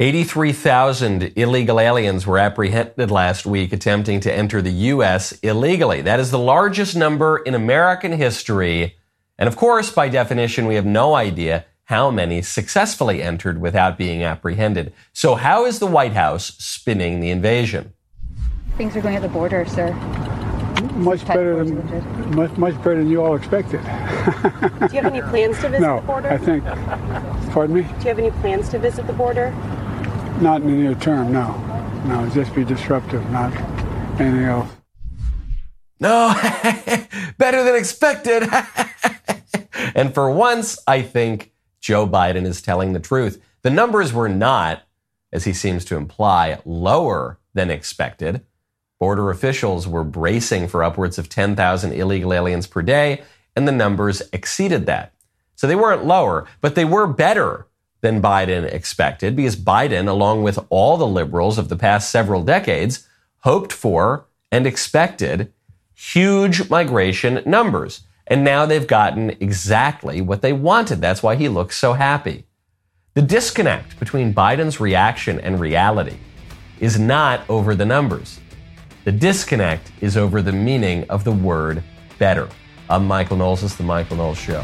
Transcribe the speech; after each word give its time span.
83,000 0.00 1.34
illegal 1.36 1.78
aliens 1.78 2.26
were 2.26 2.36
apprehended 2.36 3.12
last 3.12 3.46
week 3.46 3.72
attempting 3.72 4.18
to 4.20 4.32
enter 4.32 4.60
the 4.60 4.72
U.S. 4.72 5.30
illegally. 5.38 6.02
That 6.02 6.18
is 6.18 6.32
the 6.32 6.38
largest 6.38 6.96
number 6.96 7.38
in 7.38 7.54
American 7.54 8.10
history. 8.10 8.96
And 9.38 9.46
of 9.46 9.54
course, 9.54 9.92
by 9.92 10.08
definition, 10.08 10.66
we 10.66 10.74
have 10.74 10.84
no 10.84 11.14
idea 11.14 11.66
how 11.84 12.10
many 12.10 12.42
successfully 12.42 13.22
entered 13.22 13.60
without 13.60 13.96
being 13.96 14.24
apprehended. 14.24 14.92
So, 15.12 15.36
how 15.36 15.64
is 15.64 15.78
the 15.78 15.86
White 15.86 16.14
House 16.14 16.56
spinning 16.58 17.20
the 17.20 17.30
invasion? 17.30 17.92
Things 18.76 18.96
are 18.96 19.00
going 19.00 19.14
at 19.14 19.22
the 19.22 19.28
border, 19.28 19.64
sir. 19.64 19.92
Much 20.94 21.24
better 21.24 21.64
than 21.64 22.34
much, 22.34 22.50
much 22.56 22.76
better 22.78 22.96
than 22.96 23.08
you 23.08 23.22
all 23.22 23.36
expected. 23.36 23.80
Do 23.80 23.86
you 24.92 25.02
have 25.02 25.06
any 25.06 25.20
plans 25.20 25.60
to 25.60 25.68
visit 25.68 25.82
no, 25.82 26.00
the 26.00 26.06
border? 26.06 26.28
I 26.30 26.38
think. 26.38 26.64
Pardon 27.52 27.76
me? 27.76 27.82
Do 27.82 27.88
you 27.88 28.08
have 28.08 28.18
any 28.18 28.32
plans 28.32 28.68
to 28.70 28.80
visit 28.80 29.06
the 29.06 29.12
border? 29.12 29.54
Not 30.40 30.62
in 30.62 30.66
the 30.66 30.72
near 30.72 30.94
term, 30.94 31.32
no. 31.32 31.52
No, 32.06 32.28
just 32.30 32.54
be 32.54 32.64
disruptive, 32.64 33.28
not 33.30 33.52
anything 34.20 34.44
else. 34.44 34.68
No, 36.00 36.34
better 37.38 37.62
than 37.62 37.76
expected. 37.76 38.48
and 39.94 40.12
for 40.12 40.30
once, 40.30 40.78
I 40.86 41.02
think 41.02 41.52
Joe 41.80 42.06
Biden 42.06 42.44
is 42.44 42.60
telling 42.60 42.92
the 42.92 43.00
truth. 43.00 43.40
The 43.62 43.70
numbers 43.70 44.12
were 44.12 44.28
not, 44.28 44.82
as 45.32 45.44
he 45.44 45.52
seems 45.52 45.84
to 45.86 45.96
imply, 45.96 46.58
lower 46.64 47.38
than 47.54 47.70
expected. 47.70 48.44
Border 48.98 49.30
officials 49.30 49.86
were 49.86 50.04
bracing 50.04 50.66
for 50.66 50.82
upwards 50.82 51.18
of 51.18 51.28
10,000 51.28 51.92
illegal 51.92 52.32
aliens 52.32 52.66
per 52.66 52.82
day, 52.82 53.22
and 53.54 53.68
the 53.68 53.72
numbers 53.72 54.22
exceeded 54.32 54.86
that. 54.86 55.14
So 55.54 55.66
they 55.66 55.76
weren't 55.76 56.04
lower, 56.04 56.46
but 56.60 56.74
they 56.74 56.84
were 56.84 57.06
better 57.06 57.66
than 58.04 58.20
Biden 58.20 58.70
expected 58.70 59.34
because 59.34 59.56
Biden, 59.56 60.08
along 60.08 60.42
with 60.42 60.58
all 60.68 60.98
the 60.98 61.06
liberals 61.06 61.56
of 61.56 61.70
the 61.70 61.76
past 61.76 62.10
several 62.10 62.44
decades, 62.44 63.08
hoped 63.38 63.72
for 63.72 64.26
and 64.52 64.66
expected 64.66 65.50
huge 65.94 66.68
migration 66.68 67.42
numbers. 67.46 68.02
And 68.26 68.44
now 68.44 68.66
they've 68.66 68.86
gotten 68.86 69.30
exactly 69.40 70.20
what 70.20 70.42
they 70.42 70.52
wanted. 70.52 71.00
That's 71.00 71.22
why 71.22 71.36
he 71.36 71.48
looks 71.48 71.78
so 71.78 71.94
happy. 71.94 72.44
The 73.14 73.22
disconnect 73.22 73.98
between 73.98 74.34
Biden's 74.34 74.80
reaction 74.80 75.40
and 75.40 75.58
reality 75.58 76.18
is 76.80 76.98
not 76.98 77.48
over 77.48 77.74
the 77.74 77.86
numbers. 77.86 78.38
The 79.04 79.12
disconnect 79.12 79.90
is 80.02 80.18
over 80.18 80.42
the 80.42 80.52
meaning 80.52 81.08
of 81.08 81.24
the 81.24 81.32
word 81.32 81.82
better. 82.18 82.50
I'm 82.90 83.06
Michael 83.06 83.38
Knowles. 83.38 83.62
Is 83.62 83.76
The 83.76 83.82
Michael 83.82 84.18
Knowles 84.18 84.36
Show. 84.36 84.62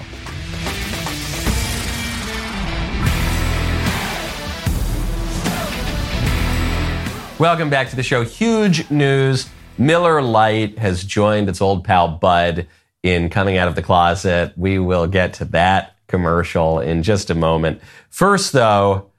Welcome 7.40 7.70
back 7.70 7.88
to 7.88 7.96
the 7.96 8.02
show. 8.02 8.22
Huge 8.22 8.90
news. 8.90 9.48
Miller 9.78 10.20
Lite 10.20 10.78
has 10.78 11.02
joined 11.02 11.48
its 11.48 11.62
old 11.62 11.84
pal 11.84 12.06
Bud 12.06 12.66
in 13.02 13.30
coming 13.30 13.56
out 13.56 13.66
of 13.66 13.74
the 13.74 13.80
closet. 13.80 14.52
We 14.58 14.78
will 14.78 15.06
get 15.06 15.32
to 15.34 15.46
that 15.46 15.96
commercial 16.06 16.80
in 16.80 17.02
just 17.02 17.30
a 17.30 17.34
moment. 17.34 17.80
First, 18.10 18.52
though, 18.52 19.10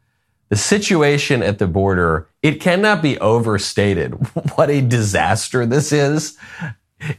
the 0.50 0.56
situation 0.56 1.42
at 1.42 1.58
the 1.58 1.66
border, 1.66 2.28
it 2.44 2.62
cannot 2.62 3.02
be 3.02 3.18
overstated 3.18 4.12
what 4.56 4.70
a 4.70 4.82
disaster 4.82 5.66
this 5.66 5.92
is. 5.92 6.38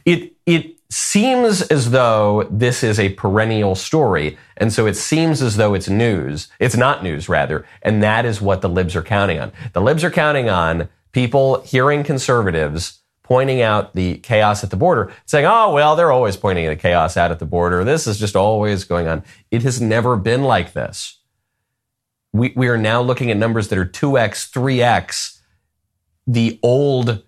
It, 0.05 0.37
it 0.45 0.77
seems 0.93 1.61
as 1.63 1.91
though 1.91 2.47
this 2.51 2.83
is 2.83 2.99
a 2.99 3.09
perennial 3.09 3.73
story. 3.75 4.37
And 4.57 4.71
so 4.71 4.85
it 4.85 4.95
seems 4.95 5.41
as 5.41 5.57
though 5.57 5.73
it's 5.73 5.89
news. 5.89 6.49
It's 6.59 6.77
not 6.77 7.03
news, 7.03 7.27
rather. 7.27 7.65
And 7.81 8.03
that 8.03 8.25
is 8.25 8.41
what 8.41 8.61
the 8.61 8.69
libs 8.69 8.95
are 8.95 9.01
counting 9.01 9.39
on. 9.39 9.51
The 9.73 9.81
libs 9.81 10.03
are 10.03 10.11
counting 10.11 10.49
on 10.49 10.89
people 11.11 11.61
hearing 11.61 12.03
conservatives 12.03 12.99
pointing 13.23 13.61
out 13.61 13.95
the 13.95 14.17
chaos 14.17 14.63
at 14.63 14.69
the 14.69 14.75
border, 14.75 15.11
saying, 15.25 15.45
oh, 15.45 15.73
well, 15.73 15.95
they're 15.95 16.11
always 16.11 16.37
pointing 16.37 16.65
at 16.65 16.69
the 16.69 16.75
chaos 16.75 17.17
out 17.17 17.31
at 17.31 17.39
the 17.39 17.45
border. 17.45 17.83
This 17.83 18.05
is 18.05 18.19
just 18.19 18.35
always 18.35 18.83
going 18.83 19.07
on. 19.07 19.23
It 19.49 19.63
has 19.63 19.81
never 19.81 20.17
been 20.17 20.43
like 20.43 20.73
this. 20.73 21.19
We, 22.33 22.53
we 22.55 22.67
are 22.67 22.77
now 22.77 23.01
looking 23.01 23.31
at 23.31 23.37
numbers 23.37 23.69
that 23.69 23.79
are 23.79 23.85
2x, 23.85 24.51
3x 24.51 25.39
the 26.27 26.59
old 26.61 27.23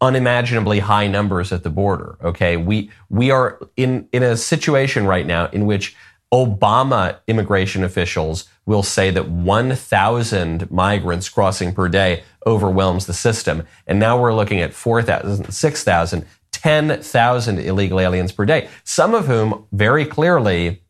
unimaginably 0.00 0.78
high 0.78 1.06
numbers 1.06 1.52
at 1.52 1.62
the 1.62 1.70
border. 1.70 2.16
Okay. 2.22 2.56
We, 2.56 2.90
we 3.08 3.30
are 3.30 3.60
in, 3.76 4.08
in 4.12 4.22
a 4.22 4.36
situation 4.36 5.06
right 5.06 5.26
now 5.26 5.48
in 5.50 5.66
which 5.66 5.96
Obama 6.32 7.18
immigration 7.26 7.82
officials 7.82 8.48
will 8.64 8.82
say 8.82 9.10
that 9.10 9.28
1,000 9.28 10.70
migrants 10.70 11.28
crossing 11.28 11.74
per 11.74 11.88
day 11.88 12.22
overwhelms 12.46 13.06
the 13.06 13.12
system. 13.12 13.66
And 13.86 13.98
now 13.98 14.20
we're 14.20 14.34
looking 14.34 14.60
at 14.60 14.72
4,000, 14.72 15.52
6,000, 15.52 16.26
10,000 16.52 17.58
illegal 17.58 18.00
aliens 18.00 18.32
per 18.32 18.44
day, 18.44 18.68
some 18.84 19.14
of 19.14 19.26
whom 19.26 19.66
very 19.72 20.04
clearly 20.04 20.82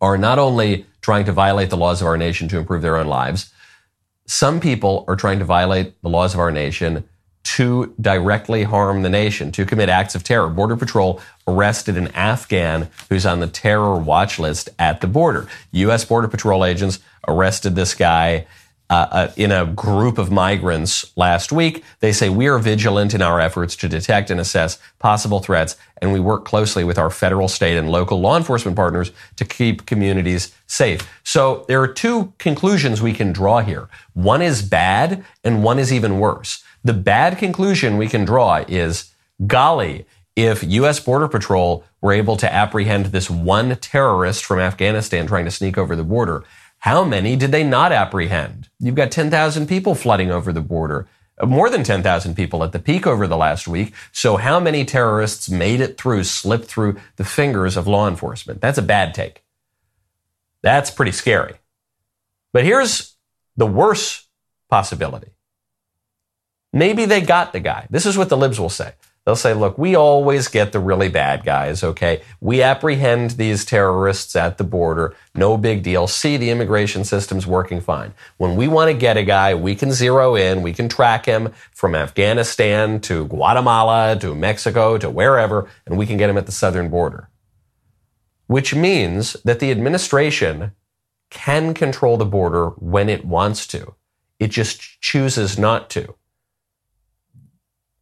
are 0.00 0.18
not 0.18 0.38
only 0.38 0.84
trying 1.00 1.24
to 1.24 1.32
violate 1.32 1.70
the 1.70 1.76
laws 1.76 2.00
of 2.00 2.06
our 2.08 2.18
nation 2.18 2.48
to 2.48 2.58
improve 2.58 2.82
their 2.82 2.96
own 2.96 3.06
lives, 3.06 3.52
some 4.26 4.58
people 4.58 5.04
are 5.06 5.16
trying 5.16 5.38
to 5.38 5.44
violate 5.44 6.00
the 6.02 6.08
laws 6.08 6.34
of 6.34 6.40
our 6.40 6.50
nation 6.50 7.08
to 7.46 7.94
directly 8.00 8.64
harm 8.64 9.02
the 9.02 9.08
nation, 9.08 9.52
to 9.52 9.64
commit 9.64 9.88
acts 9.88 10.16
of 10.16 10.24
terror. 10.24 10.48
Border 10.48 10.76
Patrol 10.76 11.20
arrested 11.46 11.96
an 11.96 12.08
Afghan 12.08 12.88
who's 13.08 13.24
on 13.24 13.38
the 13.38 13.46
terror 13.46 13.96
watch 13.96 14.40
list 14.40 14.68
at 14.80 15.00
the 15.00 15.06
border. 15.06 15.46
U.S. 15.70 16.04
Border 16.04 16.26
Patrol 16.26 16.64
agents 16.64 16.98
arrested 17.28 17.76
this 17.76 17.94
guy 17.94 18.46
uh, 18.90 19.06
uh, 19.10 19.32
in 19.36 19.52
a 19.52 19.64
group 19.64 20.18
of 20.18 20.32
migrants 20.32 21.16
last 21.16 21.52
week. 21.52 21.84
They 22.00 22.12
say 22.12 22.28
we 22.28 22.48
are 22.48 22.58
vigilant 22.58 23.14
in 23.14 23.22
our 23.22 23.40
efforts 23.40 23.76
to 23.76 23.88
detect 23.88 24.28
and 24.28 24.40
assess 24.40 24.80
possible 24.98 25.38
threats, 25.38 25.76
and 26.02 26.12
we 26.12 26.18
work 26.18 26.44
closely 26.44 26.82
with 26.82 26.98
our 26.98 27.10
federal, 27.10 27.46
state, 27.46 27.76
and 27.76 27.90
local 27.90 28.20
law 28.20 28.36
enforcement 28.36 28.76
partners 28.76 29.12
to 29.36 29.44
keep 29.44 29.86
communities 29.86 30.52
safe. 30.66 31.08
So 31.22 31.64
there 31.68 31.80
are 31.80 31.88
two 31.88 32.32
conclusions 32.38 33.00
we 33.00 33.12
can 33.12 33.32
draw 33.32 33.60
here. 33.60 33.88
One 34.14 34.42
is 34.42 34.62
bad, 34.62 35.24
and 35.44 35.62
one 35.62 35.78
is 35.78 35.92
even 35.92 36.18
worse. 36.18 36.64
The 36.86 36.94
bad 36.94 37.38
conclusion 37.38 37.96
we 37.96 38.06
can 38.06 38.24
draw 38.24 38.64
is, 38.68 39.12
golly, 39.44 40.06
if 40.36 40.62
U.S. 40.62 41.00
Border 41.00 41.26
Patrol 41.26 41.82
were 42.00 42.12
able 42.12 42.36
to 42.36 42.52
apprehend 42.52 43.06
this 43.06 43.28
one 43.28 43.74
terrorist 43.80 44.44
from 44.44 44.60
Afghanistan 44.60 45.26
trying 45.26 45.46
to 45.46 45.50
sneak 45.50 45.76
over 45.76 45.96
the 45.96 46.04
border, 46.04 46.44
how 46.78 47.02
many 47.02 47.34
did 47.34 47.50
they 47.50 47.64
not 47.64 47.90
apprehend? 47.90 48.68
You've 48.78 48.94
got 48.94 49.10
10,000 49.10 49.66
people 49.66 49.96
flooding 49.96 50.30
over 50.30 50.52
the 50.52 50.60
border. 50.60 51.08
More 51.44 51.70
than 51.70 51.82
10,000 51.82 52.36
people 52.36 52.62
at 52.62 52.70
the 52.70 52.78
peak 52.78 53.04
over 53.04 53.26
the 53.26 53.36
last 53.36 53.66
week. 53.66 53.92
So 54.12 54.36
how 54.36 54.60
many 54.60 54.84
terrorists 54.84 55.50
made 55.50 55.80
it 55.80 55.98
through, 55.98 56.22
slipped 56.22 56.66
through 56.66 56.98
the 57.16 57.24
fingers 57.24 57.76
of 57.76 57.88
law 57.88 58.06
enforcement? 58.06 58.60
That's 58.60 58.78
a 58.78 58.82
bad 58.82 59.12
take. 59.12 59.42
That's 60.62 60.92
pretty 60.92 61.10
scary. 61.10 61.56
But 62.52 62.62
here's 62.62 63.16
the 63.56 63.66
worst 63.66 64.26
possibility. 64.70 65.32
Maybe 66.76 67.06
they 67.06 67.22
got 67.22 67.54
the 67.54 67.60
guy. 67.60 67.86
This 67.88 68.04
is 68.04 68.18
what 68.18 68.28
the 68.28 68.36
libs 68.36 68.60
will 68.60 68.68
say. 68.68 68.92
They'll 69.24 69.34
say, 69.34 69.54
look, 69.54 69.78
we 69.78 69.94
always 69.96 70.46
get 70.48 70.72
the 70.72 70.78
really 70.78 71.08
bad 71.08 71.42
guys, 71.42 71.82
okay? 71.82 72.20
We 72.42 72.60
apprehend 72.60 73.30
these 73.30 73.64
terrorists 73.64 74.36
at 74.36 74.58
the 74.58 74.64
border. 74.64 75.16
No 75.34 75.56
big 75.56 75.82
deal. 75.82 76.06
See, 76.06 76.36
the 76.36 76.50
immigration 76.50 77.04
system's 77.04 77.46
working 77.46 77.80
fine. 77.80 78.12
When 78.36 78.56
we 78.56 78.68
want 78.68 78.90
to 78.90 78.96
get 78.96 79.16
a 79.16 79.24
guy, 79.24 79.54
we 79.54 79.74
can 79.74 79.90
zero 79.90 80.34
in, 80.34 80.60
we 80.60 80.74
can 80.74 80.90
track 80.90 81.24
him 81.24 81.54
from 81.72 81.94
Afghanistan 81.94 83.00
to 83.00 83.24
Guatemala 83.24 84.18
to 84.20 84.34
Mexico 84.34 84.98
to 84.98 85.08
wherever, 85.08 85.70
and 85.86 85.96
we 85.96 86.04
can 86.04 86.18
get 86.18 86.28
him 86.28 86.36
at 86.36 86.44
the 86.44 86.52
southern 86.52 86.90
border. 86.90 87.30
Which 88.48 88.74
means 88.74 89.32
that 89.44 89.60
the 89.60 89.70
administration 89.70 90.72
can 91.30 91.72
control 91.72 92.18
the 92.18 92.26
border 92.26 92.68
when 92.76 93.08
it 93.08 93.24
wants 93.24 93.66
to. 93.68 93.94
It 94.38 94.48
just 94.48 95.00
chooses 95.00 95.58
not 95.58 95.88
to. 95.90 96.16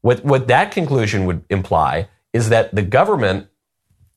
What, 0.05 0.23
what 0.23 0.49
that 0.49 0.71
conclusion 0.71 1.25
would 1.25 1.47
imply 1.49 2.09
is 2.35 2.51
that 2.51 2.75
the 2.75 2.83
government 2.83 3.49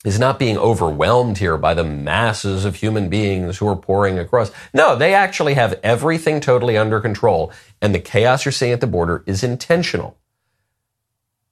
is 0.03 0.19
not 0.19 0.37
being 0.37 0.57
overwhelmed 0.57 1.37
here 1.37 1.55
by 1.55 1.73
the 1.73 1.85
masses 1.85 2.65
of 2.65 2.75
human 2.75 3.07
beings 3.07 3.57
who 3.57 3.69
are 3.69 3.75
pouring 3.77 4.19
across. 4.19 4.51
No, 4.73 4.97
they 4.97 5.13
actually 5.13 5.53
have 5.53 5.79
everything 5.83 6.41
totally 6.41 6.77
under 6.77 6.99
control. 6.99 7.53
And 7.81 7.95
the 7.95 8.01
chaos 8.01 8.43
you're 8.43 8.51
seeing 8.51 8.73
at 8.73 8.81
the 8.81 8.85
border 8.85 9.23
is 9.25 9.45
intentional. 9.45 10.17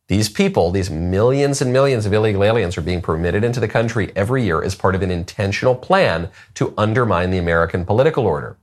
These 0.10 0.28
people, 0.28 0.70
these 0.70 0.90
millions 0.90 1.62
and 1.62 1.72
millions 1.72 2.06
of 2.06 2.12
illegal 2.12 2.44
aliens 2.44 2.78
are 2.78 2.82
being 2.82 3.02
permitted 3.02 3.46
into 3.46 3.62
the 3.62 3.70
country 3.70 4.12
every 4.18 4.44
year 4.44 4.62
as 4.62 4.76
part 4.76 4.96
of 4.96 5.02
an 5.02 5.12
intentional 5.12 5.76
plan 5.76 6.30
to 6.56 6.74
undermine 6.78 7.32
the 7.32 7.38
American 7.38 7.86
political 7.86 8.26
order 8.26 8.58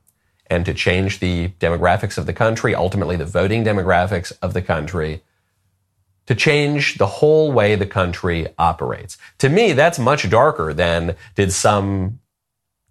and 0.45 0.67
to 0.67 0.73
change 0.75 1.17
the 1.17 1.49
demographics 1.59 2.19
of 2.19 2.27
the 2.27 2.33
country, 2.33 2.75
ultimately 2.75 3.15
the 3.15 3.25
voting 3.25 3.65
demographics 3.65 4.31
of 4.39 4.53
the 4.53 4.61
country 4.61 5.23
to 6.25 6.35
change 6.35 6.95
the 6.97 7.05
whole 7.05 7.51
way 7.51 7.75
the 7.75 7.85
country 7.85 8.47
operates. 8.57 9.17
To 9.39 9.49
me, 9.49 9.73
that's 9.73 9.99
much 9.99 10.29
darker 10.29 10.73
than 10.73 11.15
did 11.35 11.51
some 11.51 12.19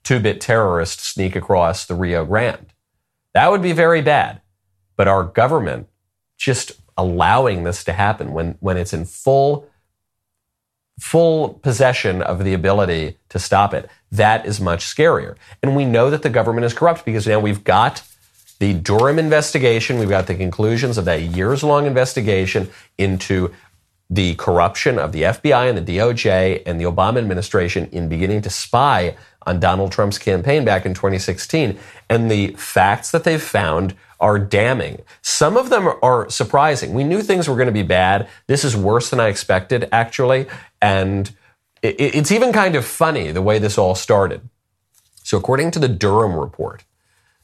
two 0.03 0.21
bit 0.21 0.41
terrorist 0.41 1.01
sneak 1.01 1.37
across 1.37 1.87
the 1.87 1.95
Rio 1.95 2.25
Grande. 2.25 2.73
That 3.35 3.51
would 3.51 3.63
be 3.63 3.73
very 3.73 4.03
bad. 4.03 4.41
But 4.97 5.09
our 5.09 5.25
government 5.25 5.89
just 6.37 6.73
allowing 6.97 7.65
this 7.65 7.85
to 7.85 7.93
happen 7.93 8.33
when, 8.33 8.57
when 8.61 8.77
it's 8.77 8.93
in 8.93 9.05
full 9.05 9.69
full 11.01 11.55
possession 11.55 12.23
of 12.23 12.45
the 12.45 12.53
ability 12.53 13.19
to 13.31 13.39
stop 13.39 13.73
it, 13.73 13.89
that 14.11 14.47
is 14.47 14.61
much 14.61 14.85
scarier. 14.85 15.35
And 15.63 15.75
we 15.75 15.85
know 15.85 16.11
that 16.11 16.23
the 16.23 16.31
government 16.31 16.67
is 16.67 16.75
corrupt 16.75 17.05
because 17.05 17.27
now 17.27 17.41
we've 17.41 17.65
got 17.65 18.03
the 18.63 18.75
Durham 18.75 19.19
investigation, 19.19 19.99
we've 19.99 20.09
got 20.09 20.29
the 20.29 20.37
conclusions 20.37 20.97
of 20.97 21.05
that 21.07 21.21
years 21.21 21.65
long 21.65 21.85
investigation 21.85 22.71
into 22.97 23.53
the 24.09 24.37
corruption 24.37 25.01
of 25.01 25.11
the 25.11 25.23
FBI 25.23 25.69
and 25.69 25.77
the 25.77 25.97
DOJ 25.97 26.63
and 26.65 26.81
the 26.81 26.85
Obama 26.85 27.19
administration 27.19 27.89
in 27.91 28.09
beginning 28.09 28.41
to 28.43 28.51
spy 28.51 29.17
on 29.49 29.59
Donald 29.59 29.91
Trump's 29.91 30.17
campaign 30.17 30.65
back 30.65 30.87
in 30.87 30.95
2016. 30.95 31.77
And 32.09 32.31
the 32.31 32.53
facts 32.53 33.11
that 33.11 33.25
they've 33.25 33.43
found 33.43 33.97
are 34.21 34.39
damning. 34.39 35.03
Some 35.23 35.57
of 35.57 35.69
them 35.69 35.89
are 36.01 36.31
surprising. 36.31 36.95
We 36.95 37.03
knew 37.03 37.21
things 37.21 37.49
were 37.49 37.57
going 37.57 37.67
to 37.67 37.73
be 37.73 37.83
bad. 37.83 38.29
This 38.47 38.63
is 38.63 38.77
worse 38.77 39.11
than 39.11 39.19
I 39.19 39.27
expected, 39.27 39.89
actually. 39.91 40.47
And 40.81 41.35
it's 41.83 42.31
even 42.31 42.53
kind 42.53 42.77
of 42.77 42.85
funny 42.85 43.33
the 43.33 43.43
way 43.43 43.59
this 43.59 43.77
all 43.77 43.97
started. 43.97 44.49
So, 45.25 45.37
according 45.37 45.73
to 45.73 45.81
the 45.81 45.89
Durham 45.89 46.37
report, 46.37 46.85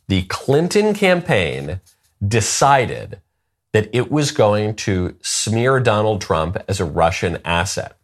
the 0.09 0.23
Clinton 0.23 0.95
campaign 0.95 1.81
decided 2.27 3.21
that 3.73 3.89
it 3.93 4.11
was 4.11 4.33
going 4.33 4.75
to 4.75 5.17
smear 5.23 5.79
Donald 5.79 6.21
Trump 6.21 6.57
as 6.67 6.81
a 6.81 6.85
Russian 6.85 7.39
asset. 7.45 7.97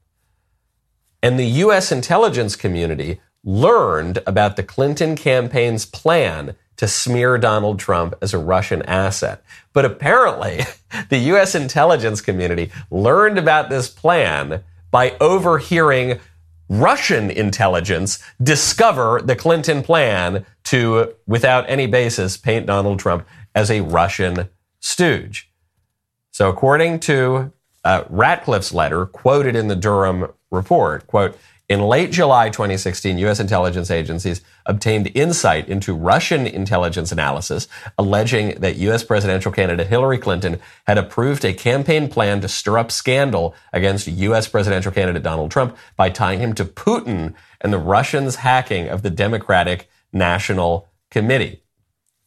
And 1.22 1.38
the 1.38 1.46
U.S. 1.46 1.90
intelligence 1.90 2.54
community 2.54 3.20
learned 3.42 4.18
about 4.26 4.56
the 4.56 4.62
Clinton 4.62 5.16
campaign's 5.16 5.86
plan 5.86 6.54
to 6.76 6.86
smear 6.86 7.38
Donald 7.38 7.78
Trump 7.78 8.14
as 8.20 8.34
a 8.34 8.38
Russian 8.38 8.82
asset. 8.82 9.42
But 9.72 9.84
apparently, 9.84 10.60
the 11.08 11.18
U.S. 11.18 11.54
intelligence 11.54 12.20
community 12.20 12.70
learned 12.90 13.38
about 13.38 13.70
this 13.70 13.88
plan 13.88 14.62
by 14.90 15.16
overhearing 15.20 16.20
Russian 16.68 17.30
intelligence 17.30 18.22
discover 18.42 19.20
the 19.22 19.36
Clinton 19.36 19.82
plan 19.82 20.46
to, 20.64 21.14
without 21.26 21.68
any 21.68 21.86
basis, 21.86 22.36
paint 22.36 22.66
Donald 22.66 22.98
Trump 22.98 23.26
as 23.54 23.70
a 23.70 23.82
Russian 23.82 24.48
stooge. 24.80 25.50
So, 26.30 26.48
according 26.48 27.00
to 27.00 27.52
uh, 27.84 28.04
Ratcliffe's 28.08 28.72
letter 28.72 29.06
quoted 29.06 29.54
in 29.54 29.68
the 29.68 29.76
Durham 29.76 30.28
report, 30.50 31.06
quote, 31.06 31.38
in 31.68 31.80
late 31.80 32.12
July 32.12 32.50
2016, 32.50 33.16
U.S. 33.18 33.40
intelligence 33.40 33.90
agencies 33.90 34.42
obtained 34.66 35.10
insight 35.14 35.68
into 35.68 35.94
Russian 35.94 36.46
intelligence 36.46 37.10
analysis 37.10 37.68
alleging 37.96 38.60
that 38.60 38.76
U.S. 38.76 39.02
presidential 39.02 39.50
candidate 39.50 39.86
Hillary 39.86 40.18
Clinton 40.18 40.60
had 40.86 40.98
approved 40.98 41.44
a 41.44 41.54
campaign 41.54 42.08
plan 42.08 42.42
to 42.42 42.48
stir 42.48 42.78
up 42.78 42.90
scandal 42.90 43.54
against 43.72 44.06
U.S. 44.06 44.46
presidential 44.46 44.92
candidate 44.92 45.22
Donald 45.22 45.50
Trump 45.50 45.76
by 45.96 46.10
tying 46.10 46.40
him 46.40 46.54
to 46.54 46.64
Putin 46.66 47.34
and 47.62 47.72
the 47.72 47.78
Russians' 47.78 48.36
hacking 48.36 48.88
of 48.88 49.02
the 49.02 49.10
Democratic 49.10 49.88
National 50.12 50.88
Committee. 51.10 51.62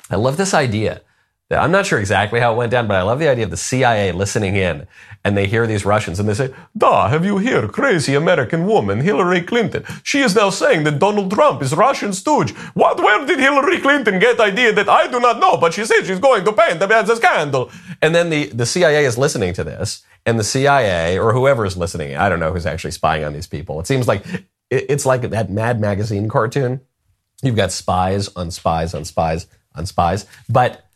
I 0.10 0.16
love 0.16 0.38
this 0.38 0.54
idea 0.54 1.02
I'm 1.50 1.72
not 1.72 1.86
sure 1.86 2.00
exactly 2.00 2.42
how 2.42 2.54
it 2.54 2.58
went 2.58 2.72
down, 2.72 2.88
but 2.88 2.98
I 2.98 3.04
love 3.04 3.20
the 3.20 3.30
idea 3.30 3.46
of 3.46 3.52
the 3.52 3.58
CIA 3.58 4.12
listening 4.12 4.58
in 4.58 4.86
and 5.24 5.38
they 5.38 5.48
hear 5.48 5.66
these 5.66 5.86
Russians 5.86 6.20
and 6.20 6.28
they 6.28 6.34
say, 6.34 6.54
Da, 6.78 7.08
have 7.08 7.24
you 7.24 7.38
heard 7.38 7.72
crazy 7.72 8.16
American 8.16 8.66
woman, 8.66 9.00
Hillary 9.00 9.42
Clinton? 9.42 9.86
She 10.04 10.20
is 10.20 10.36
now 10.36 10.50
saying 10.50 10.84
that 10.84 11.00
Donald 11.00 11.32
Trump 11.32 11.62
is 11.62 11.74
Russian 11.74 12.12
stooge. 12.12 12.52
What, 12.74 12.98
where 12.98 13.26
did 13.26 13.40
Hillary 13.40 13.80
Clinton 13.80 14.20
get 14.20 14.40
idea 14.42 14.74
that 14.74 14.90
I 14.90 15.08
do 15.08 15.22
not 15.22 15.40
know, 15.40 15.56
but 15.56 15.74
she 15.74 15.86
said 15.86 16.06
she's 16.06 16.20
going 16.20 16.44
to 16.44 16.52
paint 16.52 16.82
a 16.82 17.16
scandal? 17.16 17.72
And 18.02 18.14
then 18.14 18.30
the, 18.30 18.48
the 18.48 18.66
CIA 18.66 19.06
is 19.06 19.18
listening 19.18 19.54
to 19.54 19.64
this 19.64 20.04
and 20.26 20.38
the 20.38 20.44
CIA 20.44 21.18
or 21.18 21.32
whoever 21.32 21.66
is 21.66 21.78
listening, 21.78 22.18
I 22.18 22.28
don't 22.28 22.42
know 22.42 22.52
who's 22.52 22.66
actually 22.66 22.92
spying 22.92 23.24
on 23.24 23.32
these 23.32 23.48
people. 23.48 23.80
It 23.80 23.88
seems 23.88 24.08
like 24.08 24.26
it's 24.70 25.06
like 25.06 25.22
that 25.22 25.50
Mad 25.50 25.80
Magazine 25.80 26.28
cartoon. 26.28 26.82
You've 27.42 27.56
got 27.56 27.72
spies 27.72 28.28
on 28.36 28.52
spies 28.52 28.94
on 28.94 29.06
spies 29.06 29.48
on 29.76 29.86
spies, 29.86 30.26
but 30.50 30.87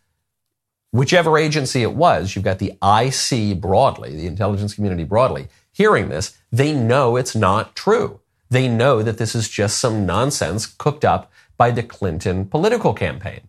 whichever 0.91 1.38
agency 1.38 1.81
it 1.81 1.93
was, 1.93 2.35
you've 2.35 2.45
got 2.45 2.59
the 2.59 2.77
IC 2.83 3.59
broadly, 3.59 4.15
the 4.15 4.27
intelligence 4.27 4.73
community 4.75 5.03
broadly, 5.03 5.47
hearing 5.71 6.09
this, 6.09 6.38
they 6.51 6.73
know 6.73 7.15
it's 7.15 7.35
not 7.35 7.75
true. 7.75 8.19
They 8.49 8.67
know 8.67 9.01
that 9.01 9.17
this 9.17 9.33
is 9.33 9.49
just 9.49 9.79
some 9.79 10.05
nonsense 10.05 10.65
cooked 10.65 11.05
up 11.05 11.31
by 11.57 11.71
the 11.71 11.83
Clinton 11.83 12.45
political 12.45 12.93
campaign. 12.93 13.41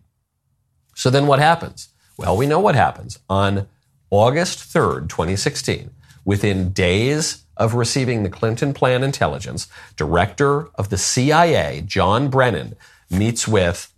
So 0.95 1.09
then 1.09 1.27
what 1.27 1.39
happens? 1.39 1.89
Well, 2.17 2.37
we 2.37 2.45
know 2.45 2.59
what 2.59 2.75
happens. 2.75 3.19
On 3.29 3.67
August 4.09 4.59
3rd, 4.73 5.09
2016, 5.09 5.89
within 6.23 6.71
days 6.71 7.43
of 7.57 7.73
receiving 7.73 8.23
the 8.23 8.29
Clinton 8.29 8.73
plan 8.73 9.03
intelligence, 9.03 9.67
director 9.95 10.69
of 10.75 10.89
the 10.89 10.97
CIA, 10.97 11.83
John 11.85 12.29
Brennan, 12.29 12.75
meets 13.09 13.47
with 13.47 13.92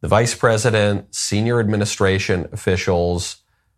the 0.00 0.08
vice 0.08 0.34
president, 0.34 1.14
senior 1.14 1.60
administration 1.60 2.48
officials, 2.52 3.36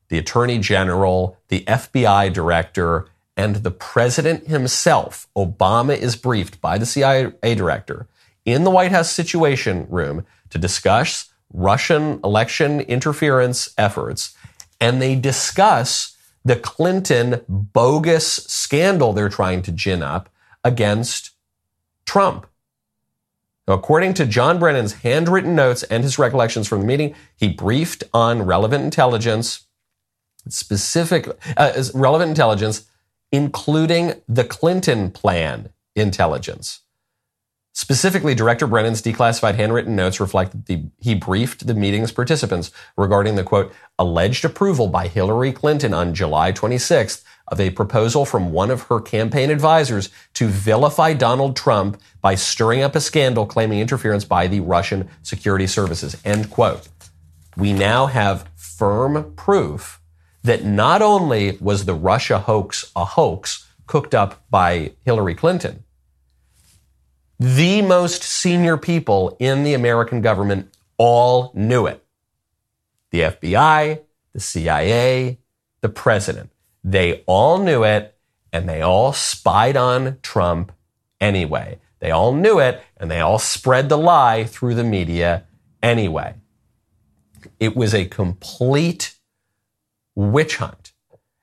the 0.09 0.19
attorney 0.19 0.59
general, 0.59 1.39
the 1.49 1.65
FBI 1.65 2.33
director, 2.33 3.07
and 3.37 3.57
the 3.57 3.71
president 3.71 4.47
himself. 4.47 5.27
Obama 5.37 5.97
is 5.97 6.17
briefed 6.17 6.61
by 6.61 6.79
the 6.79 6.87
CIA 6.87 7.33
director 7.55 8.07
in 8.45 8.65
the 8.65 8.71
White 8.71 8.93
House 8.93 9.11
Situation 9.11 9.87
Room 9.89 10.25
to 10.51 10.59
discuss 10.59 11.33
Russian 11.53 12.21
election 12.25 12.81
interference 12.81 13.73
efforts, 13.79 14.37
and 14.81 15.01
they 15.01 15.15
discuss 15.15 16.17
the 16.45 16.57
Clinton 16.57 17.41
bogus 17.49 18.27
scandal 18.27 19.13
they're 19.13 19.29
trying 19.29 19.63
to 19.63 19.73
gin 19.73 20.03
up 20.03 20.29
against 20.65 21.31
Trump. 22.05 22.47
According 23.73 24.15
to 24.15 24.27
John 24.27 24.59
Brennan's 24.59 24.93
handwritten 24.93 25.55
notes 25.55 25.83
and 25.85 26.03
his 26.03 26.19
recollections 26.19 26.69
from 26.69 26.81
the 26.81 26.87
meeting, 26.87 27.15
he 27.35 27.49
briefed 27.49 28.05
on 28.13 28.43
relevant 28.43 28.85
intelligence, 28.85 29.67
specific 30.49 31.27
uh, 31.57 31.83
relevant 31.95 32.29
intelligence, 32.29 32.85
including 33.31 34.15
the 34.29 34.45
Clinton 34.45 35.11
plan 35.11 35.71
intelligence. 35.97 36.81
Specifically, 37.75 38.35
Director 38.35 38.67
Brennan's 38.67 39.01
declassified 39.01 39.55
handwritten 39.55 39.97
notes 39.97 40.21
reflect 40.21 40.53
that 40.53 40.67
the, 40.67 40.85
he 40.99 41.15
briefed 41.15 41.67
the 41.67 41.75
meeting's 41.75 42.13
participants 42.13 42.71
regarding 42.99 43.37
the 43.37 43.45
quote, 43.45 43.73
alleged 43.99 44.45
approval 44.45 44.89
by 44.89 45.09
Hillary 45.09 45.53
Clinton 45.53 45.95
on 45.95 46.13
July 46.13 46.53
26th 46.53 47.25
of 47.53 47.61
a 47.61 47.71
proposal 47.71 48.25
from 48.25 48.51
one 48.51 48.71
of 48.71 48.85
her 48.85 48.99
campaign 48.99 49.51
advisors 49.51 50.09
to 50.33 50.49
vilify 50.49 51.13
Donald 51.13 51.55
Trump 51.55 52.01
by 52.23 52.35
stirring 52.35 52.83
up 52.83 52.97
a 52.97 53.01
scandal 53.01 53.45
claiming 53.45 53.79
interference 53.79 54.25
by 54.25 54.47
the 54.47 54.61
Russian 54.61 55.11
security 55.23 55.67
services. 55.67 56.17
End 56.25 56.49
quote. 56.51 56.89
We 57.55 57.75
now 57.75 58.07
have 58.07 58.49
firm 58.57 59.35
proof 59.37 60.01
that 60.43 60.65
not 60.65 61.03
only 61.03 61.59
was 61.61 61.85
the 61.85 61.95
Russia 61.95 62.39
hoax 62.39 62.91
a 62.97 63.05
hoax 63.05 63.69
cooked 63.87 64.15
up 64.15 64.43
by 64.49 64.93
Hillary 65.05 65.35
Clinton, 65.35 65.85
the 67.39 67.83
most 67.83 68.23
senior 68.23 68.79
people 68.79 69.37
in 69.39 69.63
the 69.63 69.75
American 69.75 70.23
government 70.23 70.75
all 70.97 71.53
knew 71.55 71.87
it. 71.87 72.03
The 73.11 73.21
FBI, 73.21 74.01
the 74.33 74.41
CIA, 74.41 75.39
the 75.83 75.91
president. 75.91 76.52
They 76.85 77.23
all 77.27 77.59
knew 77.59 77.85
it 77.85 78.17
and 78.53 78.69
they 78.69 78.83
all 78.83 79.13
spied 79.13 79.77
on 79.77 80.19
Trump 80.23 80.73
anyway. 81.21 81.79
They 82.01 82.11
all 82.11 82.33
knew 82.33 82.59
it 82.59 82.83
and 82.97 83.11
they 83.11 83.21
all 83.21 83.39
spread 83.39 83.89
the 83.89 83.99
lie 83.99 84.45
through 84.45 84.75
the 84.75 84.85
media 84.85 85.45
anyway. 85.83 86.35
It 87.61 87.77
was 87.77 87.95
a 87.95 88.05
complete 88.05 89.15
witch 90.15 90.57
hunt. 90.57 90.93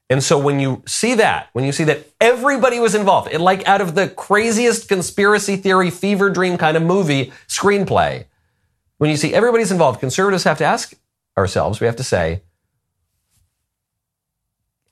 And 0.10 0.24
so 0.24 0.40
when 0.40 0.60
you 0.60 0.82
see 0.88 1.14
that, 1.16 1.50
when 1.54 1.66
you 1.66 1.72
see 1.72 1.84
that 1.84 2.08
everybody 2.20 2.80
was 2.80 2.96
involved, 2.96 3.32
it 3.32 3.40
like 3.40 3.68
out 3.68 3.80
of 3.80 3.94
the 3.94 4.10
craziest 4.10 4.90
conspiracy 4.90 5.56
theory 5.56 5.92
fever 5.92 6.30
dream 6.30 6.58
kind 6.58 6.76
of 6.76 6.84
movie 6.84 7.32
screenplay, 7.48 8.26
when 8.98 9.10
you 9.10 9.18
see 9.18 9.34
everybody's 9.34 9.72
involved, 9.72 10.00
conservatives 10.00 10.44
have 10.44 10.58
to 10.58 10.66
ask 10.66 10.94
ourselves, 11.38 11.80
we 11.80 11.86
have 11.86 11.96
to 11.98 12.04
say, 12.04 12.42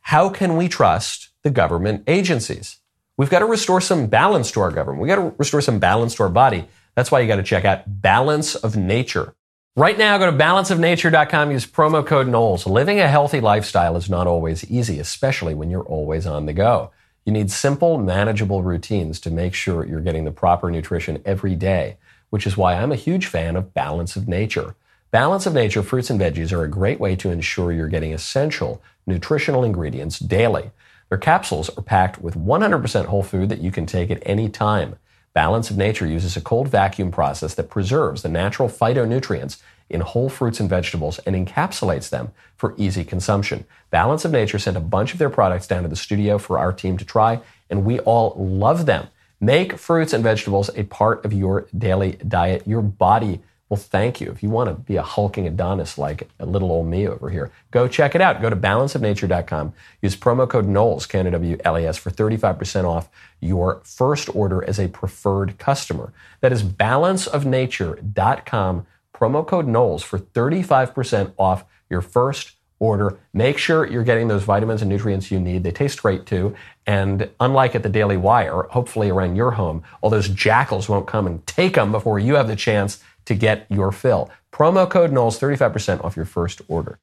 how 0.07 0.29
can 0.29 0.55
we 0.55 0.69
trust 0.69 1.31
the 1.43 1.49
government 1.49 2.01
agencies? 2.07 2.79
We've 3.17 3.29
got 3.29 3.39
to 3.39 3.45
restore 3.45 3.81
some 3.81 4.07
balance 4.07 4.51
to 4.51 4.61
our 4.61 4.71
government. 4.71 5.01
We've 5.01 5.09
got 5.09 5.17
to 5.17 5.35
restore 5.37 5.59
some 5.59 5.79
balance 5.79 6.15
to 6.15 6.23
our 6.23 6.29
body. 6.29 6.65
That's 6.95 7.11
why 7.11 7.19
you 7.19 7.27
got 7.27 7.35
to 7.35 7.43
check 7.43 7.65
out 7.65 7.83
Balance 8.01 8.55
of 8.55 8.77
Nature. 8.77 9.35
Right 9.75 9.97
now, 9.97 10.17
go 10.17 10.31
to 10.31 10.37
balanceofnature.com, 10.37 11.51
use 11.51 11.65
promo 11.65 12.07
code 12.07 12.29
Knowles. 12.29 12.65
Living 12.65 13.01
a 13.01 13.09
healthy 13.09 13.41
lifestyle 13.41 13.97
is 13.97 14.09
not 14.09 14.27
always 14.27 14.63
easy, 14.71 14.97
especially 14.97 15.53
when 15.53 15.69
you're 15.69 15.83
always 15.83 16.25
on 16.25 16.45
the 16.45 16.53
go. 16.53 16.91
You 17.25 17.33
need 17.33 17.51
simple, 17.51 17.97
manageable 17.97 18.63
routines 18.63 19.19
to 19.19 19.29
make 19.29 19.53
sure 19.53 19.85
you're 19.85 19.99
getting 19.99 20.23
the 20.23 20.31
proper 20.31 20.71
nutrition 20.71 21.21
every 21.25 21.57
day, 21.57 21.97
which 22.29 22.47
is 22.47 22.55
why 22.55 22.75
I'm 22.75 22.93
a 22.93 22.95
huge 22.95 23.25
fan 23.25 23.57
of 23.57 23.73
Balance 23.73 24.15
of 24.15 24.29
Nature. 24.29 24.73
Balance 25.09 25.45
of 25.45 25.53
Nature 25.53 25.83
fruits 25.83 26.09
and 26.09 26.19
veggies 26.19 26.51
are 26.51 26.65
a 26.65 26.69
great 26.69 26.99
way 26.99 27.15
to 27.15 27.31
ensure 27.31 27.71
you're 27.71 27.87
getting 27.87 28.13
essential 28.13 28.81
nutritional 29.05 29.63
ingredients 29.63 30.19
daily. 30.19 30.71
Their 31.07 31.17
capsules 31.17 31.69
are 31.77 31.81
packed 31.81 32.21
with 32.21 32.35
100% 32.35 33.05
whole 33.05 33.23
food 33.23 33.47
that 33.47 33.61
you 33.61 33.71
can 33.71 33.85
take 33.85 34.11
at 34.11 34.21
any 34.25 34.49
time. 34.49 34.97
Balance 35.33 35.69
of 35.69 35.77
Nature 35.77 36.05
uses 36.05 36.35
a 36.35 36.41
cold 36.41 36.67
vacuum 36.67 37.09
process 37.09 37.53
that 37.53 37.69
preserves 37.69 38.21
the 38.21 38.27
natural 38.27 38.67
phytonutrients 38.67 39.61
in 39.89 40.01
whole 40.01 40.27
fruits 40.27 40.59
and 40.59 40.69
vegetables 40.69 41.19
and 41.19 41.37
encapsulates 41.37 42.09
them 42.09 42.33
for 42.57 42.75
easy 42.75 43.05
consumption. 43.05 43.63
Balance 43.89 44.25
of 44.25 44.33
Nature 44.33 44.59
sent 44.59 44.75
a 44.75 44.81
bunch 44.81 45.13
of 45.13 45.19
their 45.19 45.29
products 45.29 45.67
down 45.67 45.83
to 45.83 45.89
the 45.89 45.95
studio 45.95 46.37
for 46.37 46.59
our 46.59 46.73
team 46.73 46.97
to 46.97 47.05
try, 47.05 47.39
and 47.69 47.85
we 47.85 47.99
all 47.99 48.35
love 48.37 48.85
them. 48.85 49.07
Make 49.39 49.77
fruits 49.77 50.11
and 50.11 50.23
vegetables 50.23 50.69
a 50.75 50.83
part 50.83 51.23
of 51.23 51.31
your 51.31 51.65
daily 51.77 52.13
diet. 52.27 52.67
Your 52.67 52.81
body 52.81 53.39
will 53.69 53.77
thank 53.77 54.19
you. 54.21 54.31
If 54.31 54.41
you 54.41 54.49
want 54.49 54.69
to 54.69 54.75
be 54.75 54.95
a 54.95 55.01
hulking 55.01 55.45
Adonis 55.47 55.97
like 55.97 56.29
a 56.39 56.45
little 56.45 56.71
old 56.71 56.87
me 56.87 57.05
over 57.07 57.29
here, 57.29 57.51
go 57.71 57.87
check 57.87 58.13
it 58.15 58.21
out. 58.21 58.41
Go 58.41 58.49
to 58.49 58.55
balanceofnature.com. 58.55 59.73
Use 60.01 60.15
promo 60.15 60.49
code 60.49 60.67
Knowles, 60.67 61.05
K-N-O-W-L-E-S, 61.05 61.97
for 61.97 62.09
35% 62.09 62.85
off 62.85 63.09
your 63.39 63.81
first 63.83 64.33
order 64.35 64.63
as 64.63 64.79
a 64.79 64.87
preferred 64.87 65.57
customer. 65.57 66.13
That 66.41 66.53
is 66.53 66.63
balanceofnature.com, 66.63 68.87
promo 69.13 69.45
code 69.45 69.67
Knowles 69.67 70.03
for 70.03 70.19
35% 70.19 71.33
off 71.37 71.65
your 71.89 72.01
first 72.01 72.57
order. 72.79 73.17
Make 73.33 73.57
sure 73.57 73.87
you're 73.87 74.03
getting 74.03 74.27
those 74.27 74.43
vitamins 74.43 74.81
and 74.81 74.89
nutrients 74.89 75.31
you 75.31 75.39
need. 75.39 75.63
They 75.63 75.71
taste 75.71 76.01
great 76.01 76.25
too. 76.25 76.55
And 76.85 77.29
unlike 77.39 77.75
at 77.75 77.83
the 77.83 77.89
Daily 77.89 78.17
Wire, 78.17 78.63
hopefully 78.69 79.09
around 79.09 79.35
your 79.35 79.51
home, 79.51 79.83
all 80.01 80.09
those 80.09 80.29
jackals 80.29 80.87
won't 80.87 81.07
come 81.07 81.27
and 81.27 81.45
take 81.47 81.75
them 81.75 81.91
before 81.91 82.19
you 82.19 82.35
have 82.35 82.47
the 82.47 82.55
chance 82.55 83.03
to 83.27 83.35
get 83.35 83.67
your 83.69 83.91
fill. 83.91 84.29
Promo 84.51 84.89
code 84.89 85.11
Knowles, 85.11 85.39
35% 85.39 86.03
off 86.03 86.15
your 86.15 86.25
first 86.25 86.61
order. 86.67 86.99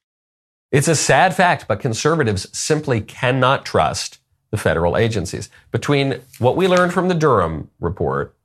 It's 0.71 0.87
a 0.87 0.95
sad 0.95 1.35
fact, 1.35 1.67
but 1.67 1.79
conservatives 1.79 2.47
simply 2.57 2.99
cannot 2.99 3.65
trust 3.65 4.19
the 4.51 4.57
federal 4.57 4.97
agencies. 4.97 5.49
Between 5.71 6.21
what 6.39 6.57
we 6.57 6.67
learned 6.67 6.93
from 6.93 7.07
the 7.07 7.13
Durham 7.13 7.69
report 7.79 8.35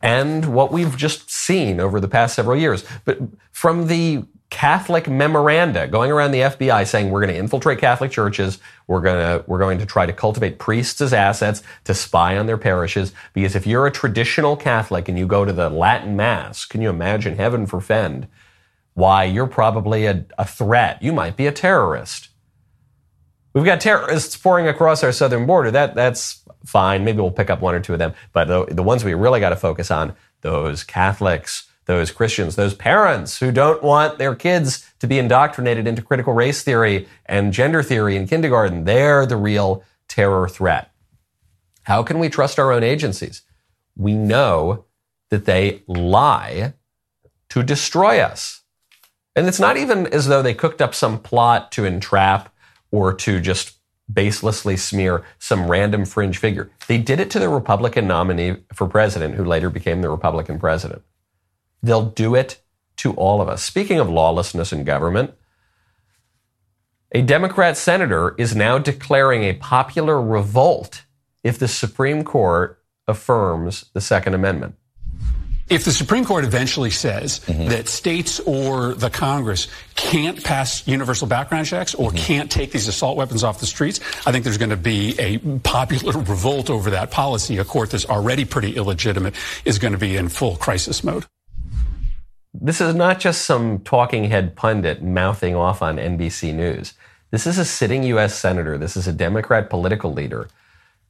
and 0.00 0.54
what 0.54 0.72
we've 0.72 0.96
just 0.96 1.30
seen 1.30 1.80
over 1.80 2.00
the 2.00 2.08
past 2.08 2.34
several 2.34 2.56
years, 2.56 2.84
but 3.04 3.18
from 3.52 3.88
the 3.88 4.24
Catholic 4.50 5.08
memoranda 5.08 5.86
going 5.86 6.10
around 6.10 6.30
the 6.30 6.40
FBI 6.40 6.86
saying 6.86 7.10
we're 7.10 7.20
going 7.20 7.34
to 7.34 7.38
infiltrate 7.38 7.78
Catholic 7.78 8.10
churches, 8.10 8.58
we're 8.86 9.02
going 9.02 9.18
to 9.18 9.44
we're 9.46 9.58
going 9.58 9.78
to 9.78 9.86
try 9.86 10.06
to 10.06 10.12
cultivate 10.12 10.58
priests 10.58 11.00
as 11.02 11.12
assets 11.12 11.62
to 11.84 11.92
spy 11.92 12.38
on 12.38 12.46
their 12.46 12.56
parishes. 12.56 13.12
Because 13.34 13.54
if 13.54 13.66
you're 13.66 13.86
a 13.86 13.90
traditional 13.90 14.56
Catholic 14.56 15.08
and 15.08 15.18
you 15.18 15.26
go 15.26 15.44
to 15.44 15.52
the 15.52 15.68
Latin 15.68 16.16
Mass, 16.16 16.64
can 16.64 16.80
you 16.80 16.88
imagine 16.88 17.36
heaven 17.36 17.66
forfend? 17.66 18.26
Why 18.94 19.24
you're 19.24 19.46
probably 19.46 20.06
a, 20.06 20.24
a 20.38 20.46
threat. 20.46 21.02
You 21.02 21.12
might 21.12 21.36
be 21.36 21.46
a 21.46 21.52
terrorist. 21.52 22.30
We've 23.52 23.64
got 23.64 23.80
terrorists 23.80 24.36
pouring 24.36 24.66
across 24.66 25.04
our 25.04 25.12
southern 25.12 25.46
border. 25.46 25.70
That 25.70 25.94
that's 25.94 26.42
fine. 26.64 27.04
Maybe 27.04 27.20
we'll 27.20 27.30
pick 27.30 27.50
up 27.50 27.60
one 27.60 27.74
or 27.74 27.80
two 27.80 27.92
of 27.92 27.98
them. 27.98 28.14
But 28.32 28.48
the, 28.48 28.64
the 28.64 28.82
ones 28.82 29.04
we 29.04 29.12
really 29.12 29.40
got 29.40 29.50
to 29.50 29.56
focus 29.56 29.90
on 29.90 30.16
those 30.40 30.84
Catholics 30.84 31.67
those 31.88 32.10
Christians, 32.10 32.54
those 32.54 32.74
parents 32.74 33.40
who 33.40 33.50
don't 33.50 33.82
want 33.82 34.18
their 34.18 34.34
kids 34.34 34.88
to 35.00 35.06
be 35.06 35.18
indoctrinated 35.18 35.86
into 35.86 36.02
critical 36.02 36.34
race 36.34 36.62
theory 36.62 37.08
and 37.24 37.50
gender 37.50 37.82
theory 37.82 38.14
in 38.14 38.28
kindergarten. 38.28 38.84
They're 38.84 39.24
the 39.24 39.38
real 39.38 39.82
terror 40.06 40.48
threat. 40.48 40.92
How 41.84 42.02
can 42.02 42.18
we 42.18 42.28
trust 42.28 42.58
our 42.58 42.72
own 42.72 42.84
agencies? 42.84 43.40
We 43.96 44.12
know 44.12 44.84
that 45.30 45.46
they 45.46 45.82
lie 45.86 46.74
to 47.48 47.62
destroy 47.62 48.20
us. 48.20 48.60
And 49.34 49.46
it's 49.46 49.60
not 49.60 49.78
even 49.78 50.06
as 50.08 50.26
though 50.26 50.42
they 50.42 50.52
cooked 50.52 50.82
up 50.82 50.94
some 50.94 51.18
plot 51.18 51.72
to 51.72 51.86
entrap 51.86 52.54
or 52.90 53.14
to 53.14 53.40
just 53.40 53.78
baselessly 54.12 54.78
smear 54.78 55.24
some 55.38 55.70
random 55.70 56.04
fringe 56.04 56.36
figure. 56.36 56.70
They 56.86 56.98
did 56.98 57.18
it 57.18 57.30
to 57.30 57.38
the 57.38 57.48
Republican 57.48 58.06
nominee 58.06 58.56
for 58.74 58.86
president, 58.86 59.36
who 59.36 59.44
later 59.44 59.70
became 59.70 60.02
the 60.02 60.10
Republican 60.10 60.58
president. 60.58 61.02
They'll 61.82 62.06
do 62.06 62.34
it 62.34 62.60
to 62.98 63.12
all 63.14 63.40
of 63.40 63.48
us. 63.48 63.62
Speaking 63.62 63.98
of 63.98 64.08
lawlessness 64.10 64.72
in 64.72 64.84
government, 64.84 65.32
a 67.12 67.22
Democrat 67.22 67.76
senator 67.76 68.34
is 68.36 68.54
now 68.54 68.78
declaring 68.78 69.44
a 69.44 69.54
popular 69.54 70.20
revolt 70.20 71.04
if 71.42 71.58
the 71.58 71.68
Supreme 71.68 72.24
Court 72.24 72.82
affirms 73.06 73.86
the 73.94 74.00
Second 74.00 74.34
Amendment. 74.34 74.74
If 75.70 75.84
the 75.84 75.92
Supreme 75.92 76.24
Court 76.24 76.44
eventually 76.44 76.90
says 76.90 77.40
mm-hmm. 77.40 77.68
that 77.68 77.88
states 77.88 78.40
or 78.40 78.94
the 78.94 79.10
Congress 79.10 79.68
can't 79.96 80.42
pass 80.42 80.86
universal 80.88 81.26
background 81.26 81.66
checks 81.66 81.94
or 81.94 82.08
mm-hmm. 82.08 82.16
can't 82.16 82.50
take 82.50 82.72
these 82.72 82.88
assault 82.88 83.18
weapons 83.18 83.44
off 83.44 83.60
the 83.60 83.66
streets, 83.66 84.00
I 84.26 84.32
think 84.32 84.44
there's 84.44 84.56
going 84.56 84.70
to 84.70 84.78
be 84.78 85.14
a 85.18 85.38
popular 85.58 86.18
revolt 86.18 86.70
over 86.70 86.90
that 86.90 87.10
policy. 87.10 87.58
A 87.58 87.64
court 87.64 87.90
that's 87.90 88.06
already 88.06 88.46
pretty 88.46 88.76
illegitimate 88.76 89.34
is 89.66 89.78
going 89.78 89.92
to 89.92 89.98
be 89.98 90.16
in 90.16 90.30
full 90.30 90.56
crisis 90.56 91.04
mode. 91.04 91.26
This 92.54 92.80
is 92.80 92.94
not 92.94 93.20
just 93.20 93.42
some 93.42 93.80
talking 93.80 94.24
head 94.24 94.56
pundit 94.56 95.02
mouthing 95.02 95.54
off 95.54 95.82
on 95.82 95.96
NBC 95.96 96.54
News. 96.54 96.94
This 97.30 97.46
is 97.46 97.58
a 97.58 97.64
sitting 97.64 98.02
U.S. 98.04 98.34
Senator. 98.34 98.78
This 98.78 98.96
is 98.96 99.06
a 99.06 99.12
Democrat 99.12 99.68
political 99.68 100.12
leader 100.12 100.48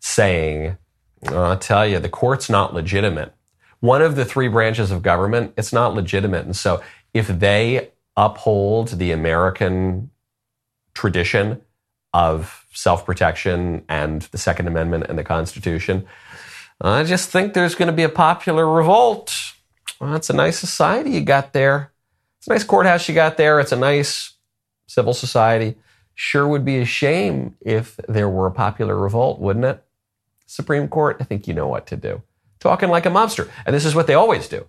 saying, 0.00 0.76
I'll 1.28 1.59
tell 1.59 1.87
you, 1.87 1.99
the 1.99 2.09
court's 2.09 2.50
not 2.50 2.75
legitimate. 2.75 3.33
One 3.80 4.02
of 4.02 4.16
the 4.16 4.25
three 4.25 4.49
branches 4.49 4.90
of 4.90 5.02
government, 5.02 5.54
it's 5.57 5.73
not 5.73 5.95
legitimate. 5.95 6.45
And 6.45 6.57
so 6.57 6.83
if 7.14 7.28
they 7.28 7.90
uphold 8.16 8.88
the 8.88 9.12
American 9.12 10.11
tradition 10.95 11.61
of 12.12 12.66
self 12.73 13.07
protection 13.07 13.85
and 13.88 14.23
the 14.23 14.38
Second 14.38 14.66
Amendment 14.66 15.07
and 15.09 15.16
the 15.16 15.25
Constitution, 15.25 16.04
I 16.80 17.04
just 17.04 17.30
think 17.30 17.54
there's 17.54 17.76
going 17.76 17.88
to 17.88 17.92
be 17.92 18.02
a 18.02 18.09
popular 18.09 18.68
revolt 18.68 19.48
well, 20.00 20.14
it's 20.14 20.31
a 20.31 20.35
nice 20.35 20.59
society 20.59 21.11
you 21.11 21.21
got 21.21 21.52
there. 21.52 21.93
It's 22.38 22.47
a 22.47 22.50
nice 22.50 22.64
courthouse 22.64 23.09
you 23.09 23.14
got 23.14 23.37
there. 23.37 23.59
It's 23.61 23.73
a 23.73 23.76
nice 23.76 24.35
civil 24.87 25.14
society. 25.14 25.76
Sure 26.14 26.47
would 26.47 26.64
be 26.64 26.78
a 26.78 26.85
shame 26.85 27.57
if 27.61 27.97
there 28.09 28.28
were 28.28 28.47
a 28.47 28.52
popular 28.52 28.97
revolt, 28.97 29.40
wouldn't 29.40 29.64
it? 29.64 29.85
Supreme 30.47 30.88
Court, 30.88 31.19
I 31.21 31.25
think 31.25 31.47
you 31.47 31.55
know 31.55 31.69
what 31.69 31.87
to 31.88 31.97
do. 31.97 32.23
Talking 32.61 32.88
like 32.88 33.07
a 33.07 33.11
mobster. 33.11 33.49
And 33.67 33.75
this 33.75 33.85
is 33.85 33.95
what 33.95 34.07
they 34.07 34.14
always 34.14 34.49
do. 34.49 34.67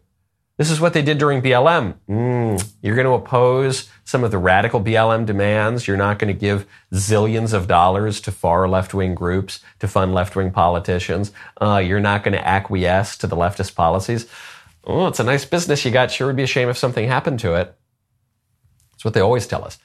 This 0.57 0.69
is 0.69 0.81
what 0.81 0.91
they 0.91 1.01
did 1.01 1.17
during 1.17 1.41
BLM. 1.41 1.95
Mm, 2.09 2.73
you're 2.81 2.95
going 2.95 3.07
to 3.07 3.13
oppose 3.13 3.89
some 4.03 4.25
of 4.25 4.31
the 4.31 4.37
radical 4.37 4.83
BLM 4.83 5.25
demands. 5.25 5.87
You're 5.87 5.95
not 5.95 6.19
going 6.19 6.33
to 6.33 6.37
give 6.37 6.67
zillions 6.91 7.53
of 7.53 7.65
dollars 7.65 8.19
to 8.21 8.31
far 8.31 8.67
left 8.67 8.93
wing 8.93 9.15
groups 9.15 9.61
to 9.79 9.87
fund 9.87 10.13
left 10.13 10.35
wing 10.35 10.51
politicians. 10.51 11.31
Uh, 11.61 11.77
you're 11.77 12.01
not 12.01 12.25
going 12.25 12.33
to 12.33 12.45
acquiesce 12.45 13.15
to 13.19 13.27
the 13.27 13.37
leftist 13.37 13.73
policies 13.73 14.27
oh, 14.89 15.07
it's 15.07 15.19
a 15.19 15.23
nice 15.23 15.45
business 15.45 15.85
you 15.85 15.91
got. 15.91 16.11
Sure 16.11 16.27
would 16.27 16.35
be 16.35 16.43
a 16.43 16.47
shame 16.47 16.69
if 16.69 16.77
something 16.77 17.07
happened 17.07 17.39
to 17.41 17.53
it. 17.53 17.75
That's 18.91 19.05
what 19.05 19.13
they 19.13 19.21
always 19.21 19.47
tell 19.47 19.63
us. 19.63 19.77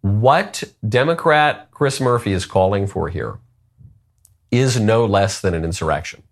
What 0.00 0.64
Democrat 0.86 1.70
Chris 1.70 2.00
Murphy 2.00 2.32
is 2.32 2.44
calling 2.44 2.86
for 2.86 3.08
here 3.08 3.38
is 4.50 4.78
no 4.78 5.06
less 5.06 5.40
than 5.40 5.54
an 5.54 5.64
insurrection. 5.64 6.22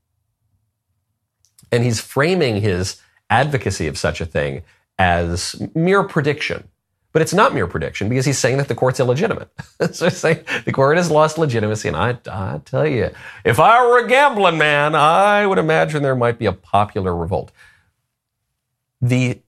And 1.70 1.82
he's 1.82 2.00
framing 2.00 2.60
his 2.60 3.00
advocacy 3.30 3.86
of 3.86 3.96
such 3.96 4.20
a 4.20 4.26
thing 4.26 4.62
as 4.98 5.60
mere 5.74 6.02
prediction. 6.02 6.68
But 7.12 7.22
it's 7.22 7.34
not 7.34 7.52
mere 7.52 7.66
prediction 7.66 8.08
because 8.08 8.24
he's 8.24 8.38
saying 8.38 8.56
that 8.56 8.68
the 8.68 8.74
court's 8.74 8.98
illegitimate. 8.98 9.50
so 9.92 10.06
he's 10.06 10.16
saying 10.16 10.44
the 10.64 10.72
court 10.72 10.96
has 10.96 11.10
lost 11.10 11.36
legitimacy. 11.36 11.88
And 11.88 11.96
I, 11.96 12.18
I 12.30 12.60
tell 12.64 12.86
you, 12.86 13.10
if 13.44 13.60
I 13.60 13.86
were 13.86 14.04
a 14.04 14.08
gambling 14.08 14.56
man, 14.56 14.94
I 14.94 15.46
would 15.46 15.58
imagine 15.58 16.02
there 16.02 16.16
might 16.16 16.38
be 16.38 16.46
a 16.46 16.52
popular 16.52 17.14
revolt. 17.14 17.52
The 19.00 19.42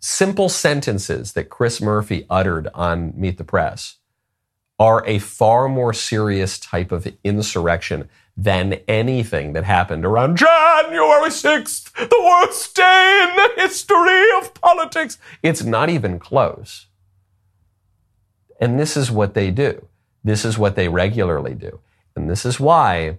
simple 0.00 0.48
sentences 0.48 1.32
that 1.32 1.48
Chris 1.48 1.80
Murphy 1.80 2.26
uttered 2.28 2.68
on 2.74 3.14
Meet 3.16 3.38
the 3.38 3.44
Press 3.44 3.96
are 4.78 5.06
a 5.06 5.18
far 5.18 5.68
more 5.68 5.92
serious 5.92 6.58
type 6.58 6.92
of 6.92 7.06
insurrection 7.24 8.08
than 8.36 8.80
anything 8.88 9.52
that 9.52 9.64
happened 9.64 10.04
around 10.04 10.36
January 10.36 11.28
6th, 11.28 11.92
the 11.94 12.22
worst 12.24 12.74
day 12.74 13.28
in 13.28 13.36
the 13.36 13.62
history 13.62 14.24
of 14.38 14.54
politics. 14.54 15.18
It's 15.42 15.62
not 15.62 15.90
even 15.90 16.18
close. 16.18 16.86
And 18.60 18.78
this 18.78 18.96
is 18.96 19.10
what 19.10 19.34
they 19.34 19.50
do. 19.50 19.86
This 20.24 20.44
is 20.44 20.56
what 20.56 20.76
they 20.76 20.88
regularly 20.88 21.54
do. 21.54 21.80
And 22.16 22.30
this 22.30 22.46
is 22.46 22.60
why 22.60 23.18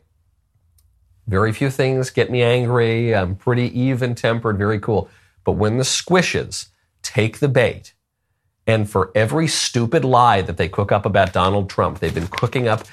very 1.27 1.51
few 1.51 1.69
things 1.69 2.09
get 2.09 2.31
me 2.31 2.41
angry. 2.41 3.13
I'm 3.15 3.35
pretty 3.35 3.77
even 3.79 4.15
tempered, 4.15 4.57
very 4.57 4.79
cool. 4.79 5.09
But 5.43 5.53
when 5.53 5.77
the 5.77 5.83
squishes 5.83 6.67
take 7.01 7.39
the 7.39 7.47
bait, 7.47 7.93
and 8.65 8.89
for 8.89 9.11
every 9.13 9.47
stupid 9.47 10.05
lie 10.05 10.41
that 10.41 10.57
they 10.57 10.69
cook 10.69 10.91
up 10.91 11.05
about 11.05 11.33
Donald 11.33 11.69
Trump, 11.69 11.99
they've 11.99 12.13
been 12.13 12.27
cooking 12.27 12.67
up 12.67 12.85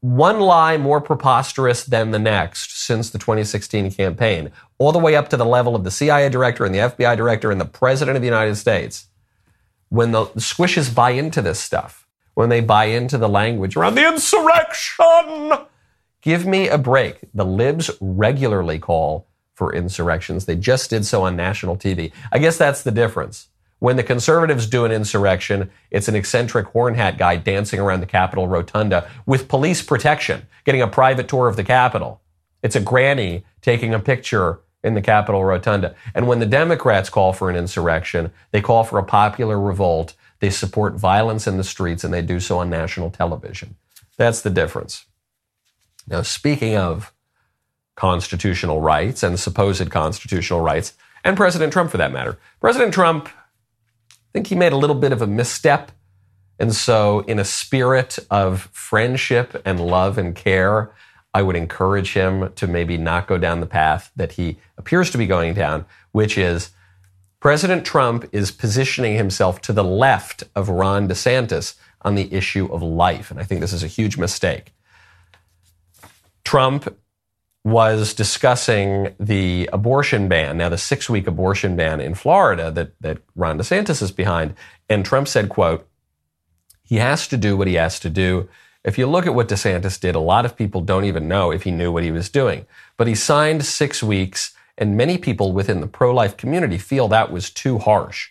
one 0.00 0.38
lie 0.38 0.76
more 0.76 1.00
preposterous 1.00 1.84
than 1.84 2.12
the 2.12 2.18
next 2.18 2.78
since 2.80 3.10
the 3.10 3.18
2016 3.18 3.90
campaign, 3.92 4.52
all 4.78 4.92
the 4.92 4.98
way 4.98 5.16
up 5.16 5.28
to 5.30 5.36
the 5.36 5.44
level 5.44 5.74
of 5.74 5.84
the 5.84 5.90
CIA 5.90 6.28
director 6.28 6.64
and 6.64 6.74
the 6.74 6.78
FBI 6.78 7.16
director 7.16 7.50
and 7.50 7.60
the 7.60 7.64
president 7.64 8.16
of 8.16 8.22
the 8.22 8.28
United 8.28 8.56
States, 8.56 9.06
when 9.88 10.12
the 10.12 10.26
squishes 10.36 10.94
buy 10.94 11.10
into 11.10 11.42
this 11.42 11.58
stuff, 11.58 12.06
when 12.34 12.48
they 12.48 12.60
buy 12.60 12.84
into 12.84 13.18
the 13.18 13.28
language 13.28 13.76
around 13.76 13.96
the 13.96 14.06
insurrection, 14.06 15.52
give 16.22 16.46
me 16.46 16.68
a 16.68 16.78
break. 16.78 17.18
The 17.34 17.44
libs 17.44 17.90
regularly 18.00 18.78
call 18.78 19.26
for 19.54 19.74
insurrections. 19.74 20.44
They 20.44 20.54
just 20.54 20.90
did 20.90 21.04
so 21.04 21.22
on 21.24 21.34
national 21.34 21.76
TV. 21.76 22.12
I 22.30 22.38
guess 22.38 22.56
that's 22.56 22.82
the 22.82 22.92
difference. 22.92 23.48
When 23.78 23.96
the 23.96 24.02
conservatives 24.02 24.66
do 24.66 24.84
an 24.84 24.92
insurrection, 24.92 25.70
it's 25.90 26.08
an 26.08 26.16
eccentric 26.16 26.66
horn 26.68 26.94
hat 26.94 27.16
guy 27.16 27.36
dancing 27.36 27.78
around 27.78 28.00
the 28.00 28.06
Capitol 28.06 28.48
rotunda 28.48 29.08
with 29.24 29.48
police 29.48 29.82
protection, 29.82 30.46
getting 30.64 30.82
a 30.82 30.88
private 30.88 31.28
tour 31.28 31.48
of 31.48 31.56
the 31.56 31.64
Capitol. 31.64 32.20
It's 32.62 32.76
a 32.76 32.80
granny 32.80 33.44
taking 33.62 33.94
a 33.94 34.00
picture 34.00 34.60
in 34.82 34.94
the 34.94 35.02
Capitol 35.02 35.44
rotunda. 35.44 35.94
And 36.14 36.26
when 36.26 36.40
the 36.40 36.46
Democrats 36.46 37.08
call 37.08 37.32
for 37.32 37.50
an 37.50 37.56
insurrection, 37.56 38.32
they 38.50 38.60
call 38.60 38.84
for 38.84 38.98
a 38.98 39.04
popular 39.04 39.60
revolt. 39.60 40.14
They 40.40 40.50
support 40.50 40.94
violence 40.94 41.46
in 41.46 41.56
the 41.56 41.64
streets 41.64 42.04
and 42.04 42.12
they 42.12 42.22
do 42.22 42.40
so 42.40 42.58
on 42.58 42.70
national 42.70 43.10
television. 43.10 43.76
That's 44.16 44.40
the 44.40 44.50
difference. 44.50 45.04
Now, 46.06 46.22
speaking 46.22 46.76
of 46.76 47.12
constitutional 47.94 48.80
rights 48.80 49.22
and 49.22 49.38
supposed 49.38 49.90
constitutional 49.90 50.60
rights, 50.60 50.94
and 51.24 51.36
President 51.36 51.72
Trump 51.72 51.90
for 51.90 51.96
that 51.96 52.12
matter, 52.12 52.38
President 52.60 52.94
Trump 52.94 53.28
think 54.38 54.46
he 54.46 54.54
made 54.54 54.72
a 54.72 54.76
little 54.76 54.94
bit 54.94 55.10
of 55.10 55.20
a 55.20 55.26
misstep. 55.26 55.90
And 56.60 56.72
so, 56.72 57.20
in 57.20 57.40
a 57.40 57.44
spirit 57.44 58.20
of 58.30 58.68
friendship 58.72 59.60
and 59.64 59.80
love 59.80 60.16
and 60.16 60.32
care, 60.32 60.92
I 61.34 61.42
would 61.42 61.56
encourage 61.56 62.12
him 62.12 62.52
to 62.52 62.68
maybe 62.68 62.96
not 62.96 63.26
go 63.26 63.36
down 63.36 63.58
the 63.58 63.66
path 63.66 64.12
that 64.14 64.32
he 64.32 64.58
appears 64.76 65.10
to 65.10 65.18
be 65.18 65.26
going 65.26 65.54
down, 65.54 65.86
which 66.12 66.38
is 66.38 66.70
President 67.40 67.84
Trump 67.84 68.28
is 68.30 68.52
positioning 68.52 69.16
himself 69.16 69.60
to 69.62 69.72
the 69.72 69.82
left 69.84 70.44
of 70.54 70.68
Ron 70.68 71.08
DeSantis 71.08 71.74
on 72.02 72.14
the 72.14 72.32
issue 72.32 72.72
of 72.72 72.80
life. 72.80 73.32
And 73.32 73.40
I 73.40 73.42
think 73.42 73.60
this 73.60 73.72
is 73.72 73.82
a 73.82 73.88
huge 73.88 74.18
mistake. 74.18 74.72
Trump 76.44 76.96
was 77.68 78.14
discussing 78.14 79.14
the 79.20 79.68
abortion 79.72 80.28
ban, 80.28 80.56
now 80.56 80.68
the 80.68 80.78
six 80.78 81.08
week 81.10 81.26
abortion 81.26 81.76
ban 81.76 82.00
in 82.00 82.14
Florida 82.14 82.70
that, 82.70 82.92
that 83.00 83.18
Ron 83.36 83.58
DeSantis 83.58 84.02
is 84.02 84.10
behind. 84.10 84.54
And 84.88 85.04
Trump 85.04 85.28
said, 85.28 85.48
quote, 85.48 85.86
he 86.82 86.96
has 86.96 87.28
to 87.28 87.36
do 87.36 87.56
what 87.56 87.66
he 87.66 87.74
has 87.74 88.00
to 88.00 88.08
do. 88.08 88.48
If 88.84 88.96
you 88.96 89.06
look 89.06 89.26
at 89.26 89.34
what 89.34 89.48
DeSantis 89.48 90.00
did, 90.00 90.14
a 90.14 90.20
lot 90.20 90.46
of 90.46 90.56
people 90.56 90.80
don't 90.80 91.04
even 91.04 91.28
know 91.28 91.50
if 91.50 91.64
he 91.64 91.70
knew 91.70 91.92
what 91.92 92.04
he 92.04 92.10
was 92.10 92.30
doing. 92.30 92.66
But 92.96 93.06
he 93.06 93.14
signed 93.14 93.66
six 93.66 94.02
weeks, 94.02 94.54
and 94.78 94.96
many 94.96 95.18
people 95.18 95.52
within 95.52 95.82
the 95.82 95.86
pro 95.86 96.14
life 96.14 96.36
community 96.36 96.78
feel 96.78 97.08
that 97.08 97.30
was 97.30 97.50
too 97.50 97.78
harsh. 97.78 98.30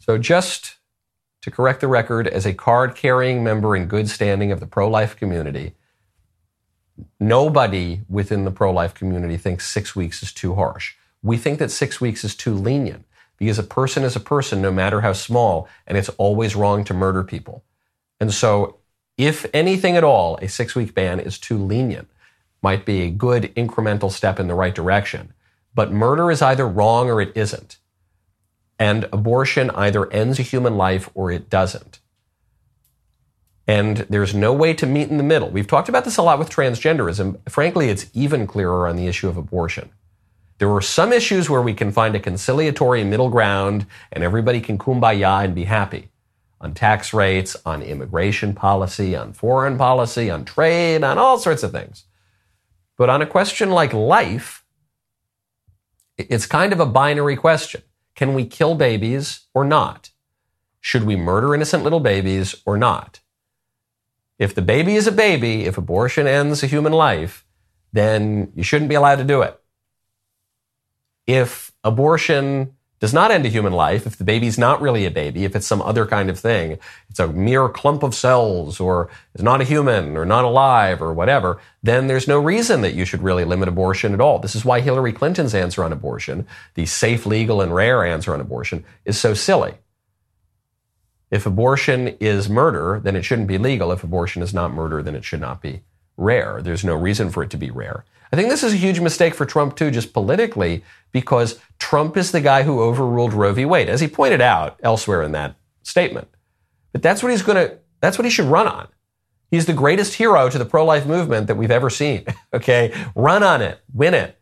So, 0.00 0.18
just 0.18 0.76
to 1.42 1.50
correct 1.50 1.80
the 1.80 1.88
record, 1.88 2.26
as 2.26 2.44
a 2.44 2.52
card 2.52 2.94
carrying 2.94 3.42
member 3.42 3.74
in 3.74 3.86
good 3.86 4.08
standing 4.08 4.52
of 4.52 4.60
the 4.60 4.66
pro 4.66 4.90
life 4.90 5.16
community, 5.16 5.74
Nobody 7.20 8.00
within 8.08 8.44
the 8.44 8.50
pro 8.50 8.72
life 8.72 8.94
community 8.94 9.36
thinks 9.36 9.68
six 9.68 9.94
weeks 9.94 10.22
is 10.22 10.32
too 10.32 10.54
harsh. 10.54 10.94
We 11.22 11.36
think 11.36 11.58
that 11.58 11.70
six 11.70 12.00
weeks 12.00 12.24
is 12.24 12.34
too 12.34 12.54
lenient 12.54 13.04
because 13.36 13.58
a 13.58 13.64
person 13.64 14.04
is 14.04 14.16
a 14.16 14.20
person, 14.20 14.60
no 14.60 14.72
matter 14.72 15.00
how 15.00 15.12
small, 15.12 15.68
and 15.86 15.96
it's 15.96 16.08
always 16.10 16.56
wrong 16.56 16.84
to 16.84 16.94
murder 16.94 17.22
people. 17.22 17.64
And 18.20 18.34
so, 18.34 18.78
if 19.16 19.46
anything 19.52 19.96
at 19.96 20.04
all, 20.04 20.36
a 20.42 20.48
six 20.48 20.74
week 20.74 20.94
ban 20.94 21.20
is 21.20 21.38
too 21.38 21.56
lenient, 21.56 22.08
might 22.62 22.84
be 22.84 23.02
a 23.02 23.10
good 23.10 23.54
incremental 23.54 24.10
step 24.10 24.40
in 24.40 24.48
the 24.48 24.54
right 24.54 24.74
direction. 24.74 25.32
But 25.74 25.92
murder 25.92 26.30
is 26.30 26.42
either 26.42 26.66
wrong 26.66 27.08
or 27.10 27.20
it 27.20 27.36
isn't. 27.36 27.78
And 28.78 29.08
abortion 29.12 29.70
either 29.70 30.12
ends 30.12 30.38
a 30.38 30.42
human 30.42 30.76
life 30.76 31.10
or 31.14 31.30
it 31.30 31.50
doesn't. 31.50 32.00
And 33.68 33.98
there's 34.08 34.34
no 34.34 34.54
way 34.54 34.72
to 34.72 34.86
meet 34.86 35.10
in 35.10 35.18
the 35.18 35.22
middle. 35.22 35.50
We've 35.50 35.66
talked 35.66 35.90
about 35.90 36.06
this 36.06 36.16
a 36.16 36.22
lot 36.22 36.38
with 36.38 36.48
transgenderism. 36.48 37.38
Frankly, 37.50 37.90
it's 37.90 38.06
even 38.14 38.46
clearer 38.46 38.88
on 38.88 38.96
the 38.96 39.06
issue 39.06 39.28
of 39.28 39.36
abortion. 39.36 39.90
There 40.56 40.72
are 40.72 40.80
some 40.80 41.12
issues 41.12 41.50
where 41.50 41.60
we 41.60 41.74
can 41.74 41.92
find 41.92 42.16
a 42.16 42.20
conciliatory 42.20 43.04
middle 43.04 43.28
ground 43.28 43.86
and 44.10 44.24
everybody 44.24 44.62
can 44.62 44.78
kumbaya 44.78 45.44
and 45.44 45.54
be 45.54 45.64
happy. 45.64 46.08
On 46.62 46.72
tax 46.72 47.12
rates, 47.12 47.56
on 47.66 47.82
immigration 47.82 48.54
policy, 48.54 49.14
on 49.14 49.34
foreign 49.34 49.76
policy, 49.76 50.30
on 50.30 50.46
trade, 50.46 51.04
on 51.04 51.18
all 51.18 51.38
sorts 51.38 51.62
of 51.62 51.70
things. 51.70 52.04
But 52.96 53.10
on 53.10 53.22
a 53.22 53.26
question 53.26 53.70
like 53.70 53.92
life, 53.92 54.64
it's 56.16 56.46
kind 56.46 56.72
of 56.72 56.80
a 56.80 56.86
binary 56.86 57.36
question. 57.36 57.82
Can 58.16 58.32
we 58.32 58.46
kill 58.46 58.74
babies 58.74 59.42
or 59.54 59.64
not? 59.64 60.10
Should 60.80 61.04
we 61.04 61.16
murder 61.16 61.54
innocent 61.54 61.84
little 61.84 62.00
babies 62.00 62.56
or 62.64 62.78
not? 62.78 63.20
If 64.38 64.54
the 64.54 64.62
baby 64.62 64.94
is 64.94 65.06
a 65.06 65.12
baby, 65.12 65.64
if 65.64 65.78
abortion 65.78 66.26
ends 66.26 66.62
a 66.62 66.66
human 66.66 66.92
life, 66.92 67.44
then 67.92 68.52
you 68.54 68.62
shouldn't 68.62 68.88
be 68.88 68.94
allowed 68.94 69.16
to 69.16 69.24
do 69.24 69.42
it. 69.42 69.58
If 71.26 71.72
abortion 71.82 72.74
does 73.00 73.14
not 73.14 73.30
end 73.30 73.46
a 73.46 73.48
human 73.48 73.72
life, 73.72 74.06
if 74.06 74.16
the 74.16 74.24
baby's 74.24 74.58
not 74.58 74.80
really 74.80 75.06
a 75.06 75.10
baby, 75.10 75.44
if 75.44 75.54
it's 75.54 75.66
some 75.66 75.82
other 75.82 76.04
kind 76.04 76.28
of 76.30 76.38
thing, 76.38 76.78
it's 77.08 77.20
a 77.20 77.28
mere 77.28 77.68
clump 77.68 78.02
of 78.02 78.14
cells 78.14 78.80
or 78.80 79.08
is 79.34 79.42
not 79.42 79.60
a 79.60 79.64
human 79.64 80.16
or 80.16 80.24
not 80.24 80.44
alive 80.44 81.00
or 81.00 81.12
whatever, 81.12 81.60
then 81.82 82.06
there's 82.08 82.26
no 82.26 82.40
reason 82.40 82.80
that 82.80 82.94
you 82.94 83.04
should 83.04 83.22
really 83.22 83.44
limit 83.44 83.68
abortion 83.68 84.14
at 84.14 84.20
all. 84.20 84.38
This 84.38 84.56
is 84.56 84.64
why 84.64 84.80
Hillary 84.80 85.12
Clinton's 85.12 85.54
answer 85.54 85.84
on 85.84 85.92
abortion, 85.92 86.46
the 86.74 86.86
safe, 86.86 87.24
legal, 87.24 87.60
and 87.60 87.72
rare 87.74 88.04
answer 88.04 88.34
on 88.34 88.40
abortion, 88.40 88.84
is 89.04 89.18
so 89.18 89.32
silly. 89.32 89.74
If 91.30 91.46
abortion 91.46 92.08
is 92.20 92.48
murder, 92.48 93.00
then 93.02 93.16
it 93.16 93.22
shouldn't 93.22 93.48
be 93.48 93.58
legal. 93.58 93.92
If 93.92 94.02
abortion 94.02 94.42
is 94.42 94.54
not 94.54 94.72
murder, 94.72 95.02
then 95.02 95.14
it 95.14 95.24
should 95.24 95.40
not 95.40 95.60
be 95.60 95.82
rare. 96.16 96.60
There's 96.62 96.84
no 96.84 96.94
reason 96.94 97.30
for 97.30 97.42
it 97.42 97.50
to 97.50 97.56
be 97.56 97.70
rare. 97.70 98.04
I 98.32 98.36
think 98.36 98.48
this 98.48 98.62
is 98.62 98.74
a 98.74 98.76
huge 98.76 99.00
mistake 99.00 99.34
for 99.34 99.46
Trump, 99.46 99.76
too, 99.76 99.90
just 99.90 100.12
politically, 100.12 100.84
because 101.12 101.58
Trump 101.78 102.16
is 102.16 102.32
the 102.32 102.40
guy 102.40 102.62
who 102.62 102.80
overruled 102.80 103.32
Roe 103.32 103.52
v. 103.52 103.64
Wade, 103.64 103.88
as 103.88 104.00
he 104.00 104.08
pointed 104.08 104.40
out 104.40 104.78
elsewhere 104.82 105.22
in 105.22 105.32
that 105.32 105.56
statement. 105.82 106.28
But 106.92 107.02
that's 107.02 107.22
what 107.22 107.32
he's 107.32 107.42
going 107.42 107.56
to, 107.56 107.78
that's 108.00 108.18
what 108.18 108.24
he 108.24 108.30
should 108.30 108.46
run 108.46 108.66
on. 108.66 108.88
He's 109.50 109.66
the 109.66 109.72
greatest 109.72 110.14
hero 110.14 110.50
to 110.50 110.58
the 110.58 110.66
pro 110.66 110.84
life 110.84 111.06
movement 111.06 111.46
that 111.46 111.56
we've 111.56 111.70
ever 111.70 111.88
seen. 111.88 112.24
okay? 112.52 112.92
Run 113.14 113.42
on 113.42 113.62
it, 113.62 113.80
win 113.92 114.14
it. 114.14 114.38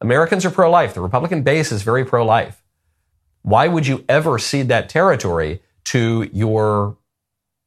Americans 0.00 0.44
are 0.44 0.50
pro 0.50 0.70
life. 0.70 0.94
The 0.94 1.00
Republican 1.00 1.42
base 1.42 1.70
is 1.72 1.82
very 1.82 2.04
pro 2.04 2.24
life. 2.24 2.62
Why 3.42 3.68
would 3.68 3.86
you 3.86 4.04
ever 4.08 4.38
cede 4.38 4.68
that 4.68 4.88
territory 4.88 5.62
to 5.88 6.28
your 6.32 6.98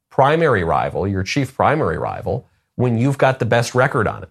primary 0.08 0.62
rival, 0.62 1.08
your 1.08 1.22
chief 1.22 1.54
primary 1.54 1.98
rival, 1.98 2.48
when 2.76 2.96
you've 2.96 3.18
got 3.18 3.38
the 3.38 3.44
best 3.44 3.74
record 3.74 4.06
on 4.06 4.22
it. 4.22 4.30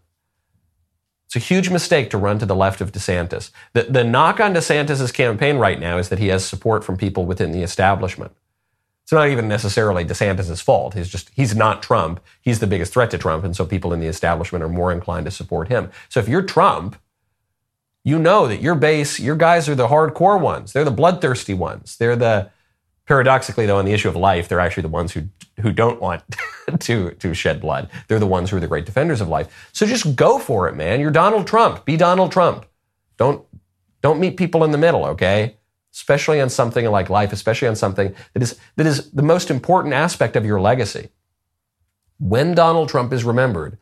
It's 1.25 1.36
a 1.36 1.39
huge 1.39 1.69
mistake 1.69 2.10
to 2.12 2.17
run 2.17 2.39
to 2.39 2.45
the 2.45 2.56
left 2.56 2.82
of 2.82 2.91
DeSantis. 2.91 3.51
The, 3.73 3.84
the 3.84 4.04
knock 4.04 4.39
on 4.39 4.54
DeSantis' 4.54 5.13
campaign 5.13 5.58
right 5.58 5.80
now 5.80 5.97
is 5.97 6.10
that 6.10 6.19
he 6.19 6.27
has 6.27 6.45
support 6.45 6.84
from 6.84 6.97
people 6.97 7.25
within 7.25 7.51
the 7.51 7.63
establishment. 7.63 8.32
It's 9.04 9.12
not 9.12 9.27
even 9.27 9.49
necessarily 9.49 10.06
DeSantis' 10.06 10.62
fault. 10.62 10.93
He's 10.93 11.10
just, 11.10 11.30
he's 11.34 11.54
not 11.54 11.84
Trump. 11.84 12.21
He's 12.41 12.60
the 12.60 12.67
biggest 12.67 12.93
threat 12.93 13.12
to 13.12 13.17
Trump. 13.17 13.43
And 13.43 13.56
so 13.56 13.65
people 13.65 13.91
in 13.91 13.99
the 13.99 14.08
establishment 14.08 14.63
are 14.63 14.69
more 14.69 14.91
inclined 14.91 15.25
to 15.25 15.32
support 15.32 15.67
him. 15.67 15.89
So 16.08 16.21
if 16.21 16.30
you're 16.30 16.43
Trump, 16.43 16.95
you 18.06 18.17
know 18.19 18.47
that 18.47 18.62
your 18.62 18.75
base, 18.75 19.19
your 19.19 19.36
guys 19.36 19.67
are 19.67 19.75
the 19.75 19.88
hardcore 19.88 20.39
ones. 20.39 20.71
They're 20.71 20.86
the 20.86 20.91
bloodthirsty 20.91 21.54
ones. 21.54 21.97
They're 21.97 22.15
the, 22.15 22.51
Paradoxically, 23.12 23.65
though, 23.65 23.78
on 23.78 23.84
the 23.84 23.91
issue 23.91 24.08
of 24.08 24.15
life, 24.15 24.47
they're 24.47 24.62
actually 24.62 24.84
the 24.84 24.88
ones 24.88 25.12
who 25.12 25.24
who 25.60 25.74
don't 25.74 26.00
want 26.00 26.24
to 26.80 27.12
to 27.12 27.34
shed 27.34 27.60
blood. 27.60 27.89
They're 28.08 28.19
the 28.19 28.26
ones 28.26 28.50
who 28.50 28.56
are 28.56 28.62
the 28.62 28.69
great 28.69 28.86
defenders 28.86 29.19
of 29.19 29.28
life. 29.28 29.69
So 29.74 29.86
just 29.86 30.15
go 30.15 30.39
for 30.39 30.69
it, 30.69 30.78
man. 30.78 31.02
You're 31.02 31.12
Donald 31.12 31.45
Trump. 31.45 31.84
Be 31.84 31.97
Donald 31.97 32.32
Trump. 32.32 32.65
Don't 33.17 33.45
don't 34.02 34.21
meet 34.21 34.38
people 34.38 34.63
in 34.63 34.71
the 34.71 34.78
middle, 34.78 35.04
okay? 35.08 35.58
Especially 35.93 36.39
on 36.39 36.50
something 36.50 36.86
like 36.86 37.10
life, 37.10 37.34
especially 37.34 37.67
on 37.67 37.76
something 37.76 38.15
that 38.32 38.41
is 38.41 38.58
that 38.78 38.88
is 38.88 39.12
the 39.12 39.24
most 39.24 39.52
important 39.52 39.93
aspect 39.93 40.38
of 40.38 40.45
your 40.45 40.62
legacy. 40.62 41.10
When 42.17 42.56
Donald 42.56 42.88
Trump 42.88 43.12
is 43.12 43.26
remembered, 43.26 43.78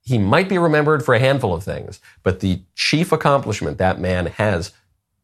he 0.00 0.18
might 0.18 0.48
be 0.48 0.58
remembered 0.58 1.04
for 1.04 1.14
a 1.14 1.20
handful 1.20 1.54
of 1.54 1.62
things, 1.62 2.00
but 2.24 2.40
the 2.40 2.62
chief 2.74 3.12
accomplishment 3.12 3.78
that 3.78 4.00
man 4.00 4.26
has 4.26 4.72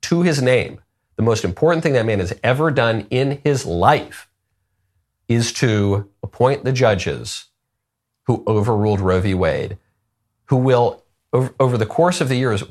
to 0.03 0.23
his 0.23 0.41
name 0.41 0.81
the 1.19 1.25
most 1.25 1.45
important 1.45 1.83
thing 1.83 1.95
that 1.95 2.07
man 2.07 2.21
has 2.21 2.33
ever 2.45 2.71
done 2.71 3.05
in 3.11 3.41
his 3.43 3.67
life 3.67 4.29
is 5.27 5.53
to 5.55 6.09
appoint 6.23 6.63
the 6.63 6.73
judges 6.73 7.47
who 8.27 8.45
overruled 8.47 9.01
Roe 9.01 9.21
v. 9.21 9.35
Wade, 9.35 9.79
who 10.45 10.57
will, 10.57 11.03
over, 11.33 11.53
over 11.59 11.77
the 11.77 11.87
course 11.87 12.21
of 12.21 12.29
the 12.29 12.37
years, 12.37 12.63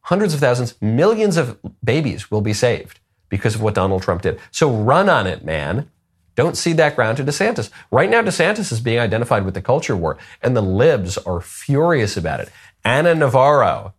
hundreds 0.00 0.34
of 0.34 0.40
thousands, 0.40 0.74
millions 0.82 1.36
of 1.36 1.56
babies 1.84 2.32
will 2.32 2.40
be 2.40 2.52
saved 2.52 2.98
because 3.28 3.54
of 3.54 3.62
what 3.62 3.74
Donald 3.74 4.02
Trump 4.02 4.22
did. 4.22 4.40
So 4.50 4.68
run 4.68 5.08
on 5.08 5.28
it, 5.28 5.44
man. 5.44 5.88
Don't 6.34 6.56
cede 6.56 6.78
that 6.78 6.96
ground 6.96 7.18
to 7.18 7.24
DeSantis. 7.24 7.70
Right 7.92 8.10
now, 8.10 8.22
DeSantis 8.22 8.72
is 8.72 8.80
being 8.80 8.98
identified 8.98 9.44
with 9.44 9.54
the 9.54 9.62
culture 9.62 9.96
war, 9.96 10.18
and 10.42 10.56
the 10.56 10.62
libs 10.62 11.16
are 11.16 11.40
furious 11.40 12.16
about 12.16 12.40
it. 12.40 12.50
Ana 12.84 13.14
Navarro 13.14 13.94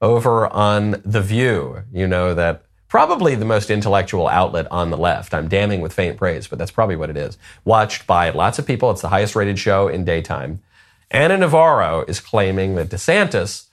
over 0.00 0.46
on 0.46 1.02
The 1.04 1.20
View. 1.20 1.82
You 1.92 2.06
know 2.06 2.34
that 2.34 2.64
probably 2.92 3.34
the 3.34 3.46
most 3.46 3.70
intellectual 3.70 4.28
outlet 4.28 4.66
on 4.70 4.90
the 4.90 4.98
left. 4.98 5.32
I'm 5.32 5.48
damning 5.48 5.80
with 5.80 5.94
faint 5.94 6.18
praise, 6.18 6.46
but 6.46 6.58
that's 6.58 6.70
probably 6.70 6.94
what 6.94 7.08
it 7.08 7.16
is. 7.16 7.38
Watched 7.64 8.06
by 8.06 8.28
lots 8.28 8.58
of 8.58 8.66
people. 8.66 8.90
It's 8.90 9.00
the 9.00 9.08
highest 9.08 9.34
rated 9.34 9.58
show 9.58 9.88
in 9.88 10.04
daytime. 10.04 10.60
Ana 11.10 11.38
Navarro 11.38 12.04
is 12.06 12.20
claiming 12.20 12.74
that 12.74 12.90
DeSantis, 12.90 13.68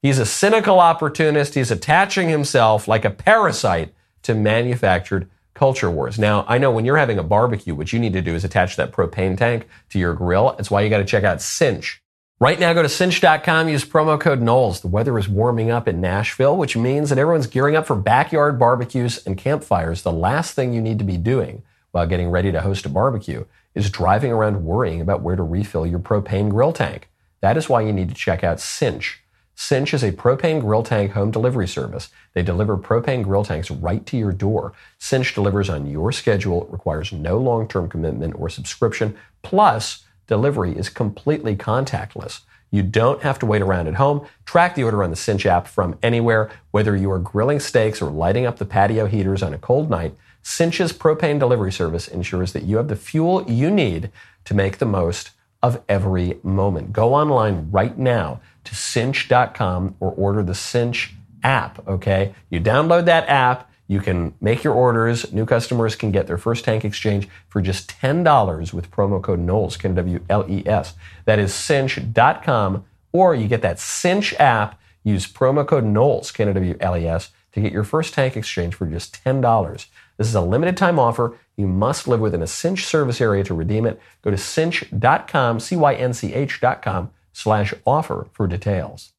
he's 0.00 0.18
a 0.18 0.24
cynical 0.24 0.80
opportunist. 0.80 1.52
He's 1.52 1.70
attaching 1.70 2.30
himself 2.30 2.88
like 2.88 3.04
a 3.04 3.10
parasite 3.10 3.92
to 4.22 4.34
manufactured 4.34 5.28
culture 5.52 5.90
wars. 5.90 6.18
Now, 6.18 6.46
I 6.48 6.56
know 6.56 6.70
when 6.70 6.86
you're 6.86 6.96
having 6.96 7.18
a 7.18 7.22
barbecue, 7.22 7.74
what 7.74 7.92
you 7.92 7.98
need 7.98 8.14
to 8.14 8.22
do 8.22 8.34
is 8.34 8.42
attach 8.42 8.76
that 8.76 8.90
propane 8.90 9.36
tank 9.36 9.68
to 9.90 9.98
your 9.98 10.14
grill. 10.14 10.54
That's 10.56 10.70
why 10.70 10.80
you 10.80 10.88
got 10.88 10.96
to 10.96 11.04
check 11.04 11.24
out 11.24 11.42
Cynch. 11.42 12.02
Right 12.42 12.58
now, 12.58 12.72
go 12.72 12.82
to 12.82 12.88
cynch.com, 12.88 13.68
use 13.68 13.84
promo 13.84 14.18
code 14.18 14.42
Knowles. 14.42 14.80
The 14.80 14.88
weather 14.88 15.16
is 15.16 15.28
warming 15.28 15.70
up 15.70 15.86
in 15.86 16.00
Nashville, 16.00 16.56
which 16.56 16.76
means 16.76 17.08
that 17.08 17.18
everyone's 17.18 17.46
gearing 17.46 17.76
up 17.76 17.86
for 17.86 17.94
backyard 17.94 18.58
barbecues 18.58 19.24
and 19.24 19.38
campfires. 19.38 20.02
The 20.02 20.10
last 20.10 20.54
thing 20.54 20.72
you 20.72 20.80
need 20.80 20.98
to 20.98 21.04
be 21.04 21.16
doing 21.16 21.62
while 21.92 22.04
getting 22.04 22.30
ready 22.30 22.50
to 22.50 22.60
host 22.60 22.84
a 22.84 22.88
barbecue 22.88 23.44
is 23.76 23.90
driving 23.90 24.32
around 24.32 24.64
worrying 24.64 25.00
about 25.00 25.22
where 25.22 25.36
to 25.36 25.42
refill 25.44 25.86
your 25.86 26.00
propane 26.00 26.50
grill 26.50 26.72
tank. 26.72 27.08
That 27.42 27.56
is 27.56 27.68
why 27.68 27.82
you 27.82 27.92
need 27.92 28.08
to 28.08 28.14
check 28.16 28.42
out 28.42 28.58
Cynch. 28.58 29.20
Cynch 29.54 29.94
is 29.94 30.02
a 30.02 30.10
propane 30.10 30.60
grill 30.60 30.82
tank 30.82 31.12
home 31.12 31.30
delivery 31.30 31.68
service. 31.68 32.08
They 32.32 32.42
deliver 32.42 32.76
propane 32.76 33.22
grill 33.22 33.44
tanks 33.44 33.70
right 33.70 34.04
to 34.06 34.16
your 34.16 34.32
door. 34.32 34.72
Cynch 34.98 35.32
delivers 35.32 35.70
on 35.70 35.86
your 35.86 36.10
schedule, 36.10 36.64
it 36.64 36.72
requires 36.72 37.12
no 37.12 37.38
long 37.38 37.68
term 37.68 37.88
commitment 37.88 38.34
or 38.36 38.48
subscription. 38.48 39.16
Plus, 39.42 40.02
delivery 40.26 40.76
is 40.76 40.88
completely 40.88 41.56
contactless. 41.56 42.40
You 42.70 42.82
don't 42.82 43.22
have 43.22 43.38
to 43.40 43.46
wait 43.46 43.62
around 43.62 43.86
at 43.86 43.94
home. 43.94 44.26
Track 44.46 44.74
the 44.74 44.82
order 44.82 45.02
on 45.02 45.10
the 45.10 45.16
Cynch 45.16 45.44
app 45.44 45.66
from 45.66 45.98
anywhere, 46.02 46.50
whether 46.70 46.96
you 46.96 47.10
are 47.10 47.18
grilling 47.18 47.60
steaks 47.60 48.00
or 48.00 48.10
lighting 48.10 48.46
up 48.46 48.56
the 48.56 48.64
patio 48.64 49.06
heaters 49.06 49.42
on 49.42 49.52
a 49.52 49.58
cold 49.58 49.90
night. 49.90 50.14
Cynch's 50.42 50.92
propane 50.92 51.38
delivery 51.38 51.70
service 51.70 52.08
ensures 52.08 52.52
that 52.52 52.64
you 52.64 52.78
have 52.78 52.88
the 52.88 52.96
fuel 52.96 53.44
you 53.48 53.70
need 53.70 54.10
to 54.44 54.54
make 54.54 54.78
the 54.78 54.86
most 54.86 55.30
of 55.62 55.82
every 55.88 56.38
moment. 56.42 56.92
Go 56.92 57.14
online 57.14 57.70
right 57.70 57.96
now 57.96 58.40
to 58.64 58.74
cynch.com 58.74 59.94
or 60.00 60.10
order 60.12 60.42
the 60.42 60.54
Cynch 60.54 61.14
app, 61.42 61.86
okay? 61.86 62.34
You 62.50 62.60
download 62.60 63.04
that 63.04 63.28
app, 63.28 63.70
you 63.92 64.00
can 64.00 64.32
make 64.40 64.64
your 64.64 64.72
orders. 64.72 65.30
New 65.34 65.44
customers 65.44 65.94
can 65.96 66.10
get 66.10 66.26
their 66.26 66.38
first 66.38 66.64
tank 66.64 66.82
exchange 66.82 67.28
for 67.50 67.60
just 67.60 67.90
$10 68.00 68.72
with 68.72 68.90
promo 68.90 69.22
code 69.22 69.40
Knowles, 69.40 69.76
K-W-L-E-S. 69.76 70.94
That 71.26 71.38
is 71.38 71.52
cynch.com, 71.52 72.86
or 73.12 73.34
you 73.34 73.48
get 73.48 73.60
that 73.60 73.78
Cynch 73.78 74.32
app. 74.40 74.80
Use 75.04 75.30
promo 75.30 75.66
code 75.66 75.84
Knowles, 75.84 76.30
K-W-L-E-S, 76.30 77.30
to 77.52 77.60
get 77.60 77.70
your 77.70 77.84
first 77.84 78.14
tank 78.14 78.34
exchange 78.34 78.74
for 78.74 78.86
just 78.86 79.22
$10. 79.22 79.86
This 80.16 80.26
is 80.26 80.34
a 80.34 80.40
limited 80.40 80.78
time 80.78 80.98
offer. 80.98 81.36
You 81.58 81.66
must 81.66 82.08
live 82.08 82.20
within 82.20 82.40
a 82.40 82.46
Cynch 82.46 82.86
service 82.86 83.20
area 83.20 83.44
to 83.44 83.52
redeem 83.52 83.84
it. 83.84 84.00
Go 84.22 84.30
to 84.30 84.38
cynch.com, 84.38 85.60
C-Y-N-C-H.com 85.60 87.10
slash 87.34 87.74
offer 87.84 88.28
for 88.32 88.46
details. 88.46 89.12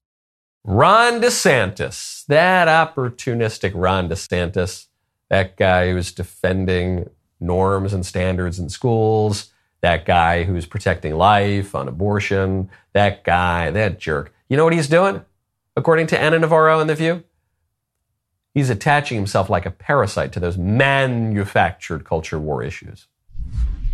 Ron 0.66 1.20
DeSantis, 1.20 2.26
that 2.28 2.70
opportunistic 2.70 3.74
Ron 3.76 4.08
DeSantis, 4.08 4.88
that 5.30 5.58
guy 5.58 5.92
who's 5.92 6.14
defending 6.14 7.10
norms 7.42 7.94
and 7.94 8.06
standards 8.06 8.60
in 8.60 8.70
schools, 8.70 9.52
that 9.82 10.06
guy 10.06 10.44
who's 10.44 10.66
protecting 10.66 11.16
life 11.16 11.76
on 11.76 11.90
abortion, 11.90 12.70
that 12.94 13.26
guy, 13.26 13.72
that 13.72 14.00
jerk. 14.00 14.34
You 14.48 14.56
know 14.56 14.64
what 14.64 14.72
he's 14.72 14.88
doing? 14.88 15.26
According 15.76 16.08
to 16.08 16.20
Ana 16.20 16.40
Navarro 16.40 16.80
in 16.80 16.88
The 16.88 16.96
View? 16.96 17.24
He's 18.54 18.70
attaching 18.70 19.18
himself 19.18 19.50
like 19.50 19.66
a 19.66 19.72
parasite 19.72 20.32
to 20.34 20.40
those 20.40 20.58
manufactured 20.58 22.06
culture 22.06 22.40
war 22.40 22.64
issues. 22.64 23.08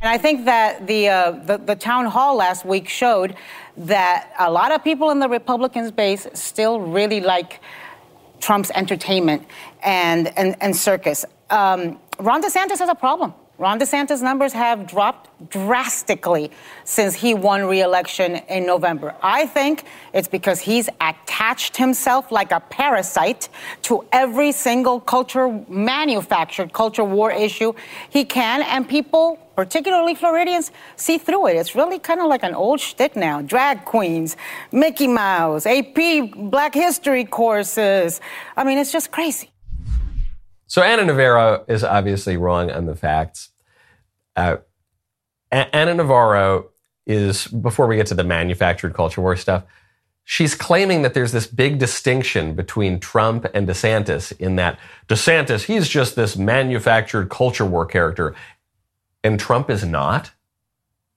And 0.02 0.10
I 0.10 0.18
think 0.18 0.46
that 0.46 0.88
the, 0.88 1.10
uh, 1.10 1.32
the, 1.32 1.58
the 1.58 1.76
town 1.76 2.06
hall 2.06 2.38
last 2.38 2.64
week 2.64 2.88
showed 2.88 3.36
that 3.76 4.34
a 4.40 4.50
lot 4.50 4.72
of 4.72 4.82
people 4.84 5.10
in 5.10 5.20
the 5.20 5.28
Republican 5.28 5.90
base 5.90 6.26
still 6.34 6.80
really 6.80 7.20
like 7.20 7.60
Trump's 8.40 8.72
entertainment 8.72 9.46
and 9.84 10.28
and, 10.38 10.56
and 10.62 10.74
circus. 10.76 11.26
Um, 11.50 12.00
Ron 12.20 12.42
DeSantis 12.42 12.80
has 12.80 12.90
a 12.90 12.96
problem. 12.96 13.34
Ron 13.58 13.78
DeSantis' 13.78 14.22
numbers 14.22 14.54
have 14.54 14.88
dropped 14.88 15.50
drastically 15.50 16.50
since 16.86 17.14
he 17.14 17.34
won 17.34 17.66
re-election 17.66 18.36
in 18.48 18.66
November. 18.66 19.14
I 19.22 19.48
think 19.48 19.84
it's 20.14 20.30
because 20.30 20.62
he's 20.62 20.88
attached 21.02 21.76
himself 21.76 22.32
like 22.32 22.54
a 22.54 22.62
parasite 22.62 23.50
to 23.82 24.06
every 24.14 24.54
single 24.54 25.02
culture 25.02 25.62
manufactured 25.68 26.72
culture 26.72 27.04
war 27.04 27.32
issue 27.32 27.74
he 28.10 28.24
can, 28.24 28.62
and 28.62 28.88
people, 28.88 29.38
particularly 29.60 30.16
Floridians, 30.16 30.72
see 30.96 31.18
through 31.18 31.48
it. 31.48 31.58
It's 31.58 31.76
really 31.76 32.00
kind 32.00 32.22
of 32.22 32.28
like 32.28 32.44
an 32.44 32.56
old 32.56 32.80
shtick 32.80 33.18
now. 33.18 33.42
Drag 33.42 33.84
queens, 33.84 34.38
Mickey 34.72 35.06
Mouse, 35.06 35.66
AP 35.66 36.32
Black 36.34 36.74
History 36.74 37.26
courses. 37.26 38.22
I 38.56 38.64
mean, 38.64 38.78
it's 38.78 38.94
just 38.94 39.12
crazy. 39.12 39.52
So 40.68 40.82
Ana 40.82 41.04
Navarro 41.04 41.66
is 41.68 41.84
obviously 41.84 42.38
wrong 42.38 42.72
on 42.72 42.86
the 42.86 42.96
facts. 42.96 43.50
Uh, 44.34 44.58
Ana 45.52 45.94
Navarro 45.96 46.70
is, 47.06 47.48
before 47.48 47.86
we 47.88 47.98
get 47.98 48.08
to 48.08 48.16
the 48.16 48.24
manufactured 48.24 48.94
culture 48.94 49.20
war 49.20 49.36
stuff, 49.36 49.66
she's 50.24 50.56
claiming 50.56 51.02
that 51.02 51.14
there's 51.14 51.34
this 51.34 51.48
big 51.48 51.80
distinction 51.80 52.54
between 52.54 52.98
Trump 53.02 53.46
and 53.54 53.68
DeSantis 53.68 54.32
in 54.40 54.56
that 54.56 54.80
DeSantis, 55.10 55.66
he's 55.66 55.90
just 55.90 56.16
this 56.16 56.38
manufactured 56.38 57.30
culture 57.30 57.66
war 57.66 57.86
character, 57.86 58.36
and 59.24 59.40
Trump 59.40 59.70
is 59.70 59.86
not. 59.86 60.32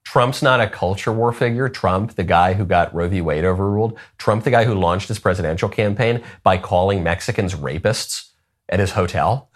Trump's 0.03 0.41
not 0.41 0.59
a 0.59 0.69
culture 0.69 1.11
war 1.11 1.31
figure. 1.31 1.69
Trump, 1.69 2.15
the 2.15 2.23
guy 2.23 2.53
who 2.53 2.65
got 2.65 2.93
Roe 2.93 3.07
v. 3.07 3.21
Wade 3.21 3.45
overruled. 3.45 3.97
Trump, 4.17 4.43
the 4.43 4.51
guy 4.51 4.65
who 4.65 4.75
launched 4.75 5.07
his 5.07 5.19
presidential 5.19 5.69
campaign 5.69 6.21
by 6.43 6.57
calling 6.57 7.03
Mexicans 7.03 7.55
rapists 7.55 8.29
at 8.69 8.79
his 8.79 8.91
hotel. 8.91 9.49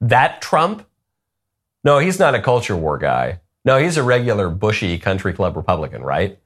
that 0.00 0.42
Trump? 0.42 0.86
No, 1.84 1.98
he's 1.98 2.18
not 2.18 2.34
a 2.34 2.42
culture 2.42 2.76
war 2.76 2.98
guy. 2.98 3.40
No, 3.64 3.78
he's 3.78 3.96
a 3.96 4.02
regular 4.02 4.50
bushy 4.50 4.98
country 4.98 5.32
club 5.32 5.56
Republican, 5.56 6.02
right? 6.02 6.38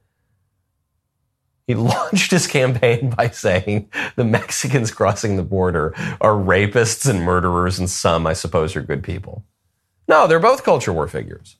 He 1.65 1.75
launched 1.75 2.31
his 2.31 2.47
campaign 2.47 3.09
by 3.09 3.29
saying 3.29 3.89
the 4.15 4.23
Mexicans 4.23 4.91
crossing 4.91 5.35
the 5.35 5.43
border 5.43 5.93
are 6.21 6.33
rapists 6.33 7.09
and 7.09 7.21
murderers, 7.21 7.79
and 7.79 7.89
some, 7.89 8.25
I 8.25 8.33
suppose, 8.33 8.75
are 8.75 8.81
good 8.81 9.03
people. 9.03 9.43
No, 10.07 10.27
they're 10.27 10.39
both 10.39 10.63
culture 10.63 10.93
war 10.93 11.07
figures. 11.07 11.57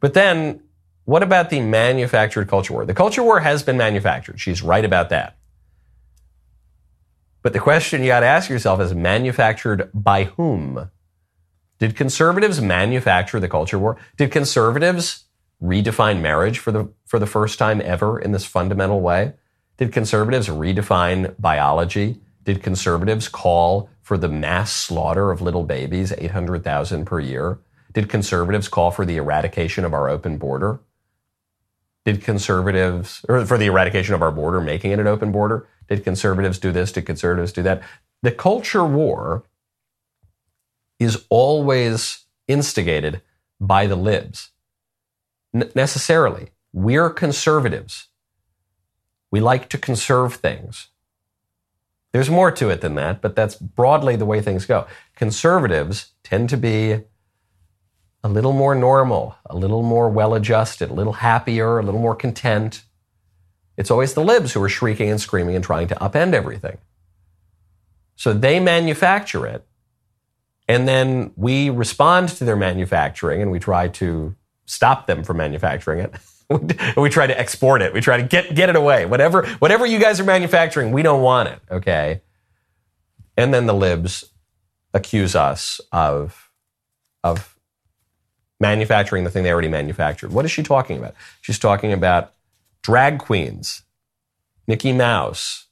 But 0.00 0.14
then, 0.14 0.62
what 1.04 1.22
about 1.22 1.50
the 1.50 1.60
manufactured 1.60 2.48
culture 2.48 2.72
war? 2.72 2.86
The 2.86 2.94
culture 2.94 3.22
war 3.22 3.40
has 3.40 3.62
been 3.62 3.76
manufactured. 3.76 4.40
She's 4.40 4.62
right 4.62 4.84
about 4.84 5.10
that. 5.10 5.36
But 7.42 7.52
the 7.52 7.58
question 7.58 8.02
you 8.02 8.08
got 8.08 8.20
to 8.20 8.26
ask 8.26 8.48
yourself 8.48 8.80
is 8.80 8.94
manufactured 8.94 9.90
by 9.92 10.24
whom? 10.24 10.90
Did 11.78 11.96
conservatives 11.96 12.60
manufacture 12.60 13.40
the 13.40 13.48
culture 13.48 13.78
war? 13.78 13.98
Did 14.16 14.30
conservatives 14.30 15.24
redefine 15.60 16.20
marriage 16.20 16.58
for 16.58 16.70
the, 16.70 16.88
for 17.04 17.18
the 17.18 17.26
first 17.26 17.58
time 17.58 17.82
ever 17.84 18.20
in 18.20 18.30
this 18.30 18.44
fundamental 18.44 19.00
way? 19.00 19.32
Did 19.76 19.92
conservatives 19.92 20.48
redefine 20.48 21.34
biology? 21.40 22.20
Did 22.44 22.62
conservatives 22.62 23.28
call 23.28 23.88
for 24.02 24.18
the 24.18 24.28
mass 24.28 24.72
slaughter 24.72 25.30
of 25.30 25.40
little 25.40 25.64
babies, 25.64 26.12
800,000 26.18 27.04
per 27.06 27.20
year? 27.20 27.58
Did 27.92 28.08
conservatives 28.08 28.68
call 28.68 28.90
for 28.90 29.06
the 29.06 29.16
eradication 29.16 29.84
of 29.84 29.94
our 29.94 30.08
open 30.08 30.38
border? 30.38 30.80
Did 32.04 32.22
conservatives, 32.22 33.24
or 33.28 33.46
for 33.46 33.58
the 33.58 33.66
eradication 33.66 34.14
of 34.14 34.22
our 34.22 34.32
border, 34.32 34.60
making 34.60 34.90
it 34.90 34.98
an 34.98 35.06
open 35.06 35.30
border? 35.30 35.68
Did 35.88 36.04
conservatives 36.04 36.58
do 36.58 36.72
this? 36.72 36.92
Did 36.92 37.06
conservatives 37.06 37.52
do 37.52 37.62
that? 37.62 37.82
The 38.22 38.32
culture 38.32 38.84
war 38.84 39.44
is 40.98 41.24
always 41.28 42.24
instigated 42.48 43.22
by 43.60 43.86
the 43.86 43.96
libs. 43.96 44.50
N- 45.54 45.70
necessarily. 45.74 46.48
We're 46.72 47.10
conservatives. 47.10 48.08
We 49.30 49.40
like 49.40 49.68
to 49.70 49.78
conserve 49.78 50.34
things. 50.36 50.88
There's 52.12 52.28
more 52.28 52.50
to 52.50 52.68
it 52.68 52.82
than 52.82 52.94
that, 52.96 53.22
but 53.22 53.34
that's 53.34 53.54
broadly 53.54 54.16
the 54.16 54.26
way 54.26 54.40
things 54.40 54.66
go. 54.66 54.86
Conservatives 55.16 56.12
tend 56.22 56.50
to 56.50 56.56
be 56.56 57.02
a 58.22 58.28
little 58.28 58.52
more 58.52 58.74
normal, 58.74 59.36
a 59.46 59.56
little 59.56 59.82
more 59.82 60.08
well 60.08 60.34
adjusted, 60.34 60.90
a 60.90 60.94
little 60.94 61.14
happier, 61.14 61.78
a 61.78 61.82
little 61.82 62.00
more 62.00 62.14
content. 62.14 62.82
It's 63.76 63.90
always 63.90 64.14
the 64.14 64.22
libs 64.22 64.52
who 64.52 64.62
are 64.62 64.68
shrieking 64.68 65.10
and 65.10 65.20
screaming 65.20 65.56
and 65.56 65.64
trying 65.64 65.88
to 65.88 65.94
upend 65.96 66.34
everything. 66.34 66.78
So 68.14 68.32
they 68.32 68.60
manufacture 68.60 69.46
it. 69.46 69.66
And 70.68 70.86
then 70.86 71.32
we 71.34 71.70
respond 71.70 72.28
to 72.30 72.44
their 72.44 72.56
manufacturing 72.56 73.42
and 73.42 73.50
we 73.50 73.58
try 73.58 73.88
to 73.88 74.36
stop 74.66 75.06
them 75.06 75.24
from 75.24 75.38
manufacturing 75.38 76.00
it. 76.00 76.14
we 76.96 77.08
try 77.08 77.26
to 77.26 77.38
export 77.38 77.82
it. 77.82 77.92
We 77.92 78.00
try 78.00 78.16
to 78.16 78.22
get 78.22 78.54
get 78.54 78.68
it 78.68 78.76
away. 78.76 79.06
Whatever 79.06 79.46
whatever 79.58 79.86
you 79.86 79.98
guys 79.98 80.20
are 80.20 80.24
manufacturing, 80.24 80.92
we 80.92 81.02
don't 81.02 81.22
want 81.22 81.48
it. 81.48 81.60
Okay. 81.70 82.22
And 83.36 83.52
then 83.52 83.66
the 83.66 83.74
libs 83.74 84.24
accuse 84.94 85.34
us 85.34 85.80
of 85.90 86.50
of 87.24 87.56
manufacturing 88.60 89.24
the 89.24 89.30
thing 89.30 89.42
they 89.42 89.52
already 89.52 89.68
manufactured. 89.68 90.32
What 90.32 90.44
is 90.44 90.50
she 90.50 90.62
talking 90.62 90.98
about? 90.98 91.14
She's 91.40 91.58
talking 91.58 91.92
about 91.92 92.32
drag 92.82 93.18
queens, 93.18 93.82
Mickey 94.66 94.92
Mouse, 94.92 95.66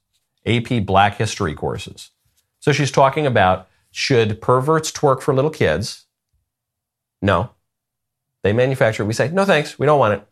AP 0.46 0.84
Black 0.84 1.16
History 1.16 1.54
courses. 1.54 2.10
So 2.58 2.72
she's 2.72 2.90
talking 2.90 3.26
about 3.26 3.68
should 3.90 4.40
perverts 4.40 4.92
twerk 4.92 5.20
for 5.20 5.34
little 5.34 5.50
kids? 5.50 6.04
No. 7.22 7.50
They 8.42 8.52
manufacture 8.52 9.02
it. 9.02 9.06
We 9.06 9.12
say, 9.12 9.30
no 9.30 9.44
thanks, 9.44 9.78
we 9.78 9.86
don't 9.86 9.98
want 9.98 10.14
it. 10.14 10.26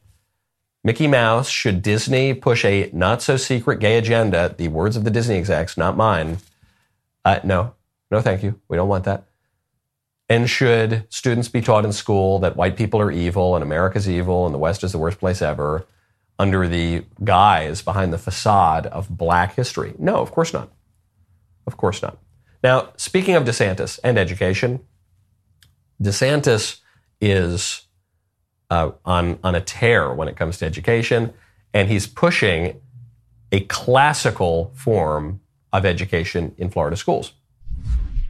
Mickey 0.89 1.07
Mouse, 1.07 1.51
should 1.51 1.83
Disney 1.83 2.33
push 2.33 2.65
a 2.65 2.89
not 2.95 3.21
so 3.21 3.37
secret 3.37 3.79
gay 3.79 3.99
agenda? 3.99 4.55
The 4.57 4.69
words 4.69 4.97
of 4.97 5.05
the 5.05 5.11
Disney 5.11 5.37
execs, 5.37 5.77
not 5.77 5.99
mine. 5.99 6.39
Uh, 7.27 7.41
no, 7.45 7.75
no, 8.11 8.23
thank 8.23 8.43
you. 8.43 8.59
We 8.69 8.79
don't 8.79 8.89
want 8.89 9.05
that. 9.05 9.25
And 10.31 10.49
should 10.49 11.05
students 11.11 11.49
be 11.49 11.61
taught 11.61 11.85
in 11.85 11.93
school 11.93 12.39
that 12.39 12.57
white 12.57 12.79
people 12.79 13.03
are 13.03 13.11
evil 13.11 13.55
and 13.55 13.63
America's 13.63 14.09
evil 14.09 14.47
and 14.47 14.55
the 14.55 14.59
West 14.59 14.83
is 14.83 14.93
the 14.93 14.97
worst 14.97 15.19
place 15.19 15.43
ever 15.43 15.87
under 16.39 16.67
the 16.67 17.05
guise 17.23 17.83
behind 17.83 18.11
the 18.11 18.17
facade 18.17 18.87
of 18.87 19.15
black 19.15 19.57
history? 19.57 19.93
No, 19.99 20.17
of 20.17 20.31
course 20.31 20.55
not. 20.55 20.71
Of 21.67 21.77
course 21.77 22.01
not. 22.01 22.17
Now, 22.65 22.95
speaking 22.97 23.35
of 23.35 23.45
DeSantis 23.45 24.01
and 24.03 24.17
education, 24.17 24.81
DeSantis 26.03 26.81
is 27.21 27.83
uh, 28.71 28.93
on, 29.05 29.39
on 29.43 29.55
a 29.55 29.61
tear 29.61 30.13
when 30.13 30.29
it 30.29 30.37
comes 30.37 30.59
to 30.59 30.67
education, 30.67 31.33
and 31.73 31.89
he's 31.89 32.07
pushing 32.07 32.81
a 33.51 33.61
classical 33.61 34.73
form 34.75 35.41
of 35.73 35.87
education 35.87 36.55
in 36.59 36.71
Florida 36.71 36.97
schools. 36.97 37.33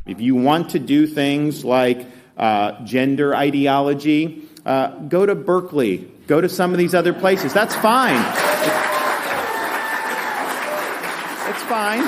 If 0.06 0.20
you 0.20 0.34
want 0.36 0.70
to 0.70 0.78
do 0.78 1.06
things 1.06 1.64
like 1.64 2.06
uh, 2.36 2.84
gender 2.84 3.34
ideology, 3.34 4.44
uh, 4.64 4.90
go 5.00 5.26
to 5.26 5.34
Berkeley, 5.34 6.08
go 6.26 6.40
to 6.40 6.48
some 6.48 6.72
of 6.72 6.78
these 6.78 6.94
other 6.94 7.12
places. 7.12 7.52
That's 7.52 7.74
fine. 7.76 8.16
It's 11.48 11.62
fine. 11.64 12.02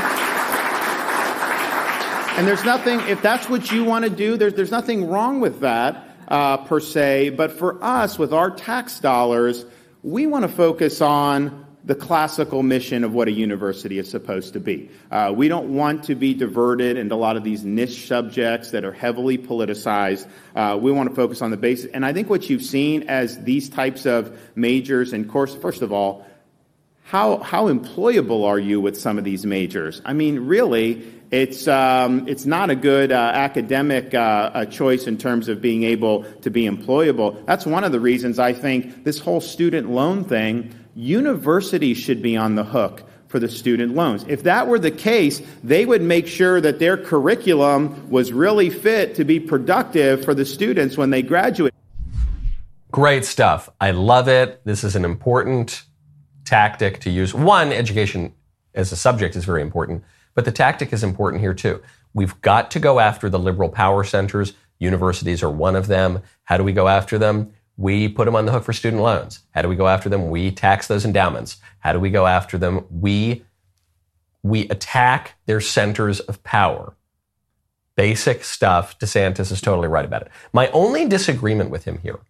And 2.38 2.46
there's 2.46 2.64
nothing, 2.64 3.00
if 3.00 3.20
that's 3.20 3.48
what 3.48 3.70
you 3.70 3.84
want 3.84 4.04
to 4.04 4.10
do, 4.10 4.36
there's, 4.36 4.54
there's 4.54 4.70
nothing 4.70 5.08
wrong 5.08 5.40
with 5.40 5.60
that 5.60 6.09
per 6.30 6.80
se. 6.80 7.30
But 7.30 7.52
for 7.52 7.82
us, 7.82 8.18
with 8.18 8.32
our 8.32 8.50
tax 8.50 9.00
dollars, 9.00 9.66
we 10.02 10.26
want 10.26 10.44
to 10.44 10.48
focus 10.48 11.00
on 11.00 11.66
the 11.84 11.94
classical 11.94 12.62
mission 12.62 13.04
of 13.04 13.14
what 13.14 13.26
a 13.26 13.32
university 13.32 13.98
is 13.98 14.08
supposed 14.08 14.52
to 14.52 14.60
be. 14.60 14.90
Uh, 15.10 15.32
we 15.34 15.48
don't 15.48 15.74
want 15.74 16.04
to 16.04 16.14
be 16.14 16.34
diverted 16.34 16.96
into 16.96 17.14
a 17.14 17.16
lot 17.16 17.36
of 17.36 17.44
these 17.44 17.64
niche 17.64 18.06
subjects 18.06 18.70
that 18.72 18.84
are 18.84 18.92
heavily 18.92 19.38
politicized. 19.38 20.28
Uh, 20.54 20.78
we 20.80 20.92
want 20.92 21.08
to 21.08 21.14
focus 21.14 21.40
on 21.40 21.50
the 21.50 21.56
basics. 21.56 21.92
And 21.92 22.04
I 22.04 22.12
think 22.12 22.28
what 22.28 22.50
you've 22.50 22.62
seen 22.62 23.04
as 23.04 23.42
these 23.42 23.68
types 23.68 24.04
of 24.04 24.38
majors 24.54 25.12
and 25.12 25.28
course, 25.28 25.54
first 25.54 25.80
of 25.82 25.92
all, 25.92 26.26
how, 27.10 27.38
how 27.38 27.66
employable 27.66 28.46
are 28.46 28.60
you 28.60 28.80
with 28.80 28.96
some 28.96 29.18
of 29.18 29.24
these 29.24 29.44
majors? 29.44 30.00
I 30.04 30.12
mean, 30.12 30.38
really, 30.46 31.04
it's, 31.32 31.66
um, 31.66 32.28
it's 32.28 32.46
not 32.46 32.70
a 32.70 32.76
good 32.76 33.10
uh, 33.10 33.16
academic 33.16 34.14
uh, 34.14 34.64
choice 34.66 35.08
in 35.08 35.18
terms 35.18 35.48
of 35.48 35.60
being 35.60 35.82
able 35.82 36.22
to 36.42 36.50
be 36.50 36.68
employable. 36.68 37.44
That's 37.46 37.66
one 37.66 37.82
of 37.82 37.90
the 37.90 37.98
reasons 37.98 38.38
I 38.38 38.52
think 38.52 39.02
this 39.02 39.18
whole 39.18 39.40
student 39.40 39.90
loan 39.90 40.22
thing 40.22 40.72
universities 40.94 41.98
should 41.98 42.22
be 42.22 42.36
on 42.36 42.54
the 42.54 42.62
hook 42.62 43.02
for 43.26 43.40
the 43.40 43.48
student 43.48 43.96
loans. 43.96 44.24
If 44.28 44.44
that 44.44 44.68
were 44.68 44.78
the 44.78 44.92
case, 44.92 45.42
they 45.64 45.84
would 45.84 46.02
make 46.02 46.28
sure 46.28 46.60
that 46.60 46.78
their 46.78 46.96
curriculum 46.96 48.08
was 48.08 48.32
really 48.32 48.70
fit 48.70 49.16
to 49.16 49.24
be 49.24 49.40
productive 49.40 50.24
for 50.24 50.32
the 50.32 50.44
students 50.44 50.96
when 50.96 51.10
they 51.10 51.22
graduate. 51.22 51.74
Great 52.92 53.24
stuff. 53.24 53.68
I 53.80 53.90
love 53.90 54.28
it. 54.28 54.60
This 54.64 54.84
is 54.84 54.94
an 54.94 55.04
important 55.04 55.82
tactic 56.50 57.00
to 57.00 57.10
use. 57.10 57.32
One, 57.32 57.72
education 57.72 58.34
as 58.74 58.92
a 58.92 58.96
subject 58.96 59.36
is 59.36 59.44
very 59.44 59.62
important, 59.62 60.04
but 60.34 60.44
the 60.44 60.52
tactic 60.52 60.92
is 60.92 61.02
important 61.02 61.40
here 61.40 61.54
too. 61.54 61.82
We've 62.12 62.40
got 62.42 62.70
to 62.72 62.80
go 62.80 63.00
after 63.00 63.30
the 63.30 63.38
liberal 63.38 63.68
power 63.68 64.04
centers. 64.04 64.52
Universities 64.78 65.42
are 65.42 65.50
one 65.50 65.76
of 65.76 65.86
them. 65.86 66.22
How 66.44 66.56
do 66.56 66.64
we 66.64 66.72
go 66.72 66.88
after 66.88 67.18
them? 67.18 67.52
we 67.80 68.08
put 68.08 68.26
them 68.26 68.36
on 68.36 68.44
the 68.44 68.52
hook 68.52 68.62
for 68.62 68.74
student 68.74 69.02
loans. 69.02 69.40
How 69.52 69.62
do 69.62 69.68
we 69.68 69.74
go 69.74 69.88
after 69.88 70.10
them? 70.10 70.28
We 70.28 70.50
tax 70.50 70.86
those 70.86 71.06
endowments. 71.06 71.56
How 71.78 71.94
do 71.94 71.98
we 71.98 72.10
go 72.10 72.26
after 72.26 72.58
them? 72.58 72.84
We, 72.90 73.42
we 74.42 74.68
attack 74.68 75.36
their 75.46 75.62
centers 75.62 76.20
of 76.20 76.42
power. 76.42 76.94
Basic 77.96 78.44
stuff. 78.44 78.98
DeSantis 78.98 79.50
is 79.50 79.62
totally 79.62 79.88
right 79.88 80.04
about 80.04 80.20
it. 80.20 80.28
My 80.52 80.68
only 80.72 81.08
disagreement 81.08 81.70
with 81.70 81.86
him 81.86 82.00
here 82.02 82.20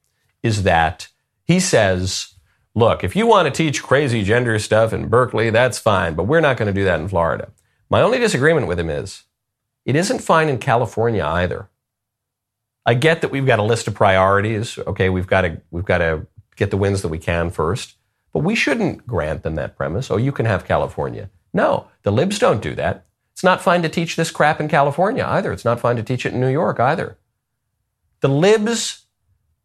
is 0.40 0.62
that 0.62 1.08
he 1.42 1.58
says, 1.58 2.34
look, 2.74 3.04
if 3.04 3.16
you 3.16 3.26
want 3.26 3.46
to 3.46 3.50
teach 3.50 3.82
crazy 3.82 4.22
gender 4.22 4.58
stuff 4.58 4.92
in 4.92 5.08
Berkeley, 5.08 5.50
that's 5.50 5.78
fine, 5.78 6.14
but 6.14 6.24
we're 6.24 6.40
not 6.40 6.56
going 6.56 6.72
to 6.72 6.78
do 6.78 6.84
that 6.84 7.00
in 7.00 7.08
Florida. 7.08 7.50
My 7.88 8.02
only 8.02 8.18
disagreement 8.18 8.66
with 8.66 8.78
him 8.78 8.90
is 8.90 9.24
it 9.84 9.96
isn't 9.96 10.20
fine 10.20 10.48
in 10.48 10.58
California 10.58 11.24
either. 11.24 11.68
I 12.86 12.94
get 12.94 13.20
that 13.20 13.30
we've 13.30 13.46
got 13.46 13.58
a 13.58 13.64
list 13.64 13.88
of 13.88 13.94
priorities. 13.94 14.78
Okay, 14.78 15.10
we've 15.10 15.26
got 15.26 15.42
to 15.42 15.60
we've 15.70 15.84
got 15.84 15.98
to 15.98 16.26
get 16.56 16.70
the 16.70 16.76
wins 16.76 17.02
that 17.02 17.08
we 17.08 17.18
can 17.18 17.50
first, 17.50 17.94
but 18.32 18.40
we 18.40 18.54
shouldn't 18.54 19.06
grant 19.06 19.42
them 19.42 19.56
that 19.56 19.76
premise. 19.76 20.10
Oh, 20.10 20.16
you 20.16 20.32
can 20.32 20.46
have 20.46 20.64
California. 20.64 21.30
No, 21.52 21.88
the 22.02 22.12
libs 22.12 22.38
don't 22.38 22.62
do 22.62 22.74
that. 22.76 23.06
It's 23.32 23.44
not 23.44 23.62
fine 23.62 23.82
to 23.82 23.88
teach 23.88 24.16
this 24.16 24.30
crap 24.30 24.60
in 24.60 24.68
California 24.68 25.24
either. 25.26 25.52
It's 25.52 25.64
not 25.64 25.80
fine 25.80 25.96
to 25.96 26.02
teach 26.02 26.26
it 26.26 26.34
in 26.34 26.40
New 26.40 26.48
York 26.50 26.78
either. 26.78 27.16
The 28.20 28.28
libs 28.28 29.06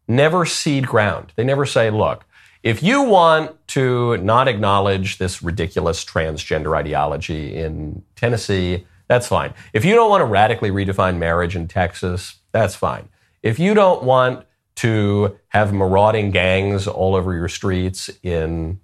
never 0.08 0.46
cede 0.46 0.86
ground. 0.86 1.32
They 1.36 1.44
never 1.44 1.66
say, 1.66 1.90
look, 1.90 2.24
if 2.62 2.82
you 2.82 3.02
want 3.02 3.56
to 3.68 4.16
not 4.18 4.48
acknowledge 4.48 5.18
this 5.18 5.42
ridiculous 5.42 6.04
transgender 6.04 6.76
ideology 6.76 7.54
in 7.54 8.02
Tennessee, 8.16 8.86
that's 9.08 9.28
fine. 9.28 9.54
If 9.72 9.84
you 9.84 9.94
don't 9.94 10.10
want 10.10 10.20
to 10.22 10.26
radically 10.26 10.70
redefine 10.70 11.18
marriage 11.18 11.54
in 11.54 11.68
Texas, 11.68 12.36
that's 12.52 12.74
fine. 12.74 13.08
If 13.42 13.58
you 13.58 13.74
don't 13.74 14.02
want 14.02 14.44
to 14.76 15.38
have 15.48 15.72
marauding 15.72 16.30
gangs 16.30 16.86
all 16.86 17.14
over 17.14 17.32
your 17.34 17.48
streets 17.48 18.10
in 18.22 18.80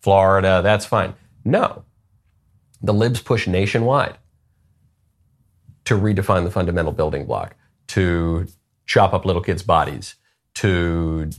Florida, 0.00 0.60
that's 0.62 0.84
fine. 0.84 1.14
No. 1.44 1.84
The 2.82 2.94
libs 2.94 3.20
push 3.20 3.46
nationwide 3.46 4.18
to 5.84 5.94
redefine 5.94 6.44
the 6.44 6.50
fundamental 6.50 6.92
building 6.92 7.24
block, 7.24 7.56
to 7.88 8.46
chop 8.86 9.14
up 9.14 9.24
little 9.24 9.42
kids' 9.42 9.62
bodies, 9.62 10.16
to 10.54 11.30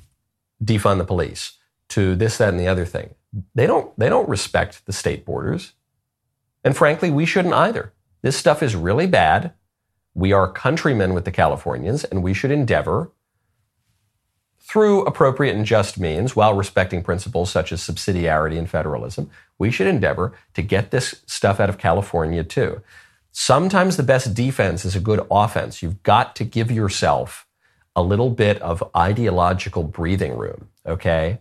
defund 0.64 0.98
the 0.98 1.06
police, 1.06 1.58
to 1.90 2.16
this, 2.16 2.38
that, 2.38 2.50
and 2.50 2.60
the 2.60 2.68
other 2.68 2.86
thing. 2.86 3.16
They 3.56 3.68
don't, 3.68 3.98
they 3.98 4.10
don't 4.10 4.30
respect 4.30 4.86
the 4.86 4.94
state 4.94 5.26
borders. 5.26 5.74
And 6.64 6.76
frankly, 6.76 7.10
we 7.10 7.26
shouldn't 7.26 7.54
either. 7.54 7.94
This 8.22 8.38
stuff 8.38 8.62
is 8.62 8.76
really 8.76 9.08
bad. 9.08 9.54
We 10.14 10.34
are 10.34 10.52
countrymen 10.52 11.14
with 11.14 11.26
the 11.26 11.32
Californians, 11.32 12.04
and 12.04 12.22
we 12.22 12.34
should 12.34 12.52
endeavor 12.52 13.12
through 14.60 15.04
appropriate 15.06 15.56
and 15.56 15.66
just 15.66 15.98
means, 15.98 16.36
while 16.36 16.54
respecting 16.54 17.02
principles 17.02 17.50
such 17.50 17.72
as 17.72 17.82
subsidiarity 17.82 18.58
and 18.58 18.70
federalism, 18.70 19.30
we 19.58 19.72
should 19.72 19.88
endeavor 19.88 20.34
to 20.54 20.62
get 20.62 20.92
this 20.92 21.24
stuff 21.26 21.60
out 21.60 21.70
of 21.70 21.80
California 21.80 22.44
too. 22.44 22.82
Sometimes 23.32 23.98
the 23.98 24.04
best 24.04 24.36
defense 24.36 24.86
is 24.86 24.96
a 24.96 25.00
good 25.00 25.26
offense. 25.32 25.82
You've 25.82 26.04
got 26.04 26.36
to 26.36 26.44
give 26.44 26.70
yourself 26.70 27.48
a 28.00 28.02
little 28.02 28.30
bit 28.30 28.62
of 28.62 28.84
ideological 28.96 29.84
breathing 29.84 30.38
room, 30.38 30.70
okay? 30.86 31.40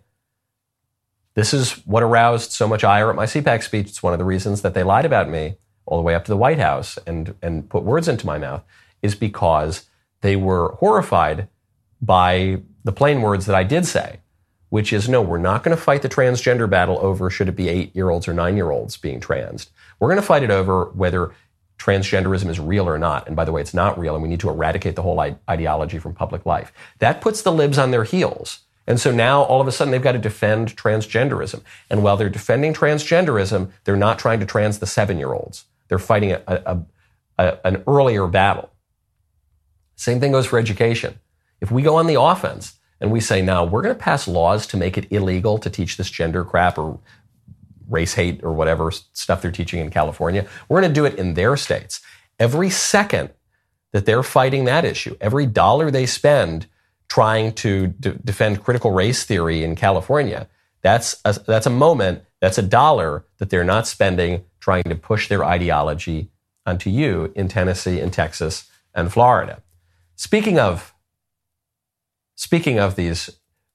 This 1.34 1.54
is 1.54 1.72
what 1.86 2.02
aroused 2.02 2.50
so 2.50 2.66
much 2.66 2.82
ire 2.82 3.10
at 3.10 3.16
my 3.16 3.26
CPAC 3.26 3.62
speech. 3.62 3.86
It's 3.86 4.02
one 4.02 4.12
of 4.12 4.18
the 4.18 4.24
reasons 4.24 4.62
that 4.62 4.74
they 4.74 4.82
lied 4.82 5.04
about 5.04 5.30
me 5.30 5.56
all 5.86 5.98
the 5.98 6.02
way 6.02 6.16
up 6.16 6.24
to 6.24 6.32
the 6.32 6.36
White 6.36 6.58
House 6.58 6.98
and, 7.06 7.36
and 7.40 7.70
put 7.70 7.84
words 7.84 8.08
into 8.08 8.26
my 8.26 8.38
mouth 8.38 8.64
is 9.02 9.14
because 9.14 9.88
they 10.20 10.34
were 10.34 10.72
horrified 10.80 11.46
by 12.02 12.60
the 12.82 12.92
plain 12.92 13.22
words 13.22 13.46
that 13.46 13.54
I 13.54 13.62
did 13.62 13.86
say, 13.86 14.18
which 14.68 14.92
is 14.92 15.08
no, 15.08 15.22
we're 15.22 15.38
not 15.38 15.62
going 15.62 15.76
to 15.76 15.82
fight 15.82 16.02
the 16.02 16.08
transgender 16.08 16.68
battle 16.68 16.98
over 17.00 17.30
should 17.30 17.48
it 17.48 17.56
be 17.56 17.68
eight 17.68 17.94
year 17.94 18.10
olds 18.10 18.26
or 18.26 18.34
nine 18.34 18.56
year 18.56 18.72
olds 18.72 18.96
being 18.96 19.20
trans. 19.20 19.70
We're 20.00 20.08
going 20.08 20.20
to 20.20 20.26
fight 20.26 20.42
it 20.42 20.50
over 20.50 20.86
whether 20.86 21.32
transgenderism 21.78 22.48
is 22.48 22.60
real 22.60 22.88
or 22.88 22.98
not. 22.98 23.26
And 23.26 23.36
by 23.36 23.44
the 23.44 23.52
way, 23.52 23.60
it's 23.60 23.74
not 23.74 23.98
real, 23.98 24.14
and 24.14 24.22
we 24.22 24.28
need 24.28 24.40
to 24.40 24.50
eradicate 24.50 24.96
the 24.96 25.02
whole 25.02 25.18
ideology 25.48 25.98
from 25.98 26.14
public 26.14 26.44
life. 26.44 26.72
That 26.98 27.20
puts 27.20 27.42
the 27.42 27.52
libs 27.52 27.78
on 27.78 27.90
their 27.90 28.04
heels. 28.04 28.60
And 28.86 28.98
so 28.98 29.12
now 29.12 29.42
all 29.42 29.60
of 29.60 29.68
a 29.68 29.72
sudden 29.72 29.92
they've 29.92 30.02
got 30.02 30.12
to 30.12 30.18
defend 30.18 30.74
transgenderism. 30.76 31.62
And 31.90 32.02
while 32.02 32.16
they're 32.16 32.30
defending 32.30 32.72
transgenderism, 32.72 33.70
they're 33.84 33.96
not 33.96 34.18
trying 34.18 34.40
to 34.40 34.46
trans 34.46 34.78
the 34.78 34.86
seven 34.86 35.18
year 35.18 35.32
olds. 35.34 35.66
They're 35.88 35.98
fighting 35.98 36.32
a, 36.32 36.42
a, 36.46 36.82
a, 37.38 37.66
an 37.66 37.82
earlier 37.86 38.26
battle. 38.26 38.70
Same 39.96 40.20
thing 40.20 40.32
goes 40.32 40.46
for 40.46 40.58
education. 40.58 41.18
If 41.60 41.70
we 41.70 41.82
go 41.82 41.96
on 41.96 42.06
the 42.06 42.20
offense, 42.20 42.78
and 43.00 43.12
we 43.12 43.20
say, 43.20 43.42
now 43.42 43.64
we're 43.64 43.82
going 43.82 43.94
to 43.94 44.00
pass 44.00 44.26
laws 44.26 44.66
to 44.68 44.76
make 44.76 44.98
it 44.98 45.10
illegal 45.12 45.58
to 45.58 45.70
teach 45.70 45.96
this 45.96 46.10
gender 46.10 46.44
crap 46.44 46.78
or 46.78 46.98
race 47.88 48.14
hate 48.14 48.42
or 48.42 48.52
whatever 48.52 48.90
stuff 48.90 49.42
they're 49.42 49.50
teaching 49.50 49.80
in 49.80 49.90
California. 49.90 50.46
We're 50.68 50.80
going 50.80 50.92
to 50.92 51.00
do 51.00 51.04
it 51.04 51.14
in 51.14 51.34
their 51.34 51.56
states. 51.56 52.00
Every 52.38 52.70
second 52.70 53.30
that 53.92 54.06
they're 54.06 54.22
fighting 54.22 54.64
that 54.64 54.84
issue, 54.84 55.16
every 55.20 55.46
dollar 55.46 55.90
they 55.90 56.06
spend 56.06 56.66
trying 57.08 57.52
to 57.54 57.88
d- 57.88 58.14
defend 58.24 58.62
critical 58.62 58.90
race 58.90 59.24
theory 59.24 59.64
in 59.64 59.74
California, 59.74 60.48
that's 60.82 61.20
a, 61.24 61.32
that's 61.46 61.66
a 61.66 61.70
moment, 61.70 62.22
that's 62.40 62.58
a 62.58 62.62
dollar 62.62 63.24
that 63.38 63.50
they're 63.50 63.64
not 63.64 63.86
spending 63.86 64.44
trying 64.60 64.84
to 64.84 64.94
push 64.94 65.28
their 65.28 65.44
ideology 65.44 66.30
onto 66.66 66.90
you 66.90 67.32
in 67.34 67.48
Tennessee 67.48 67.98
and 67.98 68.12
Texas 68.12 68.70
and 68.94 69.12
Florida. 69.12 69.62
Speaking 70.16 70.58
of 70.58 70.94
speaking 72.34 72.78
of 72.78 72.94
these 72.94 73.30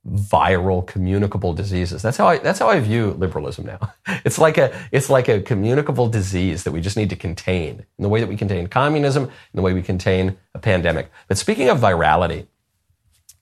viral 0.07 0.85
communicable 0.85 1.53
diseases. 1.53 2.01
That's 2.01 2.17
how 2.17 2.27
I 2.27 2.37
that's 2.37 2.59
how 2.59 2.67
I 2.67 2.79
view 2.79 3.11
liberalism 3.11 3.65
now. 3.65 3.93
It's 4.25 4.37
like 4.37 4.57
a 4.57 4.77
it's 4.91 5.09
like 5.09 5.29
a 5.29 5.41
communicable 5.41 6.07
disease 6.09 6.63
that 6.63 6.71
we 6.71 6.81
just 6.81 6.97
need 6.97 7.09
to 7.09 7.15
contain 7.15 7.85
in 7.97 8.03
the 8.03 8.09
way 8.09 8.19
that 8.19 8.27
we 8.27 8.35
contain 8.35 8.67
communism, 8.67 9.23
in 9.23 9.55
the 9.55 9.61
way 9.61 9.73
we 9.73 9.81
contain 9.81 10.37
a 10.53 10.59
pandemic. 10.59 11.09
But 11.27 11.37
speaking 11.37 11.69
of 11.69 11.79
virality, 11.79 12.47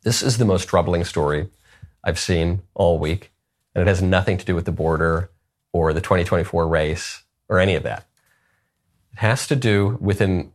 this 0.04 0.22
is 0.22 0.38
the 0.38 0.46
most 0.46 0.68
troubling 0.68 1.04
story 1.04 1.50
I've 2.04 2.20
seen 2.20 2.62
all 2.74 3.00
week, 3.00 3.32
and 3.74 3.82
it 3.82 3.88
has 3.88 4.02
nothing 4.02 4.38
to 4.38 4.46
do 4.46 4.56
with 4.56 4.66
the 4.66 4.72
border 4.72 5.32
or 5.74 5.94
the 5.94 6.02
2024 6.02 6.68
race 6.68 7.24
or 7.50 7.60
any 7.60 7.76
of 7.76 7.84
that. 7.84 8.06
It 9.14 9.20
has 9.20 9.48
to 9.48 9.56
do 9.56 9.98
with 10.00 10.22
an 10.22 10.52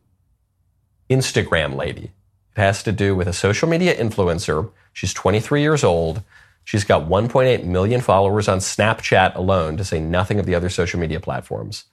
Instagram 1.09 1.75
lady. 1.75 2.11
Has 2.57 2.83
to 2.83 2.91
do 2.91 3.15
with 3.15 3.27
a 3.27 3.33
social 3.33 3.69
media 3.69 3.95
influencer 3.95 4.71
She's 4.97 5.13
23 5.13 5.61
years 5.61 5.83
old. 5.83 6.23
She's 6.63 6.83
got 6.83 7.07
1.8 7.07 7.63
million 7.65 8.01
followers 8.01 8.47
on 8.47 8.57
Snapchat 8.57 9.35
alone, 9.35 9.77
to 9.77 9.85
say 9.85 9.99
nothing 9.99 10.39
of 10.39 10.47
the 10.47 10.55
other 10.55 10.71
social 10.71 10.99
media 10.99 11.19
platforms. 11.19 11.83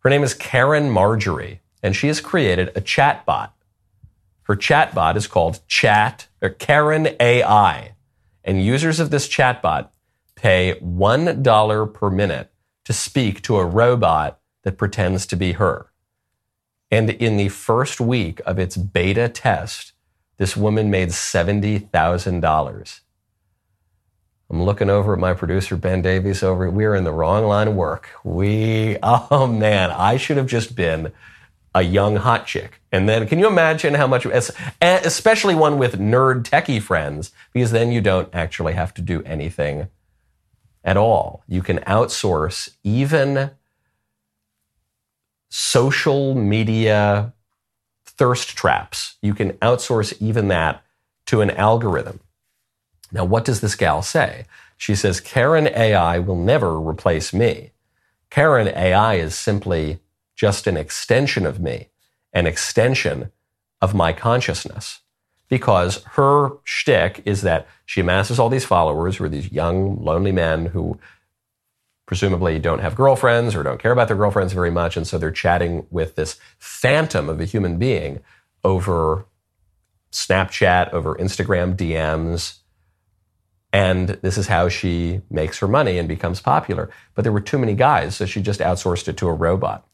Her 0.00 0.10
name 0.10 0.22
is 0.22 0.34
Caryn 0.34 0.90
Marjorie, 0.90 1.62
and 1.82 1.96
she 1.96 2.08
has 2.08 2.20
created 2.20 2.68
a 2.76 2.82
chatbot. 2.82 3.52
Her 4.42 4.56
chatbot 4.56 5.16
is 5.16 5.26
called 5.26 5.66
Chat 5.68 6.26
or 6.42 6.50
CarynAI, 6.50 7.92
and 8.44 8.62
users 8.62 9.00
of 9.00 9.08
this 9.08 9.26
chatbot 9.26 9.88
pay 10.34 10.78
$1 10.82 11.94
per 11.94 12.10
minute 12.10 12.52
to 12.84 12.92
speak 12.92 13.40
to 13.40 13.56
a 13.56 13.64
robot 13.64 14.38
that 14.64 14.76
pretends 14.76 15.24
to 15.24 15.36
be 15.36 15.52
her. 15.52 15.86
And 16.90 17.08
in 17.08 17.38
the 17.38 17.48
first 17.48 18.02
week 18.02 18.42
of 18.44 18.58
its 18.58 18.76
beta 18.76 19.30
test, 19.30 19.93
this 20.36 20.56
woman 20.56 20.90
made 20.90 21.10
$70,000. 21.10 23.00
I'm 24.50 24.62
looking 24.62 24.90
over 24.90 25.14
at 25.14 25.18
my 25.18 25.32
producer, 25.32 25.76
Ben 25.76 26.02
Davies, 26.02 26.42
over. 26.42 26.68
We're 26.70 26.94
in 26.94 27.04
the 27.04 27.12
wrong 27.12 27.44
line 27.44 27.68
of 27.68 27.74
work. 27.74 28.10
We, 28.22 28.98
oh 29.02 29.46
man, 29.46 29.90
I 29.90 30.16
should 30.16 30.36
have 30.36 30.46
just 30.46 30.76
been 30.76 31.12
a 31.74 31.82
young 31.82 32.16
hot 32.16 32.46
chick. 32.46 32.80
And 32.92 33.08
then 33.08 33.26
can 33.26 33.38
you 33.38 33.48
imagine 33.48 33.94
how 33.94 34.06
much, 34.06 34.26
especially 34.80 35.54
one 35.54 35.78
with 35.78 35.98
nerd 35.98 36.44
techie 36.44 36.80
friends, 36.80 37.32
because 37.52 37.72
then 37.72 37.90
you 37.90 38.00
don't 38.00 38.28
actually 38.32 38.74
have 38.74 38.94
to 38.94 39.02
do 39.02 39.22
anything 39.24 39.88
at 40.84 40.96
all. 40.96 41.42
You 41.48 41.62
can 41.62 41.78
outsource 41.78 42.70
even 42.84 43.50
social 45.48 46.34
media 46.34 47.32
thirst 48.16 48.56
traps. 48.56 49.16
You 49.22 49.34
can 49.34 49.52
outsource 49.54 50.14
even 50.20 50.48
that 50.48 50.82
to 51.26 51.40
an 51.40 51.50
algorithm. 51.50 52.20
Now, 53.12 53.24
what 53.24 53.44
does 53.44 53.60
this 53.60 53.74
gal 53.74 54.02
say? 54.02 54.46
She 54.76 54.94
says, 54.94 55.20
CarynAI 55.20 56.24
will 56.24 56.36
never 56.36 56.80
replace 56.80 57.32
me. 57.32 57.72
CarynAI 58.30 59.18
is 59.18 59.34
simply 59.34 60.00
just 60.34 60.66
an 60.66 60.76
extension 60.76 61.46
of 61.46 61.60
me, 61.60 61.88
an 62.32 62.46
extension 62.46 63.30
of 63.80 63.94
my 63.94 64.12
consciousness. 64.12 65.00
Because 65.48 66.02
her 66.12 66.50
shtick 66.64 67.22
is 67.24 67.42
that 67.42 67.68
she 67.86 68.00
amasses 68.00 68.38
all 68.38 68.48
these 68.48 68.64
followers 68.64 69.16
who 69.16 69.24
are 69.24 69.28
these 69.28 69.52
young, 69.52 70.02
lonely 70.02 70.32
men 70.32 70.66
who 70.66 70.98
presumably 72.06 72.58
don't 72.58 72.80
have 72.80 72.94
girlfriends 72.94 73.54
or 73.54 73.62
don't 73.62 73.80
care 73.80 73.92
about 73.92 74.08
their 74.08 74.16
girlfriends 74.16 74.52
very 74.52 74.70
much. 74.70 74.96
And 74.96 75.06
so 75.06 75.18
they're 75.18 75.30
chatting 75.30 75.86
with 75.90 76.16
this 76.16 76.38
phantom 76.58 77.28
of 77.28 77.40
a 77.40 77.44
human 77.44 77.78
being 77.78 78.20
over 78.62 79.26
Snapchat, 80.12 80.92
over 80.92 81.14
Instagram 81.16 81.76
DMs. 81.76 82.58
And 83.72 84.10
this 84.22 84.38
is 84.38 84.46
how 84.46 84.68
she 84.68 85.22
makes 85.30 85.58
her 85.58 85.66
money 85.66 85.98
and 85.98 86.08
becomes 86.08 86.40
popular. 86.40 86.90
But 87.14 87.22
there 87.22 87.32
were 87.32 87.40
too 87.40 87.58
many 87.58 87.74
guys, 87.74 88.16
so 88.16 88.26
she 88.26 88.40
just 88.40 88.60
outsourced 88.60 89.08
it 89.08 89.16
to 89.16 89.28
a 89.28 89.32
robot. 89.32 89.86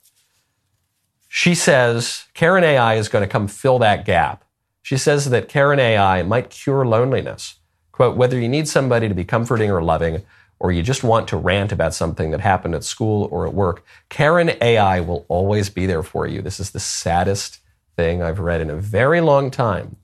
She 1.28 1.54
says 1.54 2.24
CarynAI 2.34 2.98
is 2.98 3.08
going 3.08 3.22
to 3.22 3.30
come 3.30 3.46
fill 3.48 3.78
that 3.78 4.04
gap. 4.04 4.44
She 4.82 4.96
says 4.96 5.30
that 5.30 5.48
CarynAI 5.48 6.26
might 6.26 6.50
cure 6.50 6.84
loneliness. 6.84 7.60
Quote, 7.92 8.16
whether 8.16 8.38
you 8.38 8.48
need 8.48 8.66
somebody 8.66 9.08
to 9.08 9.14
be 9.14 9.24
comforting 9.24 9.70
or 9.70 9.82
loving, 9.82 10.24
or 10.60 10.70
you 10.70 10.82
just 10.82 11.02
want 11.02 11.26
to 11.28 11.38
rant 11.38 11.72
about 11.72 11.94
something 11.94 12.30
that 12.30 12.40
happened 12.40 12.74
at 12.74 12.84
school 12.84 13.28
or 13.32 13.46
at 13.46 13.54
work, 13.54 13.82
CarynAI 14.10 15.04
will 15.04 15.24
always 15.28 15.70
be 15.70 15.86
there 15.86 16.02
for 16.02 16.26
you. 16.26 16.42
This 16.42 16.60
is 16.60 16.70
the 16.70 16.78
saddest 16.78 17.60
thing 17.96 18.22
I've 18.22 18.38
read 18.38 18.60
in 18.60 18.68
a 18.68 18.76
very 18.76 19.22
long 19.22 19.50
time, 19.50 19.96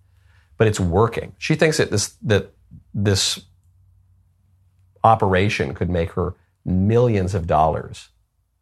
but 0.56 0.66
it's 0.66 0.80
working. 0.80 1.34
She 1.36 1.54
thinks 1.54 1.76
that 1.76 1.90
this, 1.90 2.16
that 2.22 2.54
this 2.94 3.38
operation 5.04 5.74
could 5.74 5.90
make 5.90 6.12
her 6.12 6.34
millions 6.64 7.34
of 7.34 7.46
dollars, 7.46 8.08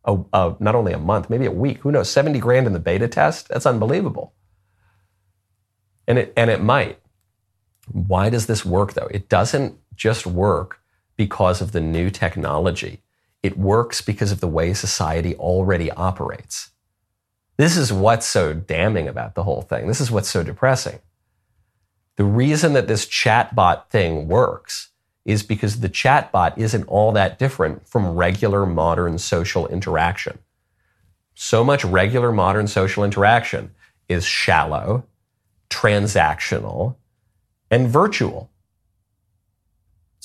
a, 0.05 0.19
a, 0.33 0.57
not 0.59 0.75
only 0.75 0.93
a 0.93 0.99
month, 0.99 1.31
maybe 1.31 1.47
a 1.47 1.53
week. 1.53 1.79
Who 1.79 1.93
knows? 1.93 2.11
70 2.11 2.41
grand 2.41 2.67
in 2.67 2.73
the 2.73 2.81
beta 2.81 3.07
test? 3.07 3.49
That's 3.49 3.67
unbelievable. 3.67 4.35
And 6.09 6.19
it, 6.19 6.33
and 6.37 6.51
it 6.51 6.61
might. 6.61 6.99
Why 7.87 8.31
does 8.31 8.47
this 8.47 8.65
work 8.65 8.95
though? 8.95 9.09
It 9.13 9.29
doesn't 9.29 9.79
just 9.95 10.27
work 10.27 10.81
because 11.17 11.61
of 11.61 11.73
the 11.73 11.81
new 11.81 12.11
technology. 12.11 13.03
It 13.43 13.59
works 13.59 14.01
because 14.01 14.33
of 14.33 14.41
the 14.41 14.49
way 14.49 14.73
society 14.75 15.35
already 15.37 15.91
operates. 15.91 16.71
This 17.57 17.77
is 17.77 17.93
what's 17.93 18.27
so 18.27 18.55
damning 18.55 19.07
about 19.07 19.35
the 19.35 19.45
whole 19.45 19.63
thing. 19.63 19.87
This 19.87 20.01
is 20.01 20.11
what's 20.11 20.31
so 20.31 20.43
depressing. 20.43 20.99
The 22.17 22.25
reason 22.25 22.73
that 22.73 22.89
this 22.89 23.07
chatbot 23.07 23.89
thing 23.91 24.29
works 24.29 24.91
is 25.25 25.43
because 25.43 25.81
the 25.81 25.89
chatbot 25.89 26.57
isn't 26.59 26.87
all 26.89 27.13
that 27.13 27.39
different 27.39 27.89
from 27.89 28.15
regular 28.15 28.67
modern 28.67 29.19
social 29.19 29.67
interaction. 29.69 30.39
So 31.35 31.65
much 31.65 31.85
regular 31.85 32.31
modern 32.31 32.67
social 32.67 33.05
interaction 33.05 33.75
is 34.09 34.25
shallow, 34.25 35.05
transactional, 35.71 36.97
and 37.71 37.89
virtual 37.89 38.51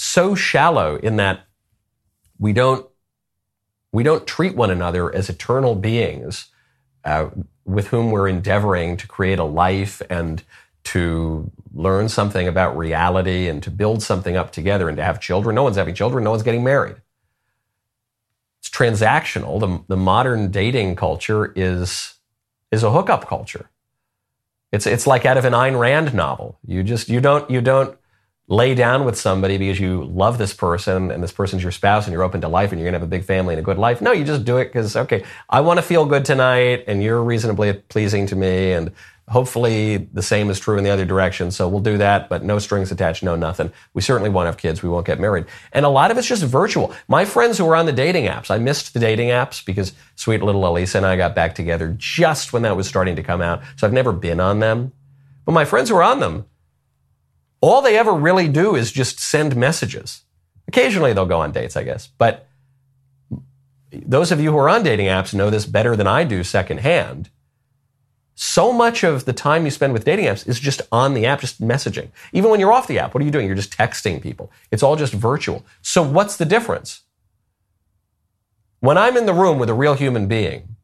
so 0.02 0.34
shallow 0.34 0.96
in 0.96 1.18
that 1.18 1.42
we 2.40 2.54
don't 2.54 2.88
we 3.92 4.02
don't 4.02 4.26
treat 4.26 4.56
one 4.56 4.72
another 4.72 5.14
as 5.14 5.30
eternal 5.30 5.76
beings 5.76 6.48
uh, 7.04 7.30
with 7.66 7.88
whom 7.88 8.10
we're 8.10 8.30
endeavoring 8.30 8.96
to 8.96 9.06
create 9.08 9.40
a 9.40 9.44
life 9.44 10.02
and 10.10 10.42
to 10.86 11.52
learn 11.74 12.08
something 12.08 12.48
about 12.48 12.78
reality 12.78 13.50
and 13.50 13.62
to 13.62 13.70
build 13.70 14.02
something 14.02 14.38
up 14.38 14.54
together 14.54 14.88
and 14.88 14.96
to 14.96 15.04
have 15.04 15.20
children. 15.20 15.56
No 15.56 15.64
one's 15.64 15.76
having 15.76 15.96
children. 15.96 16.24
No 16.24 16.30
one's 16.30 16.44
getting 16.44 16.64
married. 16.64 16.96
It's 18.60 18.70
transactional. 18.70 19.60
The, 19.60 19.84
the 19.90 19.98
modern 19.98 20.50
dating 20.50 20.96
culture 20.96 21.52
is 21.58 22.14
is 22.72 22.84
a 22.84 22.92
hookup 22.92 23.28
culture. 23.28 23.70
It's 24.72 24.88
it's 24.88 25.06
like 25.06 25.26
out 25.26 25.38
of 25.38 25.44
an 25.44 25.54
Ayn 25.54 25.78
Rand 25.78 26.14
novel. 26.14 26.58
You 26.66 26.84
just 26.84 27.10
you 27.10 27.20
don't 27.20 27.50
you 27.52 27.60
don't 27.60 27.99
lay 28.50 28.74
down 28.74 29.06
with 29.06 29.18
somebody 29.18 29.60
because 29.60 29.80
you 29.80 30.04
love 30.06 30.40
this 30.40 30.56
person 30.56 31.12
and 31.12 31.24
this 31.24 31.32
person's 31.32 31.62
your 31.62 31.72
spouse 31.72 32.06
and 32.06 32.14
you're 32.14 32.24
open 32.24 32.42
to 32.42 32.48
life 32.48 32.72
and 32.72 32.80
you're 32.80 32.86
going 32.86 33.00
to 33.00 33.00
have 33.00 33.08
a 33.08 33.10
big 33.10 33.24
family 33.24 33.54
and 33.54 33.60
a 33.60 33.64
good 33.64 33.78
life. 33.78 34.02
No, 34.02 34.12
you 34.12 34.26
just 34.26 34.44
do 34.44 34.58
it 34.58 34.66
because, 34.66 34.96
okay, 34.96 35.24
I 35.48 35.62
want 35.62 35.78
to 35.78 35.84
feel 35.84 36.06
good 36.06 36.26
tonight 36.26 36.84
and 36.88 37.04
you're 37.04 37.24
reasonably 37.24 37.74
pleasing 37.74 38.26
to 38.26 38.36
me. 38.36 38.72
And 38.72 38.92
hopefully 39.28 39.98
the 39.98 40.24
same 40.24 40.50
is 40.50 40.60
true 40.60 40.80
in 40.80 40.84
the 40.84 40.90
other 40.90 41.06
direction. 41.06 41.52
So 41.52 41.70
we'll 41.70 41.82
do 41.82 42.00
that, 42.00 42.28
but 42.28 42.44
no 42.44 42.58
strings 42.58 42.92
attached, 42.92 43.22
no 43.22 43.36
nothing. 43.36 43.72
We 43.94 44.02
certainly 44.02 44.32
won't 44.32 44.48
have 44.48 44.58
kids. 44.58 44.82
We 44.82 44.90
won't 44.90 45.06
get 45.06 45.20
married. 45.20 45.46
And 45.72 45.86
a 45.86 45.90
lot 45.90 46.10
of 46.10 46.18
it's 46.18 46.28
just 46.28 46.44
virtual. 46.44 46.92
My 47.08 47.26
friends 47.26 47.60
who 47.60 47.68
are 47.68 47.76
on 47.76 47.86
the 47.86 47.94
dating 47.94 48.26
apps, 48.26 48.50
I 48.50 48.58
missed 48.58 48.96
the 48.96 49.00
dating 49.00 49.30
apps 49.30 49.64
because 49.64 49.94
sweet 50.16 50.42
little 50.42 50.64
Alisa 50.64 50.96
and 50.96 51.06
I 51.06 51.18
got 51.18 51.36
back 51.36 51.54
together 51.54 51.94
just 52.00 52.52
when 52.52 52.64
that 52.64 52.76
was 52.76 52.88
starting 52.88 53.16
to 53.18 53.24
come 53.24 53.44
out. 53.44 53.62
So 53.76 53.86
I've 53.86 53.94
never 53.94 54.12
been 54.12 54.40
on 54.40 54.58
them. 54.58 54.92
But 55.46 55.52
my 55.52 55.66
friends 55.66 55.90
who 55.90 55.96
are 55.98 56.04
on 56.04 56.20
them, 56.20 56.46
all 57.62 57.82
they 57.82 57.98
ever 57.98 58.14
really 58.14 58.48
do 58.48 58.76
is 58.76 58.92
just 58.92 59.20
send 59.20 59.56
messages. 59.56 60.24
Occasionally 60.68 61.14
they'll 61.14 61.26
go 61.26 61.42
on 61.42 61.52
dates, 61.52 61.76
I 61.76 61.84
guess. 61.84 62.08
But 62.08 62.48
those 63.92 64.32
of 64.32 64.40
you 64.40 64.52
who 64.52 64.58
are 64.58 64.70
on 64.70 64.84
dating 64.84 65.08
apps 65.08 65.34
know 65.34 65.50
this 65.50 65.66
better 65.66 65.96
than 65.96 66.08
I 66.08 66.24
do 66.24 66.44
secondhand. 66.44 67.30
So 68.36 68.72
much 68.72 69.04
of 69.04 69.26
the 69.26 69.34
time 69.34 69.66
you 69.66 69.72
spend 69.72 69.92
with 69.92 70.06
dating 70.06 70.26
apps 70.26 70.48
is 70.48 70.60
just 70.60 70.82
on 70.92 71.14
the 71.14 71.26
app, 71.26 71.42
just 71.42 71.60
messaging. 71.60 72.10
Even 72.32 72.50
when 72.50 72.62
you're 72.62 72.72
off 72.72 72.88
the 72.88 73.00
app, 73.00 73.14
what 73.14 73.22
are 73.22 73.26
you 73.26 73.32
doing? 73.32 73.48
You're 73.48 73.56
just 73.56 73.76
texting 73.76 74.22
people. 74.22 74.52
It's 74.72 74.84
all 74.84 74.96
just 74.96 75.14
virtual. 75.14 75.66
So 75.82 76.02
what's 76.02 76.38
the 76.38 76.46
difference? 76.46 77.02
When 78.80 78.98
I'm 78.98 79.18
in 79.18 79.26
the 79.26 79.34
room 79.34 79.60
with 79.60 79.70
a 79.70 79.74
real 79.74 79.96
human 79.96 80.28
being, 80.28 80.78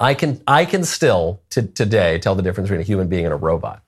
I 0.00 0.14
can 0.14 0.42
I 0.48 0.64
can 0.64 0.82
still 0.82 1.42
to, 1.50 1.62
today 1.62 2.18
tell 2.18 2.34
the 2.34 2.42
difference 2.42 2.68
between 2.68 2.80
a 2.80 2.84
human 2.84 3.06
being 3.06 3.24
and 3.24 3.32
a 3.32 3.36
robot. 3.36 3.84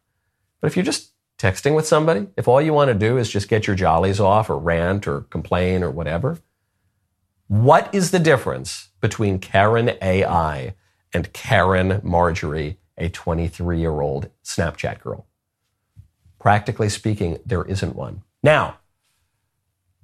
But 0.61 0.68
if 0.68 0.76
you're 0.76 0.84
just 0.84 1.11
texting 1.39 1.74
with 1.74 1.87
somebody, 1.87 2.28
if 2.37 2.49
all 2.49 2.61
you 2.61 2.72
want 2.72 2.89
to 2.89 2.95
do 2.95 3.18
is 3.18 3.30
just 3.30 3.49
get 3.49 3.66
your 3.66 3.76
jollies 3.76 4.20
off 4.20 4.49
or 4.49 4.59
rant 4.59 5.07
or 5.07 5.22
complain 5.22 5.82
or 5.82 5.91
whatever, 5.91 6.39
what 7.49 7.95
is 7.95 8.11
the 8.11 8.18
difference 8.18 8.89
between 9.01 9.39
Karen 9.39 9.93
AI 10.03 10.74
and 11.12 11.32
Caryn 11.32 12.03
Marjorie, 12.03 12.78
a 12.99 13.09
23 13.09 13.78
year 13.78 14.01
old 14.01 14.30
Snapchat 14.45 15.01
girl? 15.01 15.26
Practically 16.39 16.89
speaking, 16.89 17.39
there 17.45 17.64
isn't 17.64 17.95
one. 17.95 18.22
Now, 18.43 18.78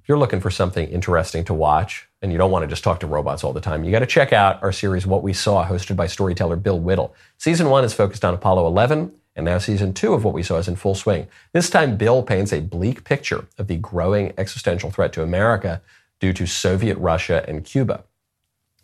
if 0.01 0.09
you're 0.09 0.17
looking 0.17 0.41
for 0.41 0.51
something 0.51 0.87
interesting 0.89 1.45
to 1.45 1.53
watch 1.53 2.09
and 2.21 2.31
you 2.31 2.37
don't 2.37 2.51
want 2.51 2.63
to 2.63 2.67
just 2.67 2.83
talk 2.83 2.99
to 2.99 3.07
robots 3.07 3.43
all 3.43 3.53
the 3.53 3.61
time, 3.61 3.85
you 3.85 3.91
got 3.91 3.99
to 3.99 4.05
check 4.05 4.33
out 4.33 4.61
our 4.61 4.73
series 4.73 5.07
What 5.07 5.23
We 5.23 5.31
Saw, 5.31 5.65
hosted 5.65 5.95
by 5.95 6.07
storyteller 6.07 6.57
Bill 6.57 6.79
Whittle. 6.79 7.15
Season 7.37 7.69
one 7.69 7.85
is 7.85 7.93
focused 7.93 8.25
on 8.25 8.33
Apollo 8.33 8.67
11, 8.67 9.13
and 9.35 9.45
now 9.45 9.57
season 9.57 9.93
two 9.93 10.13
of 10.13 10.23
What 10.23 10.33
We 10.33 10.43
Saw 10.43 10.57
is 10.57 10.67
in 10.67 10.75
full 10.75 10.95
swing. 10.95 11.27
This 11.53 11.69
time, 11.69 11.97
Bill 11.97 12.23
paints 12.23 12.53
a 12.53 12.61
bleak 12.61 13.03
picture 13.03 13.47
of 13.57 13.67
the 13.67 13.77
growing 13.77 14.33
existential 14.37 14.91
threat 14.91 15.13
to 15.13 15.23
America 15.23 15.81
due 16.19 16.33
to 16.33 16.45
Soviet 16.45 16.97
Russia 16.97 17.43
and 17.47 17.65
Cuba. 17.65 18.03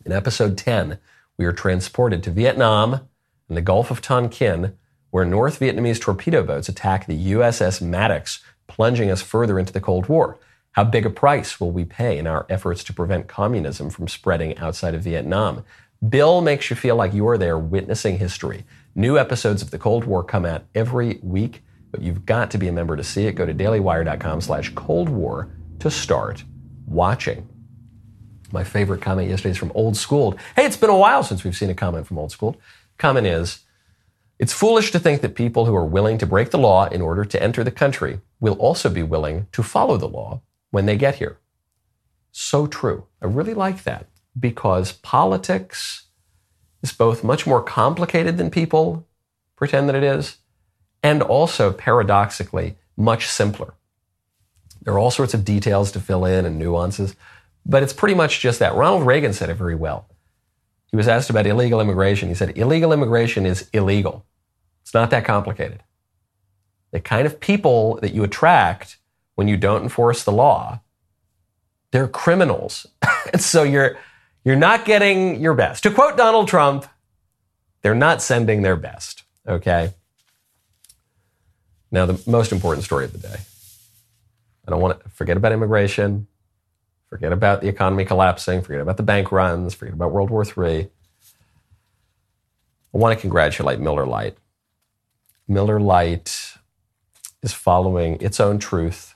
In 0.04 0.12
episode 0.12 0.58
10, 0.58 0.98
we 1.36 1.44
are 1.44 1.52
transported 1.52 2.22
to 2.22 2.30
Vietnam 2.30 3.00
and 3.48 3.56
the 3.56 3.62
Gulf 3.62 3.90
of 3.90 4.02
Tonkin, 4.02 4.74
where 5.10 5.24
North 5.24 5.60
Vietnamese 5.60 6.00
torpedo 6.00 6.42
boats 6.42 6.68
attack 6.68 7.06
the 7.06 7.32
USS 7.32 7.80
Maddox, 7.80 8.42
plunging 8.66 9.10
us 9.10 9.22
further 9.22 9.58
into 9.58 9.72
the 9.72 9.80
Cold 9.80 10.08
War. 10.08 10.38
How 10.72 10.84
big 10.84 11.04
a 11.04 11.10
price 11.10 11.60
will 11.60 11.72
we 11.72 11.84
pay 11.84 12.18
in 12.18 12.26
our 12.26 12.46
efforts 12.48 12.84
to 12.84 12.92
prevent 12.92 13.26
communism 13.26 13.90
from 13.90 14.06
spreading 14.06 14.56
outside 14.58 14.94
of 14.94 15.02
Vietnam? 15.02 15.64
Bill 16.06 16.40
makes 16.40 16.70
you 16.70 16.76
feel 16.76 16.96
like 16.96 17.12
you 17.12 17.28
are 17.28 17.36
there 17.36 17.58
witnessing 17.58 18.18
history. 18.18 18.64
New 18.94 19.18
episodes 19.18 19.62
of 19.62 19.70
the 19.70 19.78
Cold 19.78 20.04
War 20.04 20.24
come 20.24 20.44
out 20.44 20.64
every 20.74 21.20
week, 21.22 21.62
but 21.90 22.02
you've 22.02 22.26
got 22.26 22.50
to 22.50 22.58
be 22.58 22.68
a 22.68 22.72
member 22.72 22.96
to 22.96 23.04
see 23.04 23.26
it. 23.26 23.32
Go 23.32 23.46
to 23.46 23.54
dailywire.com 23.54 24.40
slash 24.40 24.70
Cold 24.74 25.08
War 25.08 25.48
to 25.78 25.90
start 25.90 26.44
watching. 26.86 27.48
My 28.52 28.64
favorite 28.64 29.00
comment 29.00 29.28
yesterday 29.28 29.52
is 29.52 29.56
from 29.56 29.72
Old 29.74 29.96
Schooled. 29.96 30.38
Hey, 30.56 30.66
it's 30.66 30.76
been 30.76 30.90
a 30.90 30.96
while 30.96 31.22
since 31.22 31.44
we've 31.44 31.56
seen 31.56 31.70
a 31.70 31.74
comment 31.74 32.06
from 32.06 32.18
Old 32.18 32.32
Schooled. 32.32 32.56
Comment 32.98 33.26
is, 33.26 33.60
it's 34.38 34.52
foolish 34.52 34.90
to 34.90 34.98
think 34.98 35.20
that 35.20 35.34
people 35.34 35.66
who 35.66 35.76
are 35.76 35.84
willing 35.84 36.18
to 36.18 36.26
break 36.26 36.50
the 36.50 36.58
law 36.58 36.86
in 36.88 37.00
order 37.00 37.24
to 37.24 37.42
enter 37.42 37.62
the 37.62 37.70
country 37.70 38.20
will 38.40 38.54
also 38.54 38.88
be 38.88 39.02
willing 39.02 39.46
to 39.52 39.62
follow 39.62 39.96
the 39.96 40.08
law 40.08 40.42
when 40.70 40.86
they 40.86 40.96
get 40.96 41.16
here. 41.16 41.38
So 42.32 42.66
true. 42.66 43.06
I 43.22 43.26
really 43.26 43.54
like 43.54 43.84
that 43.84 44.06
because 44.38 44.92
politics 44.92 46.06
is 46.82 46.92
both 46.92 47.24
much 47.24 47.46
more 47.46 47.62
complicated 47.62 48.38
than 48.38 48.50
people 48.50 49.06
pretend 49.56 49.88
that 49.88 49.96
it 49.96 50.02
is, 50.02 50.38
and 51.02 51.22
also 51.22 51.72
paradoxically 51.72 52.76
much 52.96 53.26
simpler. 53.26 53.74
There 54.82 54.94
are 54.94 54.98
all 54.98 55.10
sorts 55.10 55.34
of 55.34 55.44
details 55.44 55.92
to 55.92 56.00
fill 56.00 56.24
in 56.24 56.46
and 56.46 56.58
nuances, 56.58 57.14
but 57.66 57.82
it's 57.82 57.92
pretty 57.92 58.14
much 58.14 58.40
just 58.40 58.58
that. 58.58 58.74
Ronald 58.74 59.06
Reagan 59.06 59.32
said 59.32 59.50
it 59.50 59.54
very 59.54 59.74
well. 59.74 60.08
He 60.86 60.96
was 60.96 61.08
asked 61.08 61.30
about 61.30 61.46
illegal 61.46 61.80
immigration. 61.80 62.28
He 62.28 62.34
said, 62.34 62.56
illegal 62.56 62.92
immigration 62.92 63.46
is 63.46 63.68
illegal. 63.72 64.24
It's 64.82 64.94
not 64.94 65.10
that 65.10 65.24
complicated. 65.24 65.82
The 66.90 67.00
kind 67.00 67.26
of 67.26 67.38
people 67.38 67.96
that 68.02 68.12
you 68.12 68.24
attract 68.24 68.96
when 69.36 69.46
you 69.46 69.56
don't 69.56 69.82
enforce 69.82 70.24
the 70.24 70.32
law, 70.32 70.80
they're 71.92 72.08
criminals. 72.08 72.86
and 73.32 73.40
so 73.40 73.62
you're, 73.62 73.98
you're 74.44 74.56
not 74.56 74.84
getting 74.84 75.40
your 75.40 75.54
best. 75.54 75.82
To 75.84 75.90
quote 75.90 76.16
Donald 76.16 76.48
Trump, 76.48 76.86
they're 77.82 77.94
not 77.94 78.22
sending 78.22 78.62
their 78.62 78.76
best. 78.76 79.24
Okay. 79.46 79.92
Now, 81.90 82.06
the 82.06 82.20
most 82.30 82.52
important 82.52 82.84
story 82.84 83.04
of 83.04 83.12
the 83.12 83.18
day. 83.18 83.36
I 84.66 84.70
don't 84.70 84.80
want 84.80 85.02
to 85.02 85.08
forget 85.10 85.36
about 85.36 85.52
immigration, 85.52 86.26
forget 87.08 87.32
about 87.32 87.60
the 87.60 87.68
economy 87.68 88.04
collapsing, 88.04 88.62
forget 88.62 88.80
about 88.80 88.96
the 88.96 89.02
bank 89.02 89.32
runs, 89.32 89.74
forget 89.74 89.94
about 89.94 90.12
World 90.12 90.30
War 90.30 90.44
III. 90.44 90.88
I 92.92 92.98
want 92.98 93.16
to 93.16 93.20
congratulate 93.20 93.80
Miller 93.80 94.06
Lite. 94.06 94.36
Miller 95.48 95.80
Lite 95.80 96.54
is 97.42 97.52
following 97.52 98.18
its 98.20 98.38
own 98.38 98.58
truth 98.58 99.14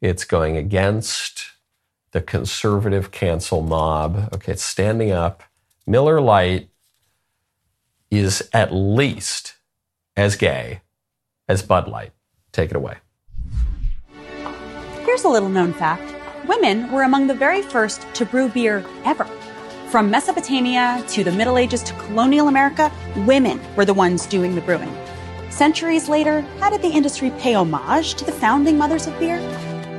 it's 0.00 0.24
going 0.24 0.56
against 0.56 1.52
the 2.16 2.22
conservative 2.22 3.10
cancel 3.10 3.60
mob. 3.60 4.30
Okay, 4.32 4.52
it's 4.52 4.62
standing 4.62 5.12
up. 5.12 5.42
Miller 5.86 6.18
Lite 6.18 6.70
is 8.10 8.48
at 8.54 8.72
least 8.72 9.56
as 10.16 10.34
gay 10.34 10.80
as 11.46 11.62
Bud 11.62 11.88
Light. 11.88 12.12
Take 12.52 12.70
it 12.70 12.76
away. 12.76 12.96
Here's 15.04 15.24
a 15.24 15.28
little 15.28 15.50
known 15.50 15.74
fact 15.74 16.10
women 16.48 16.90
were 16.90 17.02
among 17.02 17.26
the 17.26 17.34
very 17.34 17.60
first 17.60 18.06
to 18.14 18.24
brew 18.24 18.48
beer 18.48 18.82
ever. 19.04 19.26
From 19.90 20.10
Mesopotamia 20.10 21.04
to 21.08 21.22
the 21.22 21.32
Middle 21.32 21.58
Ages 21.58 21.82
to 21.82 21.92
colonial 21.94 22.48
America, 22.48 22.90
women 23.26 23.60
were 23.76 23.84
the 23.84 23.92
ones 23.92 24.24
doing 24.24 24.54
the 24.54 24.62
brewing. 24.62 24.96
Centuries 25.50 26.08
later, 26.08 26.40
how 26.60 26.70
did 26.70 26.80
the 26.80 26.88
industry 26.88 27.30
pay 27.38 27.52
homage 27.52 28.14
to 28.14 28.24
the 28.24 28.32
founding 28.32 28.78
mothers 28.78 29.06
of 29.06 29.18
beer? 29.18 29.38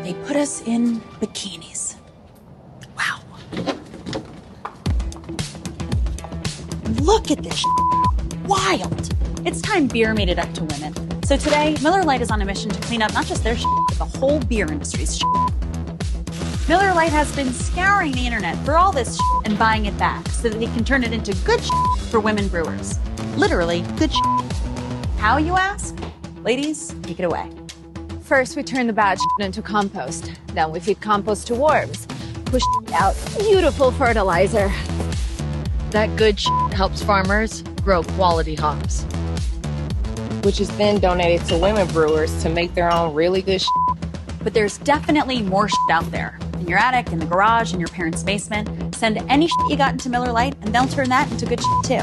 They 0.02 0.16
put 0.26 0.36
us 0.36 0.64
in 0.64 1.00
bikinis. 1.22 1.98
Look 7.08 7.32
at 7.32 7.42
this. 7.42 7.64
Wild. 8.48 9.16
It's 9.48 9.62
time 9.62 9.88
beer 9.88 10.14
made 10.14 10.28
it 10.28 10.38
up 10.38 10.54
to 10.56 10.66
women. 10.66 11.24
So 11.24 11.38
today, 11.38 11.78
Miller 11.82 12.04
Lite 12.04 12.22
is 12.22 12.32
on 12.32 12.42
a 12.42 12.46
mission 12.46 12.70
to 12.70 12.82
clean 12.82 13.02
up 13.02 13.14
not 13.14 13.26
just 13.26 13.46
their 13.46 13.56
shit, 13.56 13.66
but 13.88 13.98
the 13.98 14.20
whole 14.20 14.42
beer 14.42 14.70
industry's 14.70 15.18
shit. 15.18 16.68
Miller 16.68 16.94
Lite 16.94 17.14
has 17.14 17.34
been 17.34 17.54
scouring 17.54 18.12
the 18.12 18.26
internet 18.26 18.58
for 18.66 18.76
all 18.76 18.92
this 18.92 19.18
and 19.46 19.58
buying 19.58 19.86
it 19.86 19.98
back 19.98 20.28
so 20.28 20.50
that 20.50 20.60
they 20.60 20.66
can 20.66 20.84
turn 20.84 21.02
it 21.02 21.14
into 21.14 21.34
good 21.46 21.62
for 22.10 22.20
women 22.20 22.50
brewers. 22.50 23.00
Literally, 23.38 23.84
good. 23.96 24.12
How, 25.18 25.38
you 25.38 25.56
ask? 25.56 25.98
Ladies, 26.44 26.94
take 27.04 27.22
it 27.22 27.24
away. 27.24 27.50
First, 28.20 28.58
we 28.58 28.64
turn 28.64 28.86
the 28.86 28.92
bad 28.92 29.18
into 29.40 29.62
compost. 29.62 30.34
Then 30.48 30.72
we 30.72 30.82
feed 30.82 31.00
compost 31.00 31.48
to 31.48 31.56
worms. 31.56 32.06
Push 32.48 32.64
out 32.92 33.16
beautiful 33.40 33.92
fertilizer. 33.92 34.70
That 35.92 36.14
good 36.18 36.38
shit 36.38 36.74
helps 36.74 37.02
farmers 37.02 37.62
grow 37.82 38.04
quality 38.04 38.56
hops. 38.56 39.04
Which 40.44 40.60
is 40.60 40.70
then 40.78 41.00
donated 41.00 41.48
to 41.48 41.58
women 41.58 41.88
brewers 41.88 42.44
to 42.44 42.50
make 42.50 42.74
their 42.74 42.92
own 42.92 43.14
really 43.14 43.42
good 43.42 43.62
shit. 43.62 43.70
But 44.44 44.54
there's 44.54 44.78
definitely 44.80 45.42
more 45.42 45.70
shit 45.70 45.78
out 45.90 46.10
there. 46.12 46.38
In 46.60 46.68
your 46.68 46.78
attic, 46.78 47.14
in 47.14 47.20
the 47.20 47.26
garage, 47.26 47.74
in 47.74 47.80
your 47.80 47.88
parents' 47.90 48.22
basement. 48.22 48.96
Send 48.96 49.18
any 49.30 49.48
shit 49.48 49.70
you 49.70 49.78
got 49.78 49.94
into 49.94 50.10
Miller 50.10 50.32
Lite, 50.32 50.56
and 50.62 50.76
they'll 50.76 50.88
turn 50.88 51.08
that 51.10 51.32
into 51.32 51.46
good 51.46 51.62
shit 51.62 51.84
too. 51.86 52.02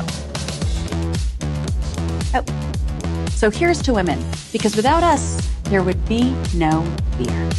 Oh. 2.35 2.45
So 3.31 3.51
here's 3.51 3.83
to 3.83 3.93
women, 3.93 4.25
because 4.51 4.77
without 4.77 5.03
us, 5.03 5.47
there 5.65 5.83
would 5.83 6.03
be 6.09 6.35
no 6.55 6.83
beer. 7.19 7.51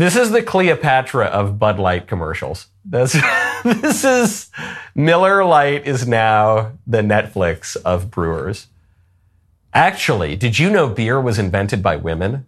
This 0.00 0.16
is 0.16 0.30
the 0.30 0.42
Cleopatra 0.42 1.26
of 1.26 1.58
Bud 1.58 1.78
Light 1.78 2.06
commercials. 2.06 2.68
This, 2.86 3.12
this 3.64 4.02
is 4.02 4.50
Miller 4.94 5.44
Lite 5.44 5.86
is 5.86 6.08
now 6.08 6.72
the 6.86 7.02
Netflix 7.02 7.76
of 7.84 8.10
brewers. 8.10 8.68
Actually, 9.74 10.36
did 10.36 10.58
you 10.58 10.70
know 10.70 10.88
beer 10.88 11.20
was 11.20 11.38
invented 11.38 11.82
by 11.82 11.96
women? 11.96 12.46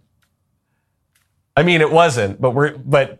I 1.55 1.61
mean, 1.61 1.81
it 1.81 1.91
wasn't, 1.91 2.41
but 2.41 2.55
we're, 2.55 2.75
but 2.75 3.19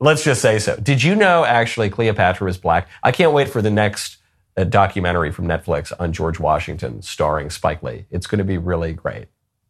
let's 0.00 0.24
just 0.24 0.40
say 0.40 0.58
so. 0.58 0.76
Did 0.76 1.02
you 1.02 1.14
know 1.14 1.44
actually 1.44 1.90
Cleopatra 1.90 2.46
was 2.46 2.56
black? 2.56 2.88
I 3.02 3.12
can't 3.12 3.34
wait 3.34 3.50
for 3.50 3.60
the 3.60 3.70
next 3.70 4.16
uh, 4.56 4.64
documentary 4.64 5.32
from 5.32 5.46
Netflix 5.46 5.92
on 6.00 6.14
George 6.14 6.40
Washington 6.40 7.02
starring 7.02 7.50
Spike 7.50 7.82
Lee. 7.82 8.06
It's 8.10 8.26
going 8.26 8.38
to 8.38 8.44
be 8.44 8.56
really 8.56 8.94
great. 8.94 9.26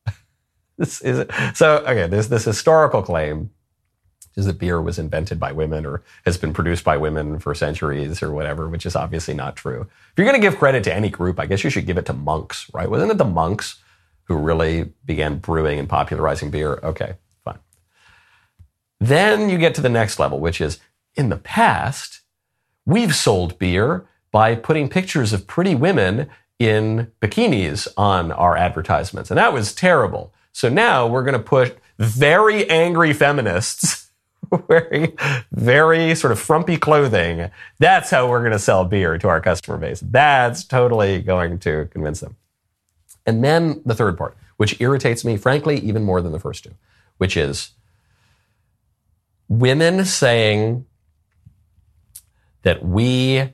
this 0.78 1.00
is 1.00 1.26
so 1.54 1.78
okay. 1.78 2.06
There's 2.06 2.28
this 2.28 2.44
historical 2.44 3.02
claim 3.02 3.50
is 4.36 4.46
that 4.46 4.58
beer 4.58 4.80
was 4.80 4.98
invented 4.98 5.40
by 5.40 5.50
women 5.50 5.86
or 5.86 6.02
has 6.24 6.36
been 6.36 6.52
produced 6.52 6.84
by 6.84 6.96
women 6.96 7.38
for 7.38 7.54
centuries 7.54 8.22
or 8.22 8.32
whatever, 8.32 8.68
which 8.68 8.84
is 8.84 8.94
obviously 8.94 9.34
not 9.34 9.56
true. 9.56 9.82
If 9.82 10.12
you're 10.16 10.26
going 10.26 10.40
to 10.40 10.46
give 10.46 10.58
credit 10.58 10.84
to 10.84 10.94
any 10.94 11.08
group, 11.08 11.40
I 11.40 11.46
guess 11.46 11.64
you 11.64 11.70
should 11.70 11.86
give 11.86 11.98
it 11.98 12.06
to 12.06 12.12
monks, 12.12 12.70
right? 12.74 12.90
Wasn't 12.90 13.10
it 13.10 13.18
the 13.18 13.24
monks 13.24 13.76
who 14.24 14.36
really 14.36 14.92
began 15.04 15.38
brewing 15.38 15.78
and 15.78 15.88
popularizing 15.88 16.50
beer? 16.50 16.78
Okay, 16.82 17.14
fine. 17.44 17.58
Then 19.00 19.48
you 19.48 19.56
get 19.56 19.74
to 19.76 19.80
the 19.80 19.88
next 19.88 20.18
level, 20.18 20.38
which 20.38 20.60
is 20.60 20.78
in 21.14 21.30
the 21.30 21.38
past, 21.38 22.20
we've 22.84 23.14
sold 23.14 23.58
beer 23.58 24.06
by 24.30 24.54
putting 24.54 24.90
pictures 24.90 25.32
of 25.32 25.46
pretty 25.46 25.74
women 25.74 26.28
in 26.58 27.10
bikinis 27.20 27.88
on 27.96 28.32
our 28.32 28.56
advertisements. 28.56 29.30
And 29.30 29.38
that 29.38 29.52
was 29.52 29.74
terrible. 29.74 30.34
So 30.52 30.68
now 30.68 31.06
we're 31.06 31.22
going 31.22 31.32
to 31.34 31.38
put 31.38 31.78
very 31.98 32.68
angry 32.68 33.12
feminists 33.12 34.05
wearing 34.68 35.16
very 35.52 36.14
sort 36.14 36.32
of 36.32 36.38
frumpy 36.38 36.76
clothing. 36.76 37.50
That's 37.78 38.10
how 38.10 38.28
we're 38.28 38.40
going 38.40 38.52
to 38.52 38.58
sell 38.58 38.84
beer 38.84 39.18
to 39.18 39.28
our 39.28 39.40
customer 39.40 39.78
base. 39.78 40.00
That's 40.00 40.64
totally 40.64 41.20
going 41.20 41.58
to 41.60 41.88
convince 41.92 42.20
them. 42.20 42.36
And 43.26 43.42
then 43.42 43.82
the 43.84 43.94
third 43.94 44.16
part, 44.16 44.36
which 44.56 44.80
irritates 44.80 45.24
me, 45.24 45.36
frankly, 45.36 45.78
even 45.80 46.04
more 46.04 46.22
than 46.22 46.32
the 46.32 46.38
first 46.38 46.64
two, 46.64 46.74
which 47.18 47.36
is 47.36 47.70
women 49.48 50.04
saying 50.04 50.86
that 52.62 52.84
we 52.84 53.52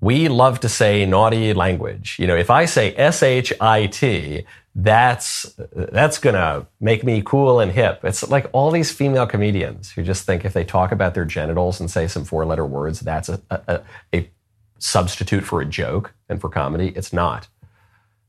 we 0.00 0.28
love 0.28 0.58
to 0.60 0.68
say 0.68 1.06
naughty 1.06 1.54
language. 1.54 2.16
You 2.18 2.26
know, 2.26 2.36
if 2.36 2.50
I 2.50 2.64
say 2.64 2.92
S 2.96 3.22
H 3.22 3.52
I 3.60 3.86
T, 3.86 4.44
that's 4.74 5.54
that's 5.72 6.18
gonna 6.18 6.66
make 6.80 7.04
me 7.04 7.22
cool 7.24 7.60
and 7.60 7.72
hip. 7.72 8.00
It's 8.04 8.28
like 8.30 8.46
all 8.52 8.70
these 8.70 8.90
female 8.90 9.26
comedians 9.26 9.90
who 9.90 10.02
just 10.02 10.24
think 10.24 10.44
if 10.44 10.54
they 10.54 10.64
talk 10.64 10.92
about 10.92 11.14
their 11.14 11.26
genitals 11.26 11.78
and 11.78 11.90
say 11.90 12.08
some 12.08 12.24
four 12.24 12.46
letter 12.46 12.64
words, 12.64 13.00
that's 13.00 13.28
a, 13.28 13.40
a, 13.50 13.82
a 14.14 14.30
substitute 14.78 15.44
for 15.44 15.60
a 15.60 15.66
joke 15.66 16.14
and 16.28 16.40
for 16.40 16.48
comedy. 16.48 16.88
It's 16.96 17.12
not. 17.12 17.48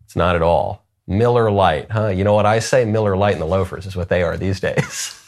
It's 0.04 0.16
not 0.16 0.36
at 0.36 0.42
all. 0.42 0.84
Miller 1.08 1.50
Lite, 1.50 1.92
huh? 1.92 2.08
You 2.10 2.24
know 2.24 2.34
what 2.34 2.46
I 2.46 2.60
say? 2.60 2.84
Miller 2.86 3.16
Lite 3.16 3.34
and 3.34 3.42
the 3.42 3.48
loafers 3.48 3.86
is 3.86 3.96
what 3.96 4.10
they 4.10 4.22
are 4.22 4.38
these 4.38 4.60
days. 4.60 5.20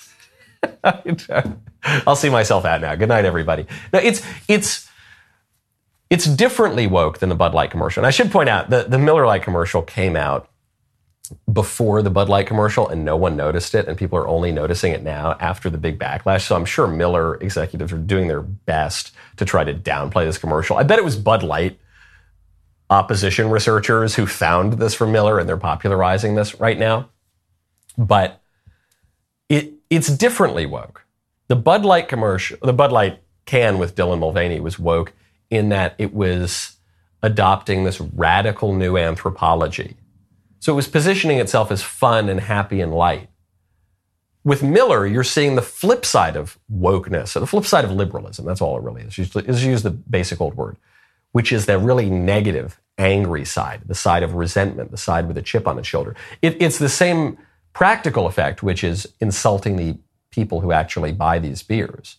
I'll 2.05 2.16
see 2.16 2.30
myself 2.30 2.66
out 2.66 2.82
now. 2.82 2.95
Good 2.95 3.09
night, 3.09 3.26
everybody. 3.26 3.68
No, 3.93 3.99
it's 3.99 4.22
it's 4.49 4.89
it's 6.09 6.26
differently 6.26 6.88
woke 6.88 7.20
than 7.20 7.30
the 7.30 7.36
Bud 7.36 7.53
Light 7.53 7.72
commercial. 7.72 8.01
And 8.01 8.07
I 8.07 8.11
should 8.11 8.32
point 8.32 8.49
out 8.49 8.70
the, 8.70 8.84
the 8.84 8.99
Miller 8.99 9.26
Lite 9.26 9.43
commercial 9.43 9.82
came 9.82 10.16
out 10.16 10.49
before 11.51 12.01
the 12.01 12.09
Bud 12.09 12.30
Light 12.30 12.47
commercial 12.47 12.88
and 12.88 13.05
no 13.05 13.15
one 13.15 13.36
noticed 13.36 13.76
it, 13.76 13.88
and 13.88 13.97
people 13.97 14.17
are 14.17 14.28
only 14.28 14.51
noticing 14.51 14.91
it 14.91 15.03
now 15.03 15.36
after 15.39 15.69
the 15.69 15.78
big 15.78 15.99
backlash. 15.99 16.41
So 16.41 16.55
I'm 16.55 16.65
sure 16.65 16.88
Miller 16.88 17.36
executives 17.36 17.91
are 17.91 17.97
doing 17.97 18.28
their 18.28 18.41
best 18.41 19.11
to 19.38 19.45
try 19.45 19.63
to 19.63 19.73
downplay 19.73 20.26
this 20.26 20.38
commercial. 20.38 20.78
I 20.78 20.84
bet 20.84 20.99
it 20.99 21.05
was 21.05 21.15
Bud 21.15 21.43
Light 21.43 21.80
opposition 22.89 23.49
researchers 23.49 24.15
who 24.15 24.28
found 24.28 24.73
this 24.73 24.93
from 24.93 25.11
Miller 25.11 25.39
and 25.39 25.49
they're 25.49 25.57
popularizing 25.57 26.36
this 26.36 26.59
right 26.59 26.78
now. 26.78 27.09
But 27.97 28.41
it 29.49 29.73
it's 29.89 30.07
differently 30.07 30.65
woke. 30.65 31.05
The 31.47 31.55
Bud 31.55 31.86
Light 31.86 32.07
commercial, 32.07 32.57
the 32.61 32.73
Bud 32.73 32.91
Light 32.91 33.21
can 33.45 33.78
with 33.78 33.95
Dylan 33.95 34.19
Mulvaney 34.19 34.59
was 34.59 34.80
woke 34.80 35.13
in 35.49 35.69
that 35.69 35.95
it 35.97 36.13
was 36.13 36.78
adopting 37.21 37.84
this 37.84 37.99
radical 38.01 38.73
new 38.73 38.97
anthropology 38.97 39.95
so 40.60 40.74
it 40.74 40.76
was 40.76 40.88
positioning 40.88 41.39
itself 41.39 41.72
as 41.72 41.82
fun 41.82 42.30
and 42.30 42.39
happy 42.39 42.82
and 42.82 42.93
light. 42.93 43.30
With 44.43 44.62
Miller, 44.62 45.08
you're 45.08 45.24
seeing 45.24 45.56
the 45.56 45.62
flip 45.62 46.06
side 46.06 46.36
of 46.36 46.60
wokeness, 46.72 47.36
or 47.36 47.39
the 47.39 47.47
flip 47.47 47.66
side 47.66 47.84
of 47.84 47.91
liberalism. 47.91 48.45
That's 48.45 48.62
all 48.62 48.78
it 48.78 48.84
really 48.84 49.01
is. 49.01 49.16
Just 49.16 49.36
use 49.64 49.84
the 49.84 49.89
basic 49.89 50.39
old 50.39 50.56
word, 50.56 50.78
which 51.32 51.51
is 51.51 51.66
the 51.66 51.80
really 51.80 52.10
negative, 52.10 52.80
angry 52.97 53.43
side, 53.43 53.82
the 53.86 53.95
side 53.95 54.24
of 54.24 54.36
resentment, 54.36 54.91
the 54.91 54.97
side 54.97 55.28
with 55.28 55.38
a 55.38 55.41
chip 55.41 55.68
on 55.68 55.80
its 55.80 55.88
shoulder. 55.88 56.16
It, 56.41 56.62
it's 56.62 56.78
the 56.78 56.89
same 56.89 57.38
practical 57.74 58.28
effect, 58.28 58.64
which 58.64 58.84
is 58.84 59.14
insulting 59.20 59.76
the 59.76 59.97
people 60.30 60.62
who 60.62 60.72
actually 60.72 61.12
buy 61.12 61.39
these 61.39 61.64
beers. 61.64 62.18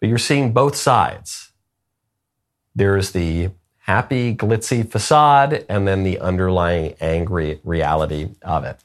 But 0.00 0.08
you're 0.08 0.18
seeing 0.18 0.52
both 0.52 0.74
sides. 0.74 1.52
There's 2.74 3.12
the 3.12 3.50
happy, 3.84 4.34
glitzy 4.34 4.90
facade 4.90 5.66
and 5.68 5.86
then 5.86 6.04
the 6.04 6.18
underlying 6.18 6.94
angry 7.02 7.60
reality 7.64 8.30
of 8.40 8.64
it. 8.64 8.80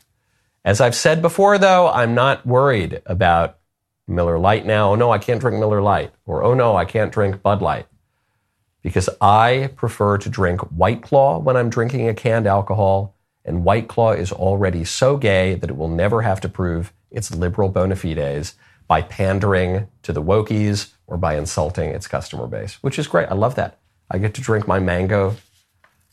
As 0.65 0.81
I've 0.81 0.95
said 0.95 1.21
before, 1.21 1.57
though, 1.57 1.87
I'm 1.89 2.13
not 2.13 2.45
worried 2.45 3.01
about 3.05 3.59
Miller 4.09 4.37
Lite 4.37 4.65
now. 4.65 4.91
Oh 4.91 4.95
no, 4.95 5.09
I 5.09 5.17
can't 5.17 5.39
drink 5.39 5.57
Miller 5.57 5.81
Lite. 5.81 6.11
Or 6.25 6.43
oh 6.43 6.53
no, 6.53 6.75
I 6.75 6.83
can't 6.83 7.13
drink 7.13 7.41
Bud 7.41 7.61
Light. 7.61 7.87
Because 8.81 9.09
I 9.21 9.69
prefer 9.77 10.17
to 10.17 10.27
drink 10.27 10.59
White 10.63 11.01
Claw 11.01 11.39
when 11.39 11.55
I'm 11.55 11.69
drinking 11.69 12.09
a 12.09 12.13
canned 12.13 12.45
alcohol, 12.45 13.15
and 13.45 13.63
White 13.63 13.87
Claw 13.87 14.11
is 14.11 14.33
already 14.33 14.83
so 14.83 15.15
gay 15.15 15.55
that 15.55 15.69
it 15.69 15.77
will 15.77 15.87
never 15.87 16.23
have 16.23 16.41
to 16.41 16.49
prove 16.49 16.91
its 17.09 17.33
liberal 17.33 17.69
bona 17.69 17.95
fides 17.95 18.55
by 18.85 19.01
pandering 19.01 19.87
to 20.03 20.11
the 20.11 20.21
wokies 20.21 20.91
or 21.07 21.15
by 21.15 21.37
insulting 21.37 21.91
its 21.91 22.07
customer 22.07 22.47
base, 22.47 22.83
which 22.83 22.99
is 22.99 23.07
great. 23.07 23.29
I 23.29 23.35
love 23.35 23.55
that. 23.55 23.78
I 24.09 24.17
get 24.17 24.33
to 24.35 24.41
drink 24.41 24.67
my 24.67 24.79
mango 24.79 25.35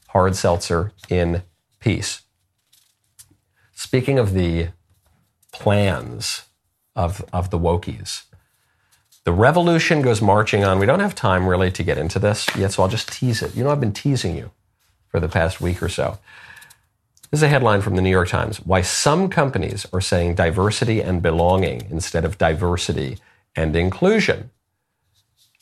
hard 0.09 0.37
seltzer 0.37 0.93
in 1.09 1.43
peace. 1.81 2.23
Speaking 3.75 4.19
of 4.19 4.33
the 4.33 4.69
plans 5.53 6.45
of, 6.95 7.25
of 7.33 7.51
the 7.51 7.59
Wokies, 7.59 8.25
the 9.25 9.33
revolution 9.33 10.03
goes 10.03 10.23
marching 10.23 10.65
on. 10.65 10.79
We 10.79 10.87
don't 10.87 11.01
have 11.01 11.15
time 11.15 11.49
really 11.49 11.71
to 11.73 11.83
get 11.83 11.99
into 11.99 12.19
this 12.19 12.47
yet, 12.57 12.73
so 12.73 12.83
I'll 12.83 12.89
just 12.89 13.13
tease 13.13 13.43
it. 13.43 13.57
You 13.57 13.65
know, 13.65 13.71
I've 13.71 13.81
been 13.81 13.93
teasing 13.93 14.37
you 14.37 14.53
for 15.09 15.21
the 15.21 15.29
past 15.29 15.61
week 15.61 15.83
or 15.83 15.89
so. 15.89 16.19
This 17.31 17.41
is 17.41 17.43
a 17.43 17.49
headline 17.49 17.83
from 17.83 17.97
the 17.97 18.03
New 18.03 18.11
York 18.11 18.29
Times 18.29 18.59
Why 18.59 18.83
some 18.83 19.29
companies 19.29 19.87
are 19.93 20.01
saying 20.01 20.37
diversity 20.37 21.01
and 21.01 21.21
belonging 21.21 21.89
instead 21.91 22.25
of 22.25 22.39
diversity 22.39 23.19
and 23.57 23.75
inclusion. 23.75 24.51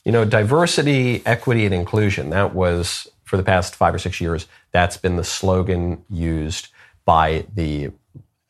You 0.05 0.11
know, 0.11 0.23
diversity, 0.23 1.25
equity, 1.25 1.65
and 1.65 1.73
inclusion, 1.73 2.29
that 2.29 2.53
was 2.53 3.07
for 3.23 3.37
the 3.37 3.43
past 3.43 3.75
five 3.75 3.93
or 3.93 3.99
six 3.99 4.21
years, 4.21 4.47
that's 4.71 4.97
been 4.97 5.15
the 5.15 5.23
slogan 5.23 6.05
used 6.09 6.69
by 7.05 7.45
the 7.53 7.91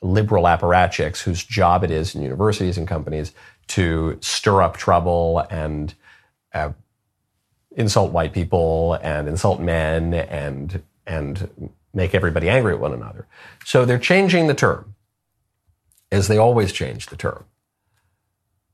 liberal 0.02 0.44
apparatchiks 0.44 1.22
whose 1.22 1.44
job 1.44 1.84
it 1.84 1.92
is 1.92 2.14
in 2.14 2.22
universities 2.22 2.78
and 2.78 2.88
companies 2.88 3.32
to 3.68 4.18
stir 4.22 4.62
up 4.62 4.78
trouble 4.78 5.46
and 5.50 5.96
uh, 6.54 6.72
insult 7.72 8.12
white 8.12 8.34
people 8.34 8.94
and 9.02 9.28
insult 9.28 9.60
men 9.60 10.14
and 10.14 10.84
and 11.08 11.72
make 11.94 12.14
everybody 12.14 12.50
angry 12.50 12.74
at 12.74 12.80
one 12.80 12.94
another. 12.94 13.28
So 13.64 13.86
they're 13.86 13.98
changing 13.98 14.48
the 14.48 14.54
term, 14.54 14.96
as 16.12 16.28
they 16.28 16.38
always 16.38 16.74
change 16.74 17.08
the 17.08 17.16
term. 17.16 17.46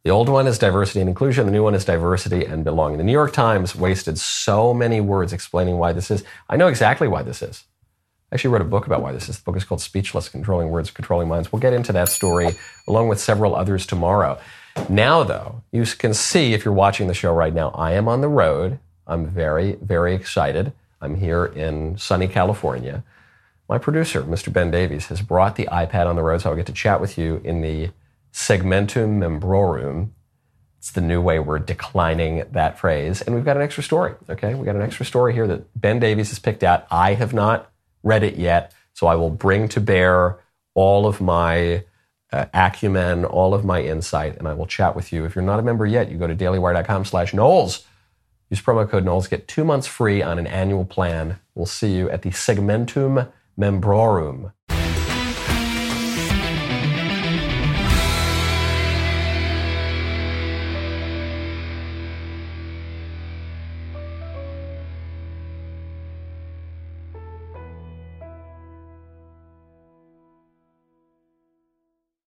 The 0.03 0.09
old 0.09 0.29
one 0.29 0.47
is 0.47 0.57
diversity 0.57 0.99
and 0.99 1.09
inclusion. 1.09 1.45
The 1.45 1.51
new 1.51 1.63
one 1.63 1.75
is 1.75 1.85
diversity 1.85 2.43
and 2.43 2.63
belonging. 2.63 2.97
The 2.97 3.03
New 3.03 3.11
York 3.11 3.33
Times 3.33 3.75
wasted 3.75 4.17
so 4.17 4.73
many 4.73 4.99
words 4.99 5.31
explaining 5.31 5.77
why 5.77 5.93
this 5.93 6.09
is. 6.09 6.23
I 6.49 6.57
know 6.57 6.67
exactly 6.67 7.07
why 7.07 7.21
this 7.21 7.43
is. 7.43 7.65
I 8.31 8.35
actually 8.35 8.51
wrote 8.51 8.63
a 8.63 8.65
book 8.65 8.87
about 8.87 9.03
why 9.03 9.11
this 9.11 9.29
is. 9.29 9.37
The 9.37 9.43
book 9.43 9.57
is 9.57 9.63
called 9.63 9.79
Speechless 9.79 10.27
Controlling 10.27 10.69
Words, 10.69 10.89
Controlling 10.89 11.27
Minds. 11.27 11.51
We'll 11.51 11.59
get 11.59 11.73
into 11.73 11.93
that 11.93 12.09
story 12.09 12.55
along 12.87 13.09
with 13.09 13.19
several 13.19 13.55
others 13.55 13.85
tomorrow. 13.85 14.39
Now, 14.89 15.23
though, 15.23 15.61
you 15.71 15.85
can 15.85 16.15
see 16.15 16.53
if 16.53 16.65
you're 16.65 16.73
watching 16.73 17.07
the 17.07 17.13
show 17.13 17.33
right 17.33 17.53
now, 17.53 17.69
I 17.69 17.91
am 17.91 18.07
on 18.07 18.21
the 18.21 18.29
road. 18.29 18.79
I'm 19.05 19.27
very, 19.27 19.73
very 19.73 20.15
excited. 20.15 20.73
I'm 20.99 21.15
here 21.15 21.45
in 21.45 21.97
sunny 21.97 22.27
California. 22.27 23.03
My 23.69 23.77
producer, 23.77 24.23
Mr. 24.23 24.51
Ben 24.51 24.71
Davies, 24.71 25.07
has 25.07 25.21
brought 25.21 25.57
the 25.57 25.67
iPad 25.71 26.07
on 26.07 26.15
the 26.15 26.23
road, 26.23 26.41
so 26.41 26.49
I'll 26.49 26.55
get 26.55 26.65
to 26.67 26.73
chat 26.73 26.99
with 27.01 27.19
you 27.19 27.39
in 27.43 27.61
the 27.61 27.91
segmentum 28.33 29.19
membrorum. 29.19 30.09
It's 30.77 30.91
the 30.91 31.01
new 31.01 31.21
way 31.21 31.39
we're 31.39 31.59
declining 31.59 32.43
that 32.51 32.79
phrase. 32.79 33.21
And 33.21 33.35
we've 33.35 33.45
got 33.45 33.55
an 33.55 33.61
extra 33.61 33.83
story, 33.83 34.15
okay? 34.29 34.55
We've 34.55 34.65
got 34.65 34.75
an 34.75 34.81
extra 34.81 35.05
story 35.05 35.33
here 35.33 35.45
that 35.47 35.79
Ben 35.79 35.99
Davies 35.99 36.29
has 36.29 36.39
picked 36.39 36.63
out. 36.63 36.87
I 36.89 37.13
have 37.13 37.33
not 37.33 37.71
read 38.01 38.23
it 38.23 38.35
yet, 38.35 38.73
so 38.93 39.05
I 39.05 39.15
will 39.15 39.29
bring 39.29 39.67
to 39.69 39.81
bear 39.81 40.39
all 40.73 41.05
of 41.05 41.21
my 41.21 41.83
uh, 42.31 42.45
acumen, 42.53 43.25
all 43.25 43.53
of 43.53 43.63
my 43.63 43.83
insight, 43.83 44.37
and 44.37 44.47
I 44.47 44.53
will 44.53 44.65
chat 44.65 44.95
with 44.95 45.13
you. 45.13 45.25
If 45.25 45.35
you're 45.35 45.43
not 45.43 45.59
a 45.59 45.63
member 45.63 45.85
yet, 45.85 46.09
you 46.09 46.17
go 46.17 46.27
to 46.27 46.35
dailywire.com 46.35 47.05
slash 47.05 47.33
Knowles. 47.33 47.85
Use 48.49 48.61
promo 48.61 48.89
code 48.89 49.05
Knowles, 49.05 49.27
get 49.27 49.47
two 49.47 49.63
months 49.63 49.87
free 49.87 50.21
on 50.21 50.39
an 50.39 50.47
annual 50.47 50.85
plan. 50.85 51.39
We'll 51.53 51.65
see 51.65 51.95
you 51.95 52.09
at 52.09 52.23
the 52.23 52.31
segmentum 52.31 53.31
membrorum 53.59 54.51